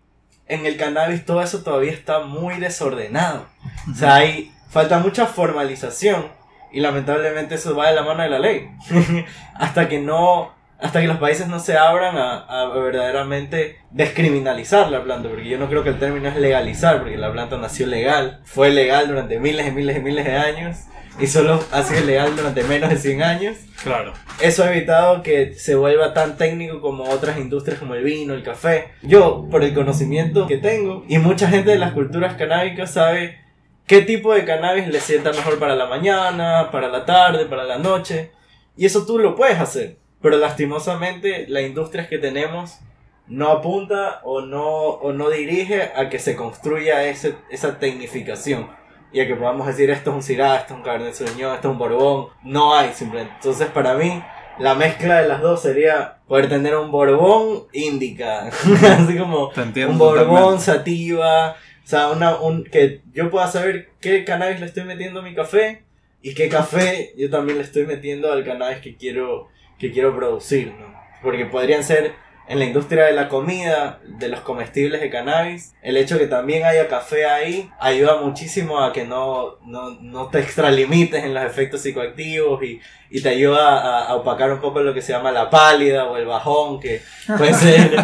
en 0.47 0.65
el 0.65 0.77
cannabis 0.77 1.25
todo 1.25 1.41
eso 1.41 1.63
todavía 1.63 1.91
está 1.91 2.19
muy 2.19 2.55
desordenado. 2.55 3.45
O 3.91 3.95
sea, 3.95 4.15
hay, 4.15 4.51
falta 4.69 4.99
mucha 4.99 5.25
formalización 5.25 6.27
y 6.71 6.79
lamentablemente 6.79 7.55
eso 7.55 7.75
va 7.75 7.89
de 7.89 7.95
la 7.95 8.03
mano 8.03 8.23
de 8.23 8.29
la 8.29 8.39
ley. 8.39 8.69
hasta 9.55 9.89
que 9.89 9.99
no, 9.99 10.53
hasta 10.79 11.01
que 11.01 11.07
los 11.07 11.17
países 11.17 11.47
no 11.47 11.59
se 11.59 11.77
abran 11.77 12.17
a, 12.17 12.39
a, 12.39 12.67
verdaderamente 12.69 13.79
descriminalizar 13.91 14.89
la 14.89 15.03
planta, 15.03 15.29
porque 15.29 15.49
yo 15.49 15.57
no 15.57 15.67
creo 15.67 15.83
que 15.83 15.89
el 15.89 15.99
término 15.99 16.29
es 16.29 16.35
legalizar, 16.35 16.99
porque 16.99 17.17
la 17.17 17.31
planta 17.31 17.57
nació 17.57 17.87
legal, 17.87 18.41
fue 18.45 18.69
legal 18.69 19.07
durante 19.07 19.39
miles 19.39 19.67
y 19.67 19.71
miles 19.71 19.97
y 19.97 20.01
miles 20.01 20.25
de 20.25 20.37
años 20.37 20.77
y 21.19 21.27
solo 21.27 21.63
ha 21.71 21.83
sido 21.83 22.05
legal 22.05 22.35
durante 22.35 22.63
menos 22.63 22.89
de 22.89 22.97
100 22.97 23.23
años. 23.23 23.57
Claro. 23.83 24.13
Eso 24.41 24.63
ha 24.63 24.73
evitado 24.73 25.21
que 25.21 25.53
se 25.53 25.75
vuelva 25.75 26.13
tan 26.13 26.37
técnico 26.37 26.81
como 26.81 27.05
otras 27.09 27.37
industrias 27.37 27.79
como 27.79 27.95
el 27.95 28.03
vino, 28.03 28.33
el 28.33 28.43
café. 28.43 28.91
Yo, 29.01 29.47
por 29.49 29.63
el 29.63 29.73
conocimiento 29.73 30.47
que 30.47 30.57
tengo, 30.57 31.03
y 31.07 31.17
mucha 31.17 31.47
gente 31.47 31.71
de 31.71 31.79
las 31.79 31.93
culturas 31.93 32.35
canábicas 32.35 32.93
sabe 32.93 33.37
qué 33.85 34.01
tipo 34.01 34.33
de 34.33 34.45
cannabis 34.45 34.87
le 34.87 34.99
sienta 34.99 35.31
mejor 35.31 35.59
para 35.59 35.75
la 35.75 35.87
mañana, 35.87 36.69
para 36.71 36.87
la 36.87 37.05
tarde, 37.05 37.45
para 37.45 37.63
la 37.63 37.77
noche. 37.77 38.31
Y 38.77 38.85
eso 38.85 39.05
tú 39.05 39.19
lo 39.19 39.35
puedes 39.35 39.59
hacer. 39.59 39.97
Pero 40.21 40.37
lastimosamente 40.37 41.45
la 41.47 41.61
industria 41.61 42.07
que 42.07 42.17
tenemos 42.17 42.79
no 43.27 43.49
apunta 43.49 44.21
o 44.23 44.41
no, 44.41 44.65
o 44.65 45.13
no 45.13 45.29
dirige 45.29 45.91
a 45.95 46.09
que 46.09 46.19
se 46.19 46.35
construya 46.35 47.03
ese, 47.05 47.35
esa 47.49 47.77
tecnificación 47.77 48.69
y 49.11 49.19
a 49.19 49.27
que 49.27 49.35
podamos 49.35 49.67
decir 49.67 49.89
esto 49.89 50.11
es 50.11 50.15
un 50.15 50.23
Syrah, 50.23 50.57
esto 50.57 50.73
es 50.73 50.77
un 50.77 50.83
Cabernet 50.83 51.13
Sauvignon, 51.13 51.55
esto 51.55 51.67
es 51.69 51.71
un 51.71 51.79
Borbón. 51.79 52.27
No 52.43 52.75
hay 52.75 52.93
simplemente. 52.93 53.33
Entonces 53.35 53.67
para 53.67 53.95
mí 53.95 54.21
la 54.59 54.75
mezcla 54.75 55.21
de 55.21 55.27
las 55.27 55.41
dos 55.41 55.61
sería 55.61 56.17
poder 56.27 56.49
tener 56.49 56.75
un 56.75 56.91
Borbón 56.91 57.63
Indica. 57.73 58.47
Así 58.47 59.17
como 59.17 59.49
un 59.49 59.97
Borbón 59.97 60.59
Sativa. 60.59 61.51
O 61.51 61.87
sea, 61.89 62.09
una, 62.09 62.39
un, 62.39 62.65
que 62.65 63.01
yo 63.13 63.31
pueda 63.31 63.47
saber 63.47 63.89
qué 63.99 64.23
cannabis 64.23 64.59
le 64.59 64.67
estoy 64.67 64.83
metiendo 64.83 65.21
a 65.21 65.23
mi 65.23 65.33
café 65.33 65.83
y 66.21 66.35
qué 66.35 66.47
café 66.47 67.13
yo 67.17 67.31
también 67.31 67.57
le 67.57 67.63
estoy 67.63 67.87
metiendo 67.87 68.31
al 68.31 68.45
cannabis 68.45 68.77
que 68.79 68.95
quiero, 68.95 69.47
que 69.79 69.91
quiero 69.91 70.15
producir, 70.15 70.71
¿no? 70.79 70.93
Porque 71.23 71.45
podrían 71.47 71.83
ser 71.83 72.13
en 72.49 72.57
la 72.57 72.65
industria 72.65 73.05
de 73.05 73.13
la 73.13 73.29
comida, 73.29 73.99
de 74.03 74.27
los 74.27 74.41
comestibles 74.41 75.01
de 75.01 75.11
cannabis. 75.11 75.75
El 75.83 75.97
hecho 75.97 76.17
que 76.17 76.25
también 76.25 76.65
haya 76.65 76.87
café 76.87 77.25
ahí 77.25 77.69
ayuda 77.79 78.17
muchísimo 78.21 78.79
a 78.79 78.91
que 78.91 79.05
no, 79.05 79.59
no, 79.67 79.91
no 80.01 80.29
te 80.29 80.39
extralimites 80.39 81.23
en 81.23 81.35
los 81.35 81.43
efectos 81.43 81.81
psicoactivos 81.81 82.63
y, 82.63 82.81
y 83.11 83.21
te 83.21 83.29
ayuda 83.29 84.07
a, 84.07 84.15
opacar 84.15 84.51
un 84.51 84.59
poco 84.59 84.81
lo 84.81 84.95
que 84.95 85.03
se 85.03 85.11
llama 85.11 85.31
la 85.31 85.51
pálida 85.51 86.05
o 86.05 86.17
el 86.17 86.25
bajón, 86.25 86.79
que 86.79 87.03
puede 87.37 87.53
ser... 87.53 88.03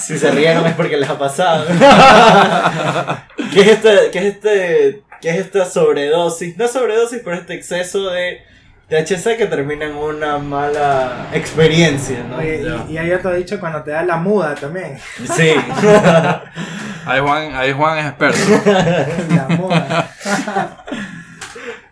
si 0.00 0.18
se 0.18 0.30
rieron 0.32 0.66
es 0.66 0.74
porque 0.74 0.96
les 0.96 1.08
ha 1.08 1.16
pasado. 1.16 1.66
¿Qué 3.54 3.60
es 3.60 3.68
este, 3.68 4.10
qué 4.10 4.18
es 4.18 4.24
este, 4.24 5.02
qué 5.20 5.30
es 5.30 5.36
esta 5.36 5.64
sobredosis? 5.64 6.56
No 6.56 6.66
sobredosis, 6.66 7.20
pero 7.22 7.36
este 7.36 7.54
exceso 7.54 8.10
de 8.10 8.42
THC 8.90 9.36
que 9.36 9.46
termina 9.46 9.86
en 9.86 9.94
una 9.94 10.38
mala 10.38 11.28
experiencia, 11.32 12.24
¿no? 12.24 12.42
y, 12.42 12.98
ahí 12.98 13.08
ya 13.08 13.20
te 13.20 13.28
he 13.28 13.36
dicho 13.36 13.60
cuando 13.60 13.84
te 13.84 13.92
da 13.92 14.02
la 14.02 14.16
muda 14.16 14.56
también. 14.56 14.98
Sí. 15.32 15.50
ahí, 17.06 17.20
Juan, 17.20 17.54
ahí 17.54 17.72
Juan 17.72 17.98
es 17.98 18.06
experto. 18.06 18.40
la 19.36 19.48
muda. 19.56 20.10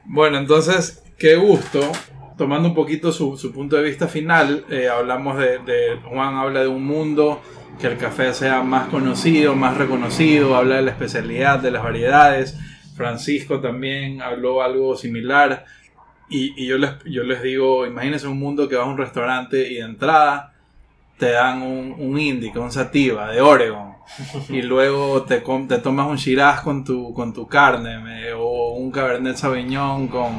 bueno, 0.07 0.39
entonces, 0.39 1.05
qué 1.17 1.37
gusto. 1.37 1.93
Tomando 2.37 2.69
un 2.69 2.75
poquito 2.75 3.13
su, 3.13 3.37
su 3.37 3.53
punto 3.53 3.77
de 3.77 3.85
vista 3.85 4.09
final, 4.09 4.65
eh, 4.69 4.89
hablamos 4.89 5.39
de, 5.39 5.59
de, 5.59 6.01
Juan 6.05 6.35
habla 6.35 6.63
de 6.63 6.69
un 6.69 6.85
mundo 6.85 7.41
que 7.81 7.87
el 7.87 7.97
café 7.97 8.35
sea 8.35 8.63
más 8.63 8.89
conocido, 8.89 9.55
más 9.55 9.77
reconocido, 9.77 10.57
habla 10.57 10.77
de 10.77 10.83
la 10.83 10.91
especialidad, 10.91 11.61
de 11.61 11.71
las 11.71 11.85
variedades. 11.85 12.59
Francisco 12.97 13.61
también 13.61 14.21
habló 14.21 14.63
algo 14.63 14.97
similar 14.97 15.65
y, 16.31 16.67
yo, 16.67 16.79
les, 16.79 16.91
yo 17.05 17.23
les 17.23 17.43
digo, 17.43 17.87
imagínense 17.87 18.27
un 18.27 18.39
mundo 18.39 18.69
que 18.69 18.77
vas 18.77 18.87
a 18.87 18.91
un 18.91 18.99
restaurante 18.99 19.71
y 19.71 19.77
de 19.77 19.83
entrada 19.83 20.53
te 21.19 21.33
dan 21.33 21.63
un, 21.63 21.95
un 21.99 22.19
indica, 22.19 22.61
un 22.61 22.71
sativa 22.71 23.31
de 23.31 23.41
Oregon. 23.41 23.95
y 24.49 24.63
luego 24.63 25.23
te, 25.23 25.41
te 25.41 25.79
tomas 25.79 26.07
un 26.09 26.17
Shiraz 26.17 26.63
con 26.63 26.85
tu, 26.85 27.13
con 27.13 27.33
tu 27.33 27.47
carne 27.47 28.33
o 28.33 28.73
un 28.75 28.91
Cabernet 28.91 29.37
Sauvignon 29.37 30.09
con, 30.09 30.33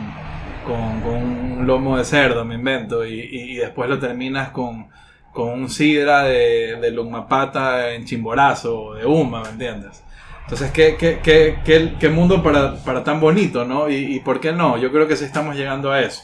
con, 0.66 1.02
con, 1.02 1.14
un 1.14 1.68
lomo 1.68 1.98
de 1.98 2.06
cerdo, 2.06 2.46
me 2.46 2.56
invento. 2.56 3.06
Y, 3.06 3.20
y, 3.20 3.56
después 3.56 3.90
lo 3.90 4.00
terminas 4.00 4.50
con, 4.50 4.88
con 5.34 5.50
un 5.50 5.70
sidra 5.70 6.24
de, 6.24 6.78
de 6.80 6.92
Lumapata 6.92 7.94
en 7.94 8.06
Chimborazo, 8.06 8.94
de 8.94 9.06
Uma, 9.06 9.44
¿me 9.44 9.50
entiendes? 9.50 10.04
Entonces, 10.50 10.72
¿qué, 10.72 10.96
qué, 10.98 11.20
qué, 11.64 11.94
qué, 12.00 12.10
mundo 12.10 12.42
para, 12.42 12.84
para, 12.84 13.04
tan 13.04 13.20
bonito, 13.20 13.66
¿no? 13.66 13.88
Y, 13.88 14.16
y, 14.16 14.20
por 14.20 14.40
qué 14.40 14.52
no? 14.52 14.80
Yo 14.80 14.92
creo 14.92 15.08
que 15.08 15.16
sí 15.16 15.24
estamos 15.24 15.56
llegando 15.56 15.92
a 15.92 16.02
eso. 16.02 16.24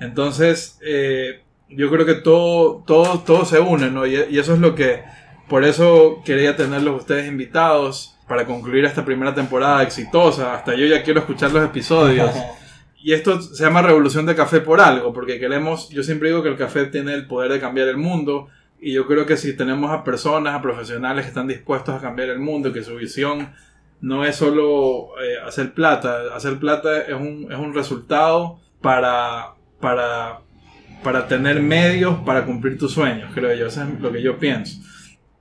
Entonces, 0.00 0.76
eh, 0.84 1.40
yo 1.68 1.88
creo 1.88 2.04
que 2.04 2.14
todo, 2.14 2.82
todo, 2.84 3.20
todo 3.20 3.44
se 3.44 3.60
une, 3.60 3.92
¿no? 3.92 4.06
Y, 4.06 4.16
y, 4.28 4.40
eso 4.40 4.54
es 4.54 4.58
lo 4.58 4.74
que, 4.74 5.04
por 5.48 5.62
eso 5.62 6.20
quería 6.24 6.56
tenerlos 6.56 7.02
ustedes 7.02 7.28
invitados 7.28 8.16
para 8.26 8.44
concluir 8.44 8.86
esta 8.86 9.04
primera 9.04 9.32
temporada 9.32 9.84
exitosa. 9.84 10.54
Hasta 10.54 10.74
yo 10.74 10.86
ya 10.86 11.04
quiero 11.04 11.20
escuchar 11.20 11.52
los 11.52 11.64
episodios. 11.64 12.32
Y 13.06 13.12
esto 13.12 13.38
se 13.38 13.62
llama 13.62 13.82
Revolución 13.82 14.24
de 14.24 14.34
Café 14.34 14.62
por 14.62 14.80
algo, 14.80 15.12
porque 15.12 15.38
queremos, 15.38 15.90
yo 15.90 16.02
siempre 16.02 16.30
digo 16.30 16.42
que 16.42 16.48
el 16.48 16.56
café 16.56 16.86
tiene 16.86 17.12
el 17.12 17.26
poder 17.26 17.52
de 17.52 17.60
cambiar 17.60 17.88
el 17.88 17.98
mundo 17.98 18.48
y 18.84 18.92
yo 18.92 19.06
creo 19.06 19.24
que 19.24 19.38
si 19.38 19.56
tenemos 19.56 19.90
a 19.90 20.04
personas, 20.04 20.54
a 20.54 20.60
profesionales 20.60 21.24
que 21.24 21.30
están 21.30 21.48
dispuestos 21.48 21.94
a 21.94 22.02
cambiar 22.02 22.28
el 22.28 22.38
mundo, 22.38 22.70
que 22.70 22.84
su 22.84 22.96
visión 22.96 23.48
no 24.02 24.26
es 24.26 24.36
solo 24.36 25.18
eh, 25.22 25.38
hacer 25.42 25.72
plata, 25.72 26.34
hacer 26.36 26.58
plata 26.58 27.00
es 27.00 27.14
un, 27.14 27.50
es 27.50 27.58
un 27.58 27.72
resultado 27.72 28.60
para, 28.82 29.54
para, 29.80 30.40
para 31.02 31.26
tener 31.26 31.62
medios 31.62 32.18
para 32.26 32.44
cumplir 32.44 32.76
tus 32.76 32.92
sueños, 32.92 33.30
creo 33.32 33.54
yo, 33.54 33.68
eso 33.68 33.84
es 33.84 34.00
lo 34.00 34.12
que 34.12 34.20
yo 34.20 34.38
pienso. 34.38 34.82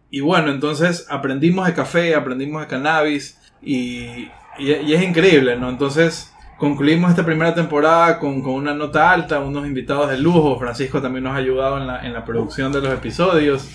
Y 0.10 0.22
bueno, 0.22 0.50
entonces 0.50 1.06
aprendimos 1.10 1.68
de 1.68 1.74
café, 1.74 2.16
aprendimos 2.16 2.62
de 2.62 2.68
cannabis 2.70 3.38
y, 3.62 4.30
y, 4.58 4.72
y 4.72 4.94
es 4.94 5.04
increíble, 5.04 5.58
¿no? 5.58 5.70
Entonces 5.70 6.33
concluimos 6.64 7.10
esta 7.10 7.26
primera 7.26 7.54
temporada 7.54 8.18
con, 8.20 8.42
con, 8.42 8.54
una 8.54 8.74
nota 8.74 9.12
alta, 9.12 9.42
unos 9.42 9.68
invitados 9.68 10.10
de 10.10 10.18
lujo. 10.18 10.58
Francisco 10.58 11.02
también 11.02 11.26
nos 11.26 11.34
ha 11.34 11.40
ayudado 11.40 11.78
en 11.78 11.88
la, 11.88 12.06
en 12.08 12.14
la 12.14 12.24
producción 12.24 12.72
de 12.72 12.80
los 12.80 12.90
episodios. 12.94 13.70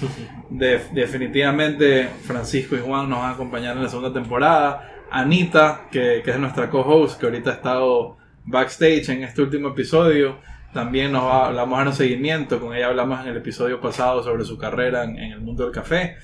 definitivamente 0.48 2.08
Francisco 2.22 2.76
y 2.76 2.78
Juan 2.78 3.10
nos 3.10 3.18
van 3.18 3.32
a 3.32 3.34
acompañar 3.34 3.76
en 3.76 3.82
la 3.82 3.90
segunda 3.90 4.10
temporada. 4.10 5.04
Anita, 5.10 5.82
que, 5.90 6.22
es 6.24 6.38
nuestra 6.38 6.70
co-host, 6.70 7.20
que 7.20 7.26
ahorita 7.26 7.50
ha 7.50 7.52
estado 7.52 8.16
backstage 8.46 9.10
en 9.10 9.22
este 9.22 9.42
último 9.42 9.68
episodio. 9.68 10.38
También 10.72 11.12
nos 11.12 11.24
va, 11.24 11.48
a 11.48 11.52
dar 11.52 11.86
un 11.86 11.92
seguimiento. 11.92 12.58
Con 12.58 12.74
ella 12.74 12.86
hablamos 12.86 13.20
en 13.20 13.28
el 13.28 13.36
episodio 13.36 13.82
pasado 13.82 14.22
sobre 14.22 14.46
su 14.46 14.56
carrera 14.56 15.04
en, 15.04 15.18
el 15.18 15.42
mundo 15.42 15.64
del 15.64 15.72
café. 15.72 16.16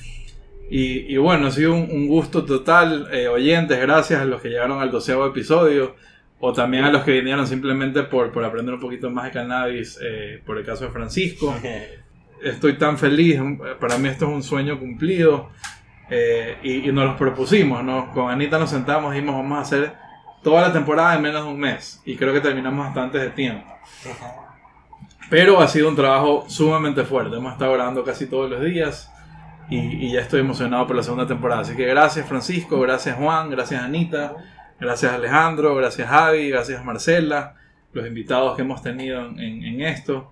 Y, 0.70 1.12
y, 1.12 1.18
bueno, 1.18 1.48
ha 1.48 1.50
sido 1.50 1.74
un, 1.74 2.08
gusto 2.08 2.46
total. 2.46 3.08
Eh, 3.12 3.28
oyentes, 3.28 3.78
gracias 3.78 4.22
a 4.22 4.24
los 4.24 4.40
que 4.40 4.48
llegaron 4.48 4.80
al 4.80 4.90
doceavo 4.90 5.26
episodio 5.26 5.94
o 6.40 6.52
también 6.52 6.84
a 6.84 6.90
los 6.90 7.02
que 7.04 7.12
vinieron 7.12 7.46
simplemente 7.46 8.02
por, 8.02 8.32
por 8.32 8.44
aprender 8.44 8.74
un 8.74 8.80
poquito 8.80 9.10
más 9.10 9.26
de 9.26 9.30
cannabis, 9.30 9.98
eh, 10.02 10.42
por 10.44 10.58
el 10.58 10.64
caso 10.64 10.84
de 10.84 10.90
Francisco. 10.90 11.54
Estoy 12.42 12.76
tan 12.76 12.98
feliz, 12.98 13.40
para 13.80 13.96
mí 13.96 14.08
esto 14.08 14.26
es 14.26 14.32
un 14.32 14.42
sueño 14.42 14.78
cumplido 14.78 15.48
eh, 16.10 16.58
y, 16.62 16.92
nos 16.92 17.06
los 17.06 17.16
propusimos, 17.16 17.82
¿no? 17.82 18.10
Con 18.12 18.30
Anita 18.30 18.58
nos 18.58 18.68
sentamos 18.68 19.12
y 19.12 19.16
dijimos 19.16 19.36
vamos 19.36 19.58
a 19.58 19.62
hacer 19.62 19.94
toda 20.42 20.60
la 20.60 20.72
temporada 20.72 21.14
en 21.14 21.22
menos 21.22 21.44
de 21.44 21.50
un 21.50 21.58
mes 21.58 22.02
y 22.04 22.16
creo 22.16 22.34
que 22.34 22.40
terminamos 22.40 22.84
bastante 22.84 23.18
de 23.18 23.30
tiempo. 23.30 23.66
Pero 25.30 25.60
ha 25.60 25.68
sido 25.68 25.88
un 25.88 25.96
trabajo 25.96 26.44
sumamente 26.48 27.04
fuerte, 27.04 27.36
hemos 27.36 27.54
estado 27.54 27.72
grabando 27.72 28.04
casi 28.04 28.26
todos 28.26 28.50
los 28.50 28.62
días 28.62 29.10
y, 29.70 29.78
y 29.78 30.12
ya 30.12 30.20
estoy 30.20 30.40
emocionado 30.40 30.86
por 30.86 30.96
la 30.96 31.02
segunda 31.02 31.26
temporada. 31.26 31.62
Así 31.62 31.74
que 31.74 31.86
gracias 31.86 32.28
Francisco, 32.28 32.78
gracias 32.80 33.16
Juan, 33.16 33.48
gracias 33.48 33.82
Anita. 33.82 34.36
Gracias 34.80 35.12
Alejandro, 35.12 35.74
gracias 35.76 36.08
Javi, 36.08 36.50
gracias 36.50 36.84
Marcela, 36.84 37.54
los 37.92 38.06
invitados 38.06 38.56
que 38.56 38.62
hemos 38.62 38.82
tenido 38.82 39.20
en, 39.20 39.80
esto. 39.82 40.30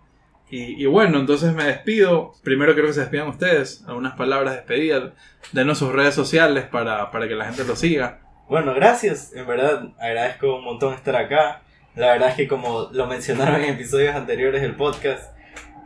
Y, 0.51 0.84
bueno, 0.84 1.18
entonces 1.18 1.55
me 1.55 1.64
despido. 1.64 2.34
Primero 2.43 2.74
quiero 2.74 2.88
que 2.88 2.93
se 2.93 3.01
despidan 3.01 3.28
ustedes, 3.28 3.82
algunas 3.86 4.14
palabras 4.16 4.51
de 4.51 4.59
despedida. 4.59 5.12
Denos 5.53 5.78
sus 5.78 5.90
redes 5.90 6.14
sociales 6.14 6.66
para, 6.66 7.11
que 7.11 7.34
la 7.34 7.47
gente 7.47 7.64
lo 7.64 7.74
siga. 7.74 8.20
Bueno, 8.51 8.74
gracias. 8.74 9.32
En 9.32 9.47
verdad, 9.47 9.88
agradezco 9.99 10.57
un 10.57 10.64
montón 10.64 10.93
estar 10.93 11.16
acá. 11.16 11.62
La 11.95 12.09
verdad 12.09 12.28
es 12.28 12.34
que 12.34 12.49
como 12.49 12.90
lo 12.93 13.07
mencionaron 13.07 13.62
en 13.62 13.70
episodios 13.70 14.14
anteriores 14.14 14.61
del 14.61 14.74
podcast, 14.74 15.32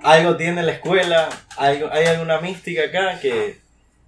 algo 0.02 0.36
tiene 0.36 0.64
la 0.64 0.72
escuela, 0.72 1.28
algo, 1.56 1.88
hay 1.92 2.06
alguna 2.06 2.40
mística 2.40 2.86
acá 2.86 3.20
que 3.20 3.60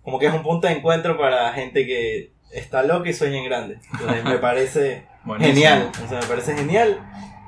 como 0.03 0.19
que 0.19 0.27
es 0.27 0.35
un 0.35 0.43
punto 0.43 0.67
de 0.67 0.75
encuentro 0.75 1.17
para 1.17 1.53
gente 1.53 1.87
que 1.87 2.33
está 2.53 2.83
loco 2.83 3.07
y 3.07 3.13
sueña 3.13 3.39
en 3.39 3.45
grande. 3.45 3.79
Entonces 3.93 4.25
me 4.25 4.39
parece 4.39 5.05
genial. 5.39 5.91
O 6.05 6.09
sea, 6.09 6.21
me 6.21 6.27
parece 6.27 6.57
genial. 6.57 7.01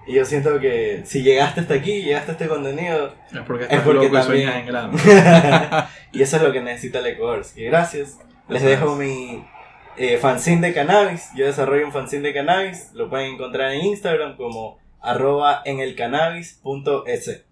Y 0.06 0.14
yo 0.14 0.24
siento 0.24 0.58
que 0.58 1.02
si 1.04 1.22
llegaste 1.22 1.60
hasta 1.60 1.74
aquí, 1.74 2.02
llegaste 2.02 2.32
a 2.32 2.34
este 2.34 2.48
contenido, 2.48 3.14
es 3.32 3.40
porque 3.46 3.64
estás 3.64 3.86
loco 3.86 4.18
y 4.18 4.22
sueñas 4.22 4.56
en 4.56 4.66
grande. 4.66 4.98
y 6.12 6.22
eso 6.22 6.36
es 6.36 6.42
lo 6.42 6.52
que 6.52 6.62
necesita 6.62 6.98
el 6.98 7.06
Ecuador. 7.06 7.44
Que 7.54 7.64
gracias. 7.66 8.18
Les 8.48 8.62
dejo 8.62 8.96
mi 8.96 9.44
eh, 9.96 10.18
fanzine 10.18 10.68
de 10.68 10.74
cannabis. 10.74 11.28
Yo 11.36 11.46
desarrollo 11.46 11.86
un 11.86 11.92
fanzine 11.92 12.22
de 12.22 12.34
cannabis. 12.34 12.90
Lo 12.94 13.08
pueden 13.08 13.34
encontrar 13.34 13.72
en 13.72 13.82
Instagram 13.82 14.36
como 14.36 14.78
arroba 15.00 15.62
en 15.64 15.78
el 15.80 15.94
cannabis.es. 15.94 17.44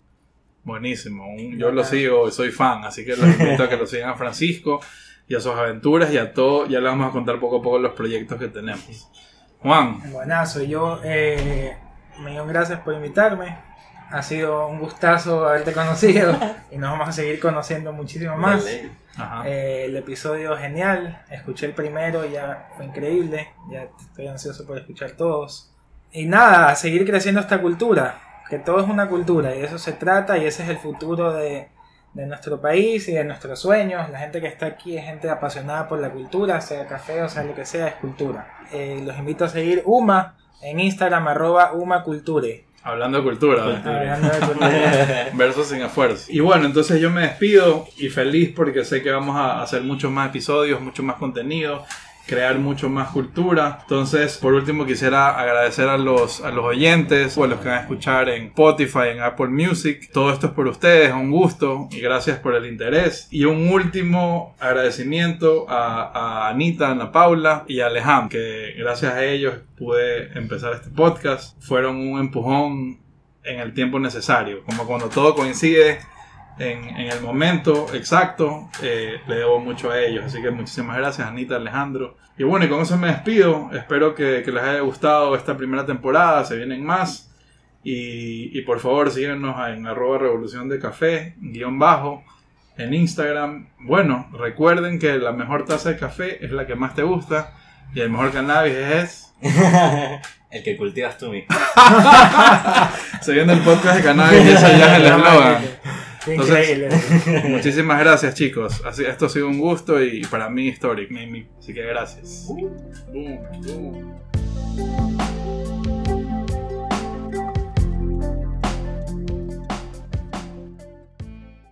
Buenísimo. 0.64 1.24
Yo 1.57 1.70
lo 1.70 1.84
sigo, 1.84 2.30
soy 2.30 2.51
fan, 2.51 2.84
así 2.84 3.05
que 3.05 3.16
los 3.16 3.26
invito 3.40 3.62
a 3.62 3.68
que 3.68 3.76
lo 3.76 3.86
sigan 3.86 4.11
a 4.11 4.14
Francisco 4.16 4.80
y 5.29 5.35
a 5.35 5.41
sus 5.41 5.53
aventuras 5.53 6.11
y 6.11 6.18
a 6.18 6.33
todo. 6.33 6.66
Ya 6.66 6.81
le 6.81 6.89
vamos 6.89 7.09
a 7.09 7.12
contar 7.12 7.39
poco 7.39 7.59
a 7.59 7.62
poco 7.62 7.79
los 7.79 7.93
proyectos 7.93 8.39
que 8.39 8.49
tenemos. 8.49 9.09
Juan. 9.61 10.01
Buenazo, 10.11 10.62
yo, 10.62 11.01
eh, 11.05 11.76
millón 12.20 12.49
gracias 12.49 12.81
por 12.81 12.95
invitarme. 12.95 13.59
Ha 14.11 14.22
sido 14.22 14.68
un 14.68 14.81
gustazo 14.81 15.47
haberte 15.47 15.72
conocido 15.72 16.35
y 16.70 16.79
nos 16.79 16.91
vamos 16.91 17.11
a 17.11 17.12
seguir 17.12 17.39
conociendo 17.39 17.93
muchísimo 17.93 18.37
más. 18.37 18.64
Eh, 19.45 19.85
el 19.87 19.97
episodio 19.97 20.57
genial, 20.57 21.22
escuché 21.29 21.66
el 21.66 21.72
primero, 21.72 22.24
ya 22.24 22.70
fue 22.76 22.87
increíble, 22.87 23.49
ya 23.68 23.89
estoy 24.01 24.29
ansioso 24.29 24.64
por 24.64 24.79
escuchar 24.79 25.11
todos. 25.12 25.74
Y 26.11 26.24
nada, 26.24 26.74
seguir 26.74 27.05
creciendo 27.05 27.41
esta 27.41 27.61
cultura, 27.61 28.43
que 28.49 28.59
todo 28.59 28.81
es 28.81 28.89
una 28.89 29.09
cultura 29.09 29.55
y 29.55 29.59
de 29.59 29.66
eso 29.66 29.79
se 29.79 29.93
trata 29.93 30.39
y 30.39 30.47
ese 30.47 30.62
es 30.62 30.70
el 30.70 30.79
futuro 30.79 31.33
de, 31.35 31.68
de 32.19 32.27
nuestro 32.27 32.61
país 32.61 33.09
y 33.09 33.12
de 33.12 33.23
nuestros 33.23 33.61
sueños. 33.61 34.11
La 34.11 34.19
gente 34.19 34.41
que 34.41 34.49
está 34.49 34.66
aquí 34.66 34.99
es 34.99 35.05
gente 35.05 35.31
apasionada 35.31 35.87
por 35.87 36.01
la 36.01 36.11
cultura, 36.11 36.61
sea 36.61 36.85
café 36.85 37.23
o 37.23 37.29
sea 37.29 37.45
lo 37.45 37.55
que 37.55 37.64
sea, 37.64 37.87
es 37.87 37.95
cultura. 37.95 38.59
Eh, 38.73 39.01
los 39.07 39.16
invito 39.16 39.45
a 39.45 39.49
seguir 39.49 39.83
UMA 39.85 40.35
en 40.61 40.81
Instagram, 40.81 41.29
arroba 41.29 41.75
UMA 41.75 42.03
Culture. 42.03 42.64
Hablando 42.83 43.19
de 43.19 43.25
cultura. 43.25 43.62
Hablando 43.62 44.31
de 44.31 44.39
cultura. 44.41 45.29
Versos 45.35 45.69
sin 45.69 45.81
esfuerzo. 45.81 46.27
Y 46.29 46.41
bueno, 46.41 46.66
entonces 46.66 47.01
yo 47.01 47.09
me 47.09 47.23
despido 47.23 47.87
y 47.97 48.09
feliz 48.09 48.53
porque 48.55 48.85
sé 48.85 49.01
que 49.01 49.12
vamos 49.12 49.37
a 49.37 49.62
hacer 49.62 49.83
muchos 49.83 50.11
más 50.11 50.31
episodios, 50.31 50.81
mucho 50.81 51.05
más 51.05 51.19
contenido. 51.19 51.85
Crear 52.29 52.59
mucho 52.59 52.91
más 52.91 53.09
cultura. 53.09 53.79
Entonces, 53.83 54.37
por 54.37 54.53
último, 54.53 54.85
quisiera 54.85 55.31
agradecer 55.41 55.89
a 55.89 55.97
los, 55.97 56.43
a 56.45 56.51
los 56.51 56.64
oyentes 56.64 57.37
o 57.39 57.45
a 57.45 57.47
los 57.49 57.59
que 57.61 57.68
van 57.68 57.79
a 57.79 57.81
escuchar 57.81 58.29
en 58.29 58.49
Spotify, 58.49 59.09
en 59.12 59.22
Apple 59.22 59.49
Music. 59.49 60.11
Todo 60.12 60.31
esto 60.31 60.49
es 60.49 60.53
por 60.53 60.68
ustedes, 60.68 61.12
un 61.12 61.31
gusto 61.31 61.89
y 61.91 62.01
gracias 62.01 62.39
por 62.39 62.55
el 62.55 62.66
interés. 62.66 63.29
Y 63.31 63.47
un 63.47 63.68
último 63.72 64.55
agradecimiento 64.61 65.66
a, 65.68 66.49
Anita, 66.49 66.91
Ana 66.91 67.11
Paula 67.11 67.64
y 67.66 67.81
a 67.81 67.87
Alejandro, 67.87 68.29
que 68.29 68.74
gracias 68.76 69.14
a 69.14 69.24
ellos 69.24 69.55
pude 69.76 70.39
empezar 70.39 70.74
este 70.74 70.91
podcast. 70.91 71.61
Fueron 71.62 71.97
un 71.97 72.20
empujón 72.20 73.01
en 73.43 73.61
el 73.61 73.72
tiempo 73.72 73.99
necesario, 73.99 74.62
como 74.64 74.87
cuando 74.87 75.09
todo 75.09 75.35
coincide 75.35 76.01
en, 76.59 76.97
el 76.97 77.21
momento 77.21 77.87
exacto, 77.95 78.69
eh, 78.83 79.21
le 79.27 79.37
debo 79.37 79.61
mucho 79.61 79.91
a 79.91 80.01
ellos. 80.01 80.25
Así 80.25 80.43
que 80.43 80.51
muchísimas 80.51 80.97
gracias, 80.97 81.27
Anita, 81.27 81.57
Alejandro. 81.57 82.17
Y 82.37 82.45
bueno, 82.45 82.67
y 82.67 82.69
con 82.69 82.81
eso 82.81 82.97
me 82.97 83.09
despido. 83.09 83.71
Espero 83.73 84.15
que, 84.15 84.45
les 84.47 84.63
haya 84.63 84.81
gustado 84.81 85.35
esta 85.35 85.57
primera 85.57 85.87
temporada. 85.87 86.45
Se 86.45 86.57
vienen 86.57 86.85
más. 86.85 87.31
Y, 87.83 88.61
por 88.63 88.81
favor, 88.81 89.11
síguenos 89.11 89.57
en 89.69 89.87
arroba 89.87 90.19
revolución 90.19 90.69
de 90.69 90.79
café, 90.79 91.35
guion 91.39 91.79
bajo, 91.79 92.23
en 92.77 92.93
Instagram. 92.93 93.71
Bueno, 93.81 94.29
recuerden 94.33 94.99
que 94.99 95.17
la 95.17 95.33
mejor 95.33 95.65
taza 95.65 95.91
de 95.91 95.97
café 95.97 96.45
es 96.45 96.51
la 96.51 96.67
que 96.67 96.75
más 96.75 96.95
te 96.95 97.03
gusta. 97.03 97.55
Y 97.95 98.01
el 98.01 98.11
mejor 98.11 98.33
cannabis 98.33 98.75
es... 98.75 99.35
el 100.51 100.63
que 100.63 100.77
cultivas 100.77 101.17
tú 101.19 101.31
mismo. 101.31 101.55
Se 103.21 103.33
viene 103.33 103.53
el 103.55 103.61
podcast 103.61 103.97
de 103.97 104.03
cannabis 104.03 104.45
y 104.45 104.49
eso 104.49 104.69
ya 104.69 104.97
es 104.97 105.01
el 105.01 105.07
eslogan. 105.13 105.63
Increíble. 106.35 106.89
muchísimas 107.49 108.01
gracias, 108.01 108.35
chicos. 108.35 108.83
Así, 108.85 109.05
esto 109.05 109.26
ha 109.26 109.29
sido 109.29 109.49
un 109.49 109.59
gusto 109.59 110.03
y 110.03 110.22
para 110.22 110.49
mí 110.49 110.68
histórico. 110.68 111.14
Así 111.59 111.74
que 111.74 111.83
gracias. 111.83 112.47
Uh. 112.49 113.39